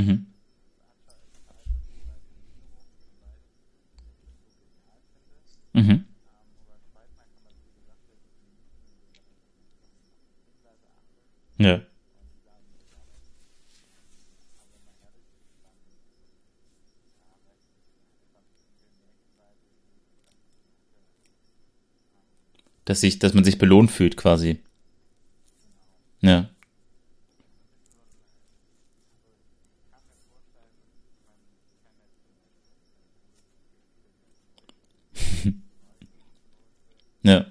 Mhm. 0.00 0.26
Mhm. 5.74 6.04
Ja. 11.58 11.80
Dass 22.86 23.00
sich, 23.00 23.18
dass 23.18 23.34
man 23.34 23.44
sich 23.44 23.58
belohnt 23.58 23.90
fühlt, 23.90 24.16
quasi. 24.16 24.60
Ja. 26.20 26.50
Ja. 37.22 37.46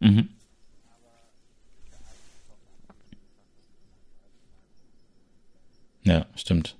Mhm. 0.00 0.28
Ja, 6.04 6.23
stimmt. 6.36 6.76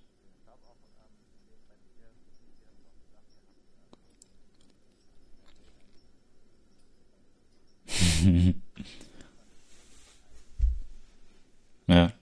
ja. 11.86 12.12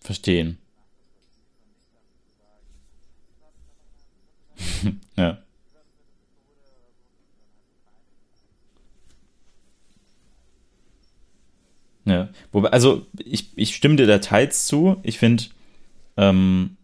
Verstehen. 0.00 0.58
ja. 5.16 5.42
Ja. 12.12 12.28
Wobei, 12.52 12.70
also 12.70 13.06
ich, 13.18 13.50
ich 13.56 13.74
stimme 13.74 13.96
dir 13.96 14.06
da 14.06 14.18
teils 14.18 14.66
zu. 14.66 14.96
Ich 15.02 15.18
finde, 15.18 15.44
ähm, 16.16 16.76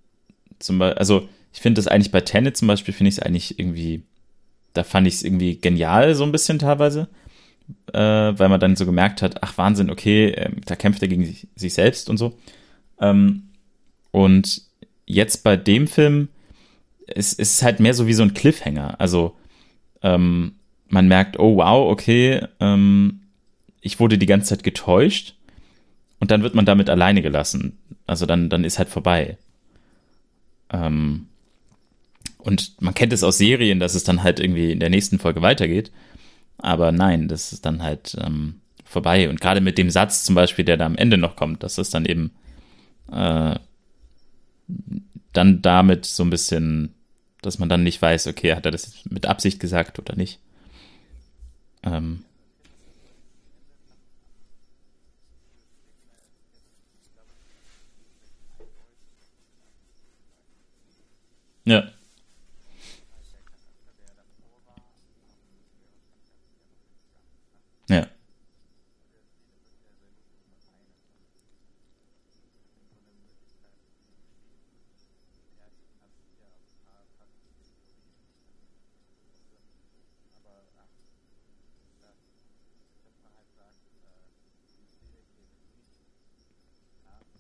zum 0.59 0.79
Beispiel, 0.79 0.99
also 0.99 1.29
ich 1.53 1.61
finde 1.61 1.79
das 1.79 1.89
eigentlich 1.89 2.13
bei 2.13 2.21
Tenet 2.21 2.57
zum 2.57 2.69
Beispiel, 2.69 2.95
finde 2.95 3.09
ich 3.09 3.17
es 3.17 3.23
eigentlich 3.23 3.59
irgendwie, 3.59 4.03
da 4.75 4.85
fand 4.85 5.07
ich 5.07 5.15
es 5.15 5.23
irgendwie 5.23 5.57
genial, 5.57 6.15
so 6.15 6.25
ein 6.25 6.33
bisschen 6.33 6.59
teilweise, 6.59 7.09
äh, 7.93 7.99
weil 7.99 8.49
man 8.49 8.61
dann 8.61 8.77
so 8.77 8.87
gemerkt 8.87 9.23
hat, 9.23 9.43
ach 9.43 9.57
Wahnsinn, 9.59 9.91
okay, 9.91 10.31
äh, 10.31 10.51
da 10.67 10.77
kämpft 10.77 11.03
er 11.03 11.09
gegen 11.09 11.25
sich, 11.25 11.47
sich 11.55 11.75
selbst 11.75 12.11
und 12.11 12.17
so. 12.17 12.39
Ähm, 13.01 13.45
und 14.11 14.63
jetzt 15.07 15.45
bei 15.45 15.57
dem 15.57 15.87
Film 15.87 16.29
es, 17.09 17.33
es 17.33 17.55
ist 17.55 17.63
halt 17.63 17.81
mehr 17.81 17.95
so 17.95 18.07
wie 18.07 18.13
so 18.13 18.23
ein 18.23 18.35
Cliffhanger. 18.35 19.01
Also 19.01 19.37
ähm, 20.03 20.55
man 20.89 21.09
merkt, 21.09 21.39
oh 21.39 21.57
wow, 21.57 21.91
okay, 21.91 22.47
ähm, 22.61 23.21
ich 23.81 24.01
wurde 24.01 24.19
die 24.19 24.27
ganze 24.27 24.49
Zeit 24.49 24.63
getäuscht 24.63 25.35
und 26.21 26.31
dann 26.31 26.43
wird 26.43 26.55
man 26.55 26.67
damit 26.67 26.91
alleine 26.91 27.23
gelassen. 27.23 27.79
Also 28.07 28.27
dann, 28.27 28.49
dann 28.49 28.65
ist 28.65 28.79
halt 28.79 28.89
vorbei. 28.89 29.39
Ähm, 30.71 31.29
und 32.39 32.81
man 32.81 32.95
kennt 32.95 33.13
es 33.13 33.23
aus 33.23 33.39
Serien, 33.39 33.81
dass 33.81 33.95
es 33.95 34.05
dann 34.05 34.23
halt 34.23 34.41
irgendwie 34.41 34.73
in 34.73 34.81
der 34.81 34.91
nächsten 34.91 35.19
Folge 35.19 35.43
weitergeht. 35.43 35.91
Aber 36.59 36.93
nein, 36.93 37.29
das 37.29 37.53
ist 37.53 37.67
dann 37.67 37.83
halt 37.83 38.17
ähm, 38.21 38.61
vorbei. 38.85 39.29
Und 39.29 39.41
gerade 39.41 39.61
mit 39.61 39.79
dem 39.79 39.91
Satz 39.91 40.25
zum 40.25 40.35
Beispiel, 40.35 40.65
der 40.65 40.77
da 40.77 40.87
am 40.87 40.97
Ende 40.97 41.19
noch 41.19 41.37
kommt, 41.37 41.63
dass 41.63 41.79
es 41.79 41.91
dann 41.91 42.05
eben 42.05 42.33
äh, 43.13 43.55
dann 45.33 45.63
damit 45.63 46.05
so 46.05 46.25
ein 46.25 46.31
bisschen 46.31 46.95
dass 47.43 47.59
man 47.59 47.69
dann 47.69 47.83
nicht 47.83 48.01
weiß, 48.01 48.27
okay, 48.27 48.55
hat 48.55 48.67
er 48.67 48.73
das 48.73 49.05
mit 49.09 49.27
Absicht 49.27 49.61
gesagt 49.61 49.99
oder 49.99 50.17
nicht. 50.17 50.41
Ähm. 51.83 52.25
Ja. 61.69 61.85
Ja. 67.89 68.09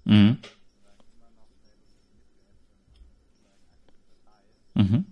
Mhm. 0.06 0.38
Mhm. 4.78 5.04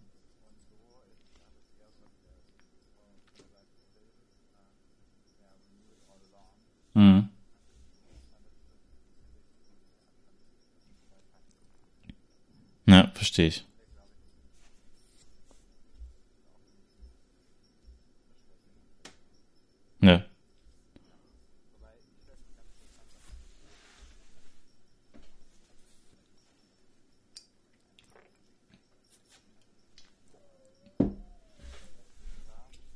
Mhm. 6.95 7.29
Ja, 12.87 13.11
verstehe 13.15 13.49
ich. 13.49 13.67
Ja. 20.01 20.25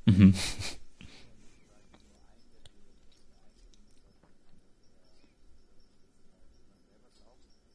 Mhm. 0.05 0.33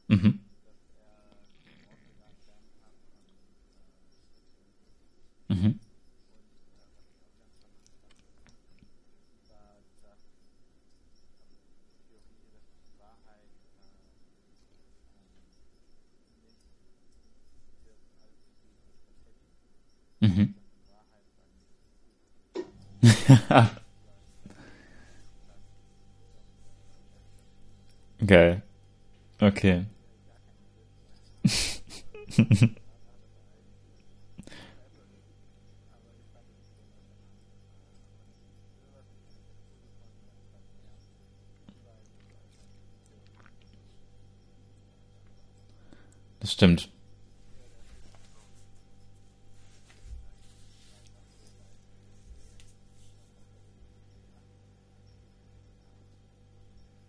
Mhm. 0.09 0.39
Mhm. 5.49 5.79
Mhm. 20.21 20.55
Geil. 28.27 28.63
Okay. 29.41 29.85
Das 46.41 46.53
stimmt. 46.53 46.89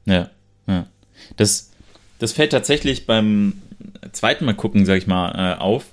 Ja, 0.08 0.30
ja. 0.68 0.88
Das, 1.36 1.72
das 2.18 2.32
fällt 2.32 2.52
tatsächlich 2.52 3.06
beim 3.06 3.62
zweiten 4.12 4.46
Mal 4.46 4.56
gucken, 4.56 4.86
sag 4.86 4.98
ich 4.98 5.08
mal, 5.08 5.32
äh, 5.32 5.60
auf, 5.60 5.86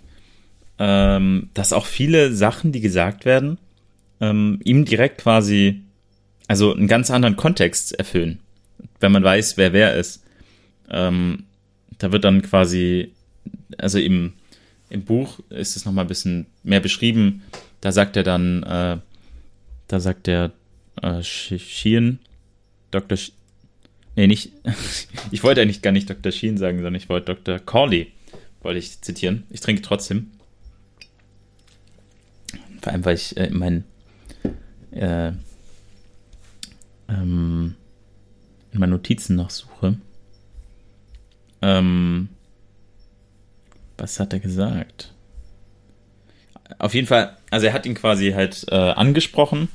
ähm, 0.79 1.51
dass 1.55 1.73
auch 1.73 1.87
viele 1.87 2.33
Sachen, 2.33 2.73
die 2.73 2.81
gesagt 2.81 3.25
werden, 3.25 3.59
ähm, 4.21 4.61
ihm 4.65 4.85
direkt 4.85 5.21
quasi, 5.21 5.83
also 6.49 6.75
einen 6.75 6.89
ganz 6.89 7.11
anderen 7.11 7.37
Kontext 7.37 7.93
erfüllen, 7.99 8.41
wenn 9.01 9.12
man 9.12 9.25
weiß, 9.25 9.57
wer 9.57 9.73
wer 9.73 9.95
ist. 9.97 10.25
Ähm, 10.89 11.45
da 11.99 12.12
wird 12.12 12.25
dann 12.25 12.43
quasi, 12.43 13.12
also 13.79 13.99
im, 13.99 14.35
im 14.91 15.05
Buch 15.05 15.41
ist 15.51 15.77
es 15.77 15.85
nochmal 15.85 16.05
ein 16.05 16.09
bisschen 16.09 16.47
mehr 16.62 16.81
beschrieben. 16.81 17.43
Da 17.81 17.93
sagt 17.93 18.17
er 18.17 18.23
dann, 18.23 18.62
äh, 18.62 18.99
da 19.89 20.01
sagt 20.01 20.27
der 20.27 20.53
äh, 21.03 21.23
Sheehan, 21.23 22.19
Dr. 22.91 23.17
Sh 23.17 23.33
nee, 24.17 24.27
nicht, 24.27 24.53
ich 25.31 25.43
wollte 25.43 25.61
eigentlich 25.61 25.83
gar 25.83 25.93
nicht 25.93 26.09
Dr. 26.09 26.33
Sheen 26.33 26.57
sagen, 26.57 26.79
sondern 26.79 26.95
ich 26.95 27.09
wollte 27.09 27.35
Dr. 27.35 27.59
Corley, 27.59 28.12
wollte 28.62 28.79
ich 28.79 29.01
zitieren. 29.01 29.45
Ich 29.51 29.61
trinke 29.61 29.83
trotzdem. 29.83 30.31
Vor 32.83 32.93
allem, 32.93 33.05
weil 33.05 33.15
ich 33.15 33.37
äh, 33.37 33.51
mein, 33.51 33.85
äh, 34.91 35.33
ähm, 37.09 37.75
in 38.73 38.81
meinen 38.81 38.91
Notizen 38.91 39.37
noch 39.37 39.51
suche. 39.51 39.97
Ähm, 41.62 42.29
was 43.97 44.21
hat 44.21 44.33
er 44.33 44.41
gesagt? 44.41 45.12
Auf 46.79 46.95
jeden 46.95 47.07
Fall, 47.07 47.37
also 47.51 47.67
er 47.67 47.73
hat 47.73 47.87
ihn 47.87 47.95
quasi 47.95 48.33
halt 48.33 48.67
äh, 48.69 48.75
angesprochen 48.75 49.69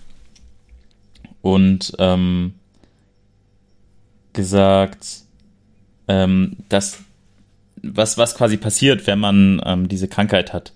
und 1.42 1.94
ähm, 1.98 2.54
gesagt, 4.40 5.24
ähm, 6.08 6.56
dass 6.70 7.00
was, 7.84 8.18
was 8.18 8.36
quasi 8.36 8.56
passiert, 8.56 9.06
wenn 9.06 9.20
man 9.20 9.62
ähm, 9.66 9.90
diese 9.90 10.08
Krankheit 10.08 10.54
hat. 10.54 10.72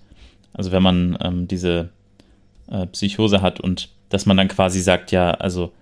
Also 0.52 0.70
wenn 0.70 0.82
man 0.82 1.16
ähm, 1.22 1.48
diese 1.48 1.88
äh, 2.70 2.86
Psychose 2.88 3.40
hat 3.40 3.60
und 3.60 3.88
dass 4.10 4.26
man 4.26 4.36
dann 4.36 4.48
quasi 4.48 4.82
sagt, 4.82 5.12
ja, 5.12 5.30
also 5.30 5.72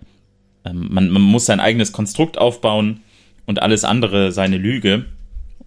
ähm, 0.64 0.90
man, 0.92 1.10
man 1.10 1.22
muss 1.22 1.46
sein 1.46 1.58
eigenes 1.58 1.90
Konstrukt 1.90 2.38
aufbauen 2.38 3.00
und 3.46 3.60
alles 3.60 3.82
andere 3.82 4.30
seine 4.30 4.58
Lüge. 4.58 5.06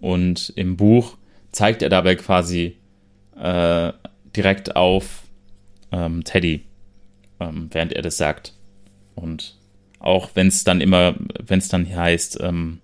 Und 0.00 0.54
im 0.56 0.78
Buch 0.78 1.18
zeigt 1.52 1.82
er 1.82 1.90
dabei 1.90 2.14
quasi 2.14 2.76
äh, 3.38 3.92
direkt 4.34 4.74
auf 4.74 5.22
ähm, 5.92 6.24
Teddy, 6.24 6.62
ähm, 7.40 7.68
während 7.72 7.92
er 7.92 8.00
das 8.00 8.16
sagt. 8.16 8.54
Und 9.14 9.55
auch 9.98 10.30
wenn 10.34 10.48
es 10.48 10.64
dann 10.64 10.80
immer, 10.80 11.16
wenn 11.44 11.58
es 11.58 11.68
dann 11.68 11.88
heißt, 11.88 12.38
ähm, 12.40 12.80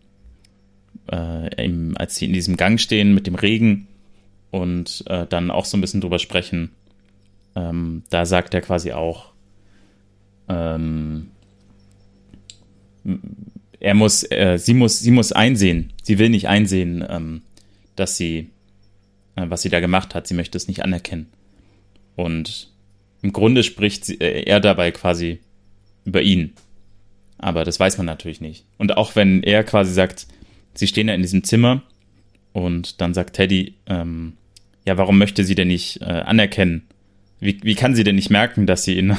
äh, 1.10 1.64
im, 1.64 1.96
als 1.96 2.16
sie 2.16 2.26
in 2.26 2.32
diesem 2.32 2.56
Gang 2.56 2.80
stehen 2.80 3.14
mit 3.14 3.26
dem 3.26 3.34
Regen 3.34 3.88
und 4.50 5.04
äh, 5.06 5.26
dann 5.26 5.50
auch 5.50 5.64
so 5.64 5.76
ein 5.76 5.80
bisschen 5.80 6.00
drüber 6.00 6.18
sprechen, 6.18 6.70
ähm, 7.54 8.02
da 8.10 8.24
sagt 8.24 8.54
er 8.54 8.60
quasi 8.60 8.92
auch, 8.92 9.32
ähm, 10.48 11.28
er 13.80 13.94
muss, 13.94 14.22
äh, 14.30 14.58
sie 14.58 14.74
muss, 14.74 15.00
sie 15.00 15.10
muss 15.10 15.32
einsehen, 15.32 15.92
sie 16.02 16.18
will 16.18 16.28
nicht 16.28 16.48
einsehen, 16.48 17.04
ähm, 17.08 17.42
dass 17.96 18.16
sie, 18.16 18.50
äh, 19.36 19.44
was 19.48 19.62
sie 19.62 19.70
da 19.70 19.80
gemacht 19.80 20.14
hat, 20.14 20.26
sie 20.26 20.34
möchte 20.34 20.56
es 20.56 20.68
nicht 20.68 20.84
anerkennen. 20.84 21.26
Und 22.14 22.70
im 23.22 23.32
Grunde 23.32 23.62
spricht 23.62 24.04
sie, 24.04 24.20
äh, 24.20 24.44
er 24.44 24.60
dabei 24.60 24.92
quasi 24.92 25.40
über 26.04 26.22
ihn. 26.22 26.52
Aber 27.42 27.64
das 27.64 27.78
weiß 27.78 27.98
man 27.98 28.06
natürlich 28.06 28.40
nicht. 28.40 28.64
Und 28.78 28.96
auch 28.96 29.16
wenn 29.16 29.42
er 29.42 29.64
quasi 29.64 29.92
sagt, 29.92 30.28
sie 30.74 30.86
stehen 30.86 31.08
ja 31.08 31.14
in 31.14 31.22
diesem 31.22 31.42
Zimmer 31.42 31.82
und 32.52 33.00
dann 33.00 33.14
sagt 33.14 33.34
Teddy, 33.34 33.74
ähm, 33.86 34.34
ja, 34.86 34.96
warum 34.96 35.18
möchte 35.18 35.44
sie 35.44 35.56
denn 35.56 35.68
nicht 35.68 36.00
äh, 36.02 36.04
anerkennen? 36.04 36.86
Wie, 37.40 37.58
wie 37.64 37.74
kann 37.74 37.96
sie 37.96 38.04
denn 38.04 38.14
nicht 38.14 38.30
merken, 38.30 38.66
dass 38.66 38.84
sie 38.84 38.96
in, 38.96 39.16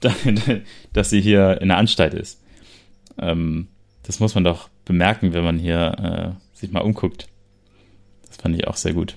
dass 0.92 1.10
sie 1.10 1.20
hier 1.20 1.60
in 1.60 1.68
der 1.68 1.78
Anstalt 1.78 2.14
ist? 2.14 2.40
Ähm, 3.18 3.66
das 4.04 4.20
muss 4.20 4.36
man 4.36 4.44
doch 4.44 4.68
bemerken, 4.84 5.32
wenn 5.32 5.44
man 5.44 5.58
hier 5.58 6.36
äh, 6.38 6.56
sich 6.58 6.70
mal 6.70 6.80
umguckt. 6.80 7.26
Das 8.28 8.36
fand 8.36 8.54
ich 8.54 8.68
auch 8.68 8.76
sehr 8.76 8.94
gut. 8.94 9.16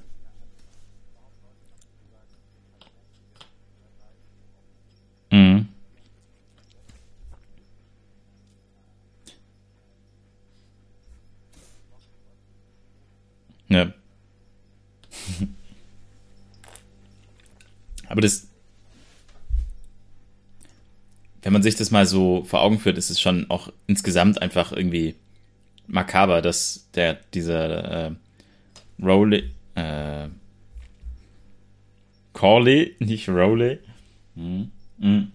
Aber 18.07 18.21
das, 18.21 18.47
wenn 21.41 21.53
man 21.53 21.63
sich 21.63 21.75
das 21.75 21.91
mal 21.91 22.05
so 22.05 22.43
vor 22.43 22.61
Augen 22.61 22.79
führt, 22.79 22.97
ist 22.97 23.09
es 23.09 23.21
schon 23.21 23.49
auch 23.49 23.71
insgesamt 23.87 24.41
einfach 24.41 24.71
irgendwie 24.71 25.15
makaber, 25.87 26.41
dass 26.41 26.89
der, 26.93 27.19
dieser 27.33 28.07
äh, 28.07 28.11
Rowley, 29.01 29.51
äh, 29.75 30.27
Corley, 32.33 32.95
nicht 32.99 33.29
Rowley. 33.29 33.79
Mhm. 34.35 35.31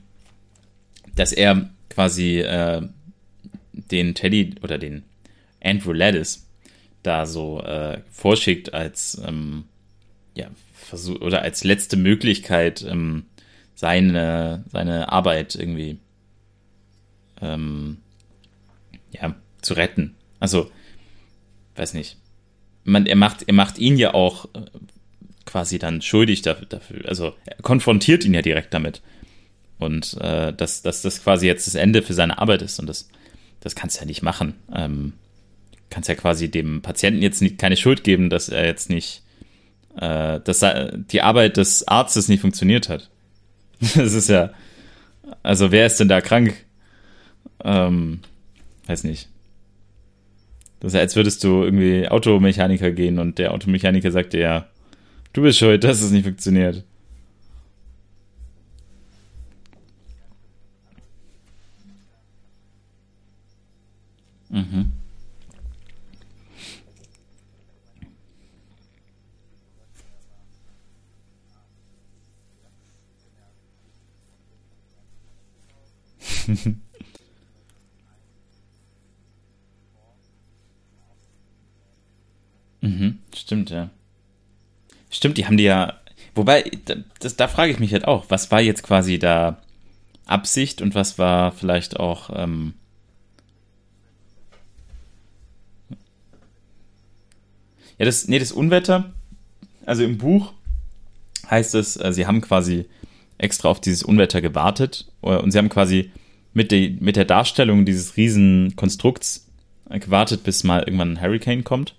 dass 1.14 1.32
er 1.32 1.68
quasi 1.90 2.38
äh, 2.38 2.88
den 3.72 4.14
Teddy 4.14 4.54
oder 4.62 4.78
den 4.78 5.04
Andrew 5.62 5.92
Laddis 5.92 6.46
da 7.02 7.26
so 7.26 7.60
äh, 7.62 8.00
vorschickt 8.10 8.72
als 8.72 9.20
ähm, 9.24 9.64
ja, 10.36 10.48
Versuch 10.74 11.20
oder 11.20 11.42
als 11.42 11.64
letzte 11.64 11.96
Möglichkeit, 11.96 12.84
ähm, 12.88 13.24
seine, 13.74 14.64
seine 14.70 15.10
Arbeit 15.10 15.54
irgendwie 15.54 15.98
ähm, 17.40 17.98
ja, 19.10 19.34
zu 19.62 19.74
retten. 19.74 20.14
Also, 20.38 20.70
weiß 21.74 21.94
nicht. 21.94 22.18
Man, 22.84 23.06
er, 23.06 23.16
macht, 23.16 23.42
er 23.46 23.54
macht 23.54 23.78
ihn 23.78 23.96
ja 23.96 24.14
auch 24.14 24.46
äh, 24.54 24.60
quasi 25.44 25.78
dann 25.78 26.02
schuldig 26.02 26.42
dafür. 26.42 27.06
Also, 27.06 27.34
er 27.44 27.56
konfrontiert 27.62 28.24
ihn 28.24 28.34
ja 28.34 28.42
direkt 28.42 28.72
damit. 28.74 29.02
Und 29.78 30.16
äh, 30.20 30.52
dass, 30.52 30.82
dass 30.82 31.02
das 31.02 31.22
quasi 31.22 31.46
jetzt 31.46 31.66
das 31.66 31.74
Ende 31.74 32.02
für 32.02 32.14
seine 32.14 32.38
Arbeit 32.38 32.62
ist. 32.62 32.78
Und 32.78 32.86
das, 32.86 33.08
das 33.60 33.74
kannst 33.74 33.96
du 33.96 34.00
ja 34.00 34.06
nicht 34.06 34.22
machen. 34.22 34.54
Ähm, 34.74 35.14
kannst 35.90 36.08
ja 36.08 36.14
quasi 36.14 36.50
dem 36.50 36.82
Patienten 36.82 37.22
jetzt 37.22 37.42
nicht, 37.42 37.58
keine 37.58 37.76
Schuld 37.76 38.04
geben, 38.04 38.30
dass 38.30 38.48
er 38.48 38.64
jetzt 38.64 38.88
nicht, 38.90 39.22
äh, 39.96 40.40
dass 40.40 40.64
die 41.10 41.22
Arbeit 41.22 41.56
des 41.56 41.86
Arztes 41.88 42.28
nicht 42.28 42.40
funktioniert 42.40 42.88
hat. 42.88 43.10
Das 43.94 44.14
ist 44.14 44.28
ja, 44.28 44.50
also 45.42 45.70
wer 45.70 45.86
ist 45.86 46.00
denn 46.00 46.08
da 46.08 46.22
krank? 46.22 46.54
Ähm, 47.62 48.20
weiß 48.86 49.04
nicht. 49.04 49.28
Das 50.80 50.92
ist 50.92 50.94
ja, 50.94 51.00
als 51.00 51.16
würdest 51.16 51.44
du 51.44 51.62
irgendwie 51.62 52.08
Automechaniker 52.08 52.90
gehen 52.90 53.18
und 53.18 53.38
der 53.38 53.52
Automechaniker 53.52 54.10
sagt 54.10 54.32
dir 54.32 54.40
ja, 54.40 54.66
du 55.32 55.42
bist 55.42 55.58
schuld, 55.58 55.84
dass 55.84 56.00
es 56.02 56.10
nicht 56.10 56.24
funktioniert. 56.24 56.84
Mhm. 64.50 64.95
mhm, 82.80 83.18
stimmt, 83.34 83.70
ja. 83.70 83.90
Stimmt, 85.10 85.38
die 85.38 85.46
haben 85.46 85.56
die 85.56 85.64
ja. 85.64 86.00
Wobei, 86.34 86.70
das, 87.20 87.36
da 87.36 87.48
frage 87.48 87.72
ich 87.72 87.78
mich 87.78 87.92
halt 87.92 88.04
auch, 88.06 88.26
was 88.28 88.50
war 88.50 88.60
jetzt 88.60 88.82
quasi 88.82 89.18
da 89.18 89.62
Absicht 90.26 90.82
und 90.82 90.94
was 90.94 91.18
war 91.18 91.52
vielleicht 91.52 91.98
auch. 91.98 92.30
Ähm, 92.34 92.74
ja, 97.98 98.04
das, 98.04 98.28
nee, 98.28 98.38
das 98.38 98.52
Unwetter, 98.52 99.14
also 99.86 100.04
im 100.04 100.18
Buch 100.18 100.52
heißt 101.50 101.74
es, 101.76 101.96
äh, 101.96 102.12
sie 102.12 102.26
haben 102.26 102.40
quasi 102.40 102.86
extra 103.38 103.68
auf 103.68 103.80
dieses 103.80 104.02
Unwetter 104.02 104.40
gewartet 104.40 105.06
äh, 105.22 105.36
und 105.36 105.52
sie 105.52 105.58
haben 105.58 105.68
quasi 105.68 106.10
mit, 106.56 106.72
de, 106.72 106.96
mit 107.00 107.16
der 107.16 107.26
Darstellung 107.26 107.84
dieses 107.84 108.16
riesen 108.16 108.74
Konstrukts 108.76 109.46
gewartet, 109.90 110.42
bis 110.42 110.64
mal 110.64 110.80
irgendwann 110.80 111.12
ein 111.12 111.20
Hurricane 111.20 111.64
kommt. 111.64 111.94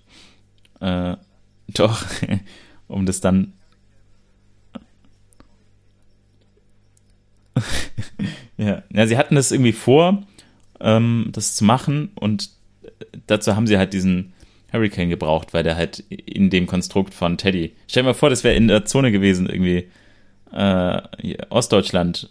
Äh, 0.80 1.14
doch, 1.68 2.04
um 2.88 3.06
das 3.06 3.20
dann. 3.20 3.52
ja. 8.56 8.82
ja, 8.92 9.06
sie 9.06 9.16
hatten 9.16 9.36
das 9.36 9.52
irgendwie 9.52 9.70
vor, 9.72 10.24
ähm, 10.80 11.28
das 11.30 11.54
zu 11.54 11.64
machen 11.64 12.10
und 12.16 12.50
dazu 13.28 13.54
haben 13.54 13.68
sie 13.68 13.78
halt 13.78 13.92
diesen 13.92 14.32
Hurricane 14.72 15.08
gebraucht, 15.08 15.54
weil 15.54 15.62
der 15.62 15.76
halt 15.76 16.00
in 16.10 16.50
dem 16.50 16.66
Konstrukt 16.66 17.14
von 17.14 17.38
Teddy. 17.38 17.76
Stell 17.86 18.02
dir 18.02 18.08
mal 18.08 18.14
vor, 18.14 18.28
das 18.28 18.42
wäre 18.42 18.56
in 18.56 18.66
der 18.66 18.84
Zone 18.86 19.12
gewesen, 19.12 19.48
irgendwie 19.48 19.88
äh, 20.52 21.00
Ostdeutschland 21.48 22.30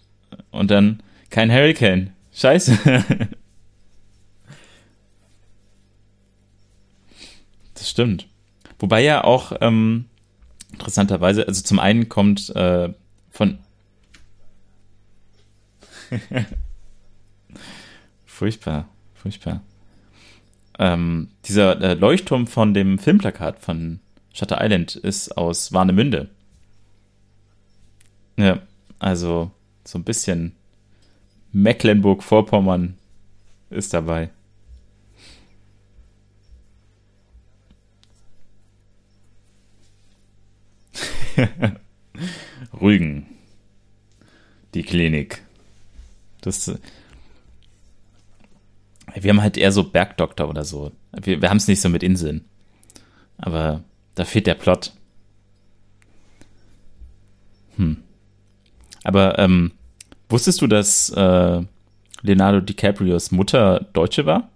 und 0.51 0.71
dann 0.71 1.01
kein 1.29 1.49
Hurricane. 1.49 2.11
Scheiße. 2.37 2.77
das 7.73 7.89
stimmt. 7.89 8.27
Wobei 8.77 9.01
ja 9.01 9.23
auch 9.23 9.53
ähm, 9.59 10.05
interessanterweise, 10.71 11.47
also 11.47 11.63
zum 11.63 11.79
einen 11.79 12.09
kommt 12.09 12.55
äh, 12.55 12.93
von 13.31 13.57
furchtbar, 18.27 18.87
furchtbar. 19.15 19.61
Ähm, 20.77 21.29
dieser 21.45 21.81
äh, 21.81 21.95
Leuchtturm 21.95 22.45
von 22.45 22.75
dem 22.75 22.99
Filmplakat 22.99 23.57
von 23.59 23.99
Shutter 24.31 24.63
Island 24.63 24.95
ist 24.95 25.35
aus 25.35 25.73
Warnemünde. 25.73 26.29
Ja, 28.37 28.61
also 28.99 29.49
so 29.83 29.97
ein 29.97 30.03
bisschen 30.03 30.55
Mecklenburg-Vorpommern 31.51 32.97
ist 33.69 33.93
dabei. 33.93 34.29
Rügen. 42.81 43.25
Die 44.73 44.83
Klinik. 44.83 45.43
Das, 46.41 46.71
wir 49.15 49.29
haben 49.29 49.41
halt 49.41 49.57
eher 49.57 49.71
so 49.71 49.83
Bergdoktor 49.83 50.49
oder 50.49 50.63
so. 50.63 50.91
Wir, 51.11 51.41
wir 51.41 51.49
haben 51.49 51.57
es 51.57 51.67
nicht 51.67 51.81
so 51.81 51.89
mit 51.89 52.03
Inseln. 52.03 52.45
Aber 53.37 53.83
da 54.15 54.25
fehlt 54.25 54.47
der 54.47 54.55
Plot. 54.55 54.93
Hm. 57.77 57.97
Aber 59.03 59.37
ähm, 59.39 59.71
Wusstest 60.29 60.61
du, 60.61 60.67
dass 60.67 61.09
äh, 61.09 61.61
Leonardo 62.21 62.59
DiCaprios 62.61 63.31
Mutter 63.31 63.87
Deutsche 63.93 64.25
war? 64.25 64.49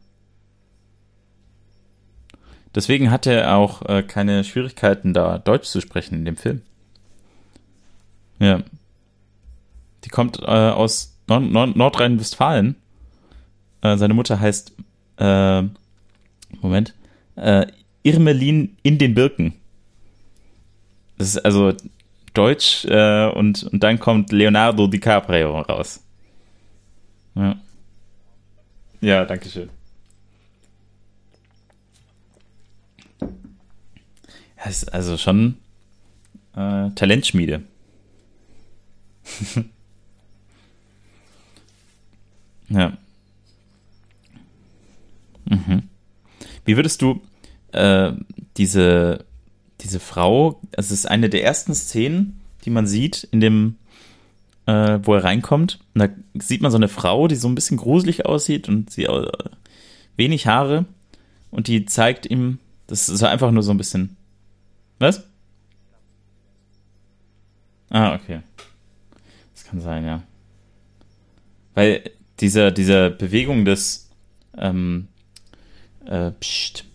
Deswegen 2.74 3.12
hatte 3.12 3.32
er 3.34 3.58
auch 3.58 3.82
äh, 3.84 4.04
keine 4.04 4.44
Schwierigkeiten, 4.44 5.14
da 5.14 5.38
Deutsch 5.38 5.68
zu 5.68 5.82
sprechen 5.82 6.16
in 6.16 6.26
dem 6.26 6.38
Film. 6.38 6.62
Ja. 8.40 8.64
Die 10.04 10.10
kommt 10.10 10.40
äh, 10.40 10.46
aus 10.46 11.18
Nord 11.28 11.44
Nord 11.52 11.76
Nordrhein-Westfalen. 11.76 12.76
Äh, 13.82 13.98
seine 13.98 14.14
Mutter 14.14 14.40
heißt, 14.40 14.74
äh, 15.18 15.64
Moment, 16.62 16.94
äh, 17.36 17.68
Irmelin 18.04 18.78
in 18.84 18.98
den 18.98 19.14
Birken. 19.14 19.54
Das 21.18 21.30
ist 21.30 21.46
also 21.46 21.74
Deutsch 22.34 22.86
äh, 22.86 23.28
und, 23.28 23.64
und 23.64 23.84
dann 23.84 24.00
kommt 24.00 24.32
Leonardo 24.32 24.88
DiCaprio 24.88 25.60
raus. 25.60 26.02
Ja, 27.36 27.56
ja 29.02 29.26
danke 29.26 29.50
schön. 29.50 29.70
Ja, 34.58 34.70
ist 34.70 34.94
also 34.94 35.18
schon 35.18 35.58
äh, 36.56 36.90
Talentschmiede. 36.92 37.64
ja. 42.70 42.98
Mhm. 45.46 45.90
Wie 46.66 46.76
würdest 46.76 47.02
du 47.02 47.22
äh, 47.74 48.12
diese 48.58 49.26
diese 49.84 50.00
Frau, 50.00 50.62
es 50.72 50.92
ist 50.92 51.06
eine 51.06 51.30
der 51.30 51.44
ersten 51.44 51.74
Szenen, 51.74 52.42
die 52.66 52.70
man 52.70 52.88
sieht, 52.88 53.28
in 53.32 53.40
dem, 53.40 53.78
äh, 54.66 55.00
wo 55.04 55.16
er 55.16 55.24
reinkommt. 55.24 55.80
Und 55.94 56.02
da 56.02 56.10
sieht 56.40 56.62
man 56.62 56.72
so 56.72 56.78
eine 56.78 56.88
Frau, 56.88 57.28
die 57.28 57.36
so 57.36 57.48
ein 57.48 57.56
bisschen 57.56 57.78
gruselig 57.78 58.26
aussieht 58.26 58.70
und 58.70 58.90
sie 58.90 59.06
äh, 59.06 59.32
wenig 60.16 60.48
Haare. 60.48 60.86
Und 61.50 61.68
die 61.68 61.86
zeigt 61.86 62.26
ihm, 62.26 62.60
das 62.88 63.10
ist 63.10 63.24
einfach 63.24 63.52
nur 63.52 63.64
so 63.64 63.72
ein 63.72 63.78
bisschen. 63.78 64.16
Was? 65.00 65.24
Ah, 67.90 68.16
okay. 68.16 68.42
Das 69.54 69.66
kann 69.66 69.82
sein, 69.82 70.06
ja. 70.06 70.24
Weil 71.74 72.04
dieser, 72.40 72.72
dieser 72.72 73.10
Bewegung 73.10 73.66
des 73.66 74.10
ähm, 74.58 75.08
äh, 76.06 76.32
pst, 76.32 76.86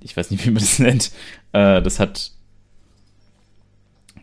ich 0.00 0.16
weiß 0.16 0.30
nicht, 0.30 0.44
wie 0.44 0.50
man 0.50 0.62
das 0.62 0.78
nennt, 0.78 1.12
äh, 1.52 1.82
das 1.82 2.00
hat. 2.00 2.32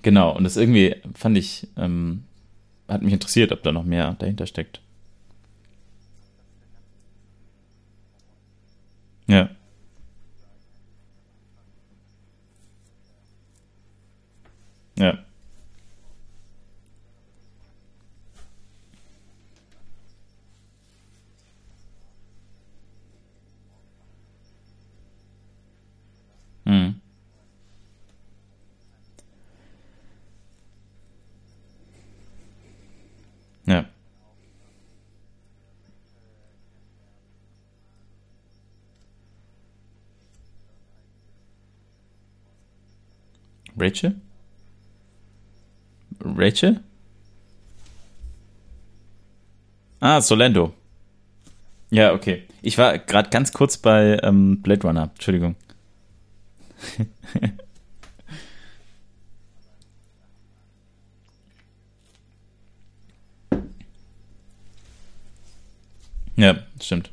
Genau, 0.01 0.35
und 0.35 0.43
das 0.43 0.55
irgendwie 0.57 0.95
fand 1.13 1.37
ich, 1.37 1.67
ähm, 1.77 2.23
hat 2.87 3.01
mich 3.01 3.13
interessiert, 3.13 3.51
ob 3.51 3.63
da 3.63 3.71
noch 3.71 3.83
mehr 3.83 4.15
dahinter 4.19 4.47
steckt. 4.47 4.81
Ja. 9.27 9.49
Rachel? 43.79 44.15
Rachel? 46.21 46.81
Ah, 49.99 50.21
Solendo. 50.21 50.73
Ja, 51.89 52.13
okay. 52.13 52.43
Ich 52.61 52.77
war 52.77 52.97
gerade 52.99 53.29
ganz 53.29 53.51
kurz 53.51 53.77
bei 53.77 54.19
ähm, 54.23 54.61
Blade 54.61 54.81
Runner. 54.87 55.09
Entschuldigung. 55.13 55.55
ja, 66.35 66.57
stimmt. 66.81 67.11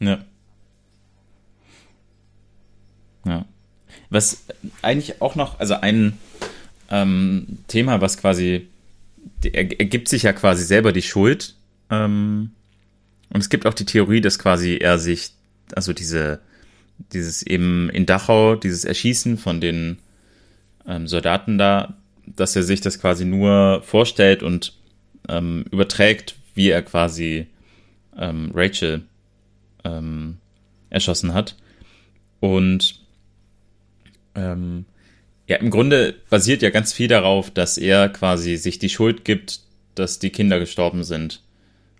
Ja. 0.00 0.24
Ja. 3.26 3.44
Was 4.10 4.44
eigentlich 4.82 5.20
auch 5.20 5.34
noch, 5.34 5.60
also 5.60 5.74
ein 5.74 6.18
ähm, 6.90 7.58
Thema, 7.68 8.00
was 8.00 8.18
quasi, 8.18 8.68
er, 9.42 9.78
er 9.78 9.86
gibt 9.86 10.08
sich 10.08 10.22
ja 10.22 10.32
quasi 10.32 10.64
selber 10.64 10.92
die 10.92 11.02
Schuld. 11.02 11.54
Ähm, 11.90 12.50
und 13.30 13.40
es 13.40 13.50
gibt 13.50 13.66
auch 13.66 13.74
die 13.74 13.84
Theorie, 13.84 14.20
dass 14.20 14.38
quasi 14.38 14.76
er 14.76 14.98
sich, 14.98 15.32
also 15.74 15.92
diese, 15.92 16.40
dieses 17.12 17.42
eben 17.42 17.90
in 17.90 18.06
Dachau, 18.06 18.54
dieses 18.56 18.84
Erschießen 18.84 19.36
von 19.36 19.60
den 19.60 19.98
ähm, 20.86 21.06
Soldaten 21.06 21.58
da, 21.58 21.94
dass 22.24 22.56
er 22.56 22.62
sich 22.62 22.80
das 22.80 23.00
quasi 23.00 23.24
nur 23.24 23.82
vorstellt 23.82 24.42
und 24.42 24.74
ähm, 25.28 25.64
überträgt, 25.70 26.36
wie 26.54 26.70
er 26.70 26.82
quasi 26.82 27.46
ähm, 28.16 28.50
Rachel 28.54 29.02
ähm, 29.88 30.38
erschossen 30.90 31.34
hat. 31.34 31.56
Und 32.40 33.00
ähm, 34.34 34.84
ja, 35.46 35.56
im 35.56 35.70
Grunde 35.70 36.14
basiert 36.28 36.62
ja 36.62 36.70
ganz 36.70 36.92
viel 36.92 37.08
darauf, 37.08 37.50
dass 37.50 37.78
er 37.78 38.08
quasi 38.08 38.56
sich 38.56 38.78
die 38.78 38.90
Schuld 38.90 39.24
gibt, 39.24 39.60
dass 39.94 40.18
die 40.18 40.30
Kinder 40.30 40.58
gestorben 40.58 41.04
sind. 41.04 41.42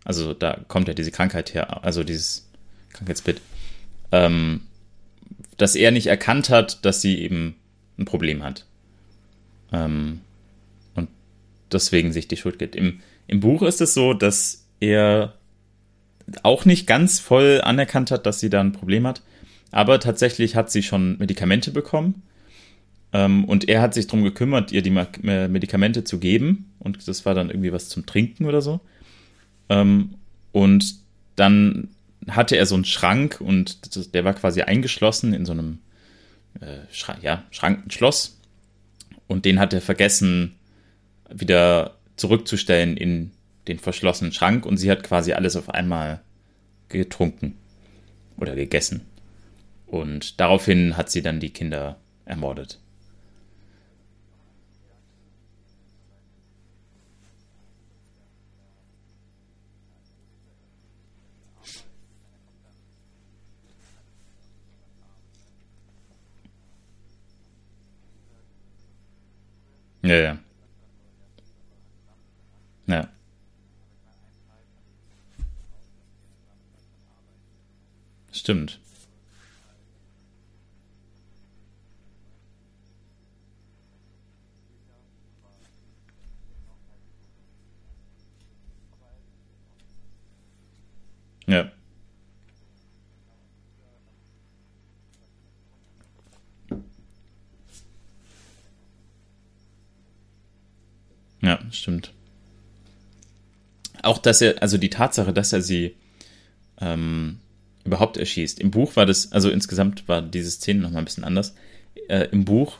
Also 0.05 0.35
da 0.35 0.60
kommt 0.69 0.89
ja 0.89 0.94
diese 0.94 1.10
Krankheit 1.10 1.55
her, 1.55 1.85
also 1.85 2.05
dieses 2.05 2.48
Krankheitsbild. 2.93 3.40
Ähm, 4.12 4.62
dass 5.56 5.74
er 5.74 5.90
nicht 5.90 6.06
erkannt 6.06 6.51
hat, 6.51 6.85
dass 6.85 7.02
sie 7.02 7.19
eben 7.19 7.56
ein 7.98 8.05
Problem 8.05 8.43
hat. 8.43 8.65
Ähm, 9.73 10.20
und 10.94 11.09
deswegen 11.73 12.12
sich 12.12 12.28
die 12.28 12.36
Schuld 12.36 12.59
gibt. 12.59 12.77
Im, 12.77 13.01
Im 13.27 13.40
Buch 13.40 13.62
ist 13.62 13.81
es 13.81 13.93
so, 13.93 14.15
dass 14.15 14.66
er 14.81 15.38
auch 16.43 16.65
nicht 16.65 16.87
ganz 16.87 17.19
voll 17.19 17.61
anerkannt 17.63 18.11
hat, 18.11 18.27
dass 18.27 18.41
sie 18.41 18.51
da 18.51 18.61
ein 18.61 18.73
Problem 18.73 19.07
hat. 19.07 19.23
Aber 19.71 20.01
tatsächlich 20.01 20.57
hat 20.57 20.71
sie 20.71 20.83
schon 20.83 21.19
Medikamente 21.19 21.71
bekommen. 21.71 22.23
Ähm, 23.13 23.45
und 23.45 23.69
er 23.69 23.81
hat 23.81 23.95
sich 23.95 24.07
darum 24.07 24.25
gekümmert, 24.25 24.73
ihr 24.73 24.83
die 24.83 24.91
Medikamente 24.91 26.05
zu 26.05 26.19
geben. 26.19 26.73
Und 26.79 27.09
das 27.09 27.25
war 27.25 27.35
dann 27.35 27.51
irgendwie 27.51 27.73
was 27.73 27.89
zum 27.89 28.07
Trinken 28.07 28.47
oder 28.47 28.63
so. 28.63 28.81
Ähm, 29.69 30.15
und 30.53 30.97
dann 31.37 31.89
hatte 32.29 32.57
er 32.57 32.67
so 32.67 32.75
einen 32.75 32.85
Schrank 32.85 33.41
und 33.41 34.15
der 34.15 34.25
war 34.25 34.35
quasi 34.35 34.63
eingeschlossen 34.63 35.33
in 35.33 35.47
so 35.47 35.53
einem 35.53 35.79
äh, 36.61 36.81
Schrank, 36.93 37.23
ja, 37.23 37.45
Schrank, 37.51 37.93
Schloss. 37.93 38.39
Und 39.27 39.45
den 39.45 39.61
hat 39.61 39.73
er 39.73 39.81
vergessen, 39.81 40.55
wieder 41.31 41.97
zurückzustellen 42.17 42.97
in 42.97 43.31
den 43.69 43.78
verschlossenen 43.78 44.32
Schrank 44.32 44.66
und 44.66 44.77
sie 44.78 44.90
hat 44.90 45.03
quasi 45.03 45.32
alles 45.32 45.57
auf 45.57 45.70
einmal 45.70 46.20
getrunken 46.89 47.57
oder 48.36 48.55
gegessen. 48.55 49.07
Und 49.86 50.40
daraufhin 50.40 50.97
hat 50.97 51.11
sie 51.11 51.23
dann 51.23 51.40
die 51.40 51.51
Kinder 51.51 51.97
ermordet. 52.24 52.78
Ja, 70.03 70.15
ja. 70.16 70.39
Ja. 72.86 73.09
Stimmt. 78.39 78.78
Ja. 91.47 91.70
Ja, 101.40 101.59
stimmt. 101.70 102.12
Auch, 104.02 104.19
dass 104.19 104.40
er, 104.40 104.62
also 104.62 104.78
die 104.78 104.90
Tatsache, 104.90 105.32
dass 105.32 105.52
er 105.52 105.62
sie 105.62 105.97
ähm, 106.81 107.40
überhaupt 107.89 108.16
erschießt. 108.16 108.60
Im 108.60 108.70
Buch 108.70 108.97
war 108.97 109.06
das, 109.06 109.32
also 109.32 109.51
insgesamt 109.51 110.09
war 110.09 110.23
diese 110.23 110.51
Szene 110.51 110.81
nochmal 110.81 111.02
ein 111.02 111.06
bisschen 111.06 111.24
anders. 111.24 111.55
Äh, 112.09 112.28
Im 112.31 112.44
Buch 112.44 112.78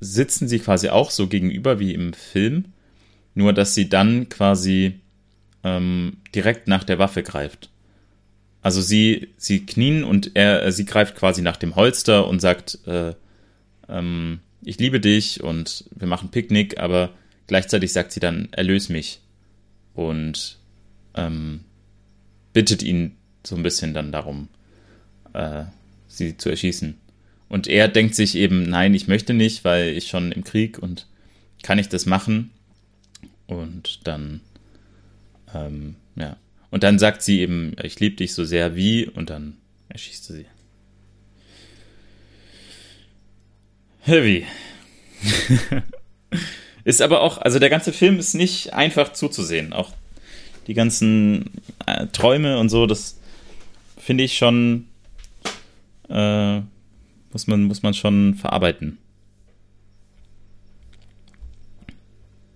sitzen 0.00 0.48
sie 0.48 0.58
quasi 0.58 0.88
auch 0.88 1.10
so 1.10 1.26
gegenüber 1.26 1.78
wie 1.78 1.94
im 1.94 2.12
Film, 2.12 2.66
nur 3.34 3.52
dass 3.52 3.74
sie 3.74 3.88
dann 3.88 4.28
quasi 4.28 5.00
ähm, 5.64 6.18
direkt 6.34 6.68
nach 6.68 6.84
der 6.84 6.98
Waffe 6.98 7.22
greift. 7.22 7.70
Also 8.62 8.80
sie, 8.80 9.28
sie 9.36 9.64
knien 9.64 10.04
und 10.04 10.32
er, 10.34 10.64
äh, 10.64 10.72
sie 10.72 10.84
greift 10.84 11.16
quasi 11.16 11.42
nach 11.42 11.56
dem 11.56 11.76
Holster 11.76 12.26
und 12.26 12.40
sagt, 12.40 12.78
äh, 12.86 13.14
ähm, 13.88 14.40
ich 14.62 14.78
liebe 14.78 15.00
dich 15.00 15.42
und 15.42 15.84
wir 15.94 16.08
machen 16.08 16.30
Picknick, 16.30 16.78
aber 16.78 17.10
gleichzeitig 17.46 17.92
sagt 17.92 18.12
sie 18.12 18.20
dann, 18.20 18.48
erlöse 18.52 18.92
mich 18.92 19.20
und 19.94 20.58
ähm, 21.14 21.60
bittet 22.52 22.82
ihn 22.82 23.15
so 23.46 23.56
ein 23.56 23.62
bisschen 23.62 23.94
dann 23.94 24.12
darum, 24.12 24.48
äh, 25.32 25.64
sie 26.08 26.36
zu 26.36 26.50
erschießen. 26.50 26.98
Und 27.48 27.68
er 27.68 27.88
denkt 27.88 28.14
sich 28.14 28.34
eben, 28.34 28.68
nein, 28.68 28.94
ich 28.94 29.08
möchte 29.08 29.32
nicht, 29.32 29.64
weil 29.64 29.96
ich 29.96 30.08
schon 30.08 30.32
im 30.32 30.44
Krieg 30.44 30.78
und 30.78 31.06
kann 31.62 31.78
ich 31.78 31.88
das 31.88 32.06
machen? 32.06 32.50
Und 33.46 34.06
dann, 34.06 34.40
ähm, 35.54 35.94
ja. 36.16 36.36
Und 36.70 36.82
dann 36.82 36.98
sagt 36.98 37.22
sie 37.22 37.40
eben, 37.40 37.76
ich 37.82 38.00
liebe 38.00 38.16
dich 38.16 38.34
so 38.34 38.44
sehr 38.44 38.74
wie, 38.74 39.06
und 39.06 39.30
dann 39.30 39.56
erschießt 39.88 40.24
sie. 40.24 40.46
Heavy. 44.00 44.44
ist 46.84 47.00
aber 47.00 47.20
auch, 47.20 47.38
also 47.38 47.58
der 47.58 47.70
ganze 47.70 47.92
Film 47.92 48.18
ist 48.18 48.34
nicht 48.34 48.72
einfach 48.74 49.12
zuzusehen. 49.12 49.72
Auch 49.72 49.92
die 50.66 50.74
ganzen 50.74 51.50
äh, 51.86 52.06
Träume 52.08 52.58
und 52.58 52.68
so, 52.68 52.86
das 52.86 53.18
finde 54.06 54.22
ich 54.22 54.38
schon, 54.38 54.86
äh, 56.08 56.60
muss, 57.32 57.48
man, 57.48 57.64
muss 57.64 57.82
man 57.82 57.92
schon 57.92 58.36
verarbeiten. 58.36 58.98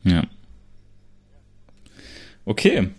Ja. 0.05 0.23
Okay. 2.45 2.91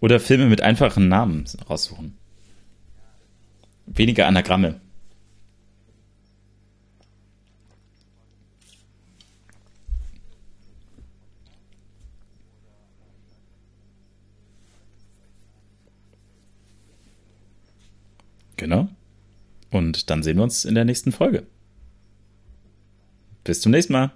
Oder 0.00 0.20
Filme 0.20 0.46
mit 0.46 0.60
einfachen 0.60 1.08
Namen 1.08 1.46
raussuchen. 1.70 2.18
Weniger 3.94 4.26
Anagramme. 4.26 4.80
Genau. 18.56 18.88
Und 19.70 20.08
dann 20.08 20.22
sehen 20.22 20.36
wir 20.36 20.44
uns 20.44 20.64
in 20.64 20.74
der 20.74 20.84
nächsten 20.84 21.10
Folge. 21.10 21.46
Bis 23.44 23.60
zum 23.60 23.72
nächsten 23.72 23.92
Mal. 23.92 24.12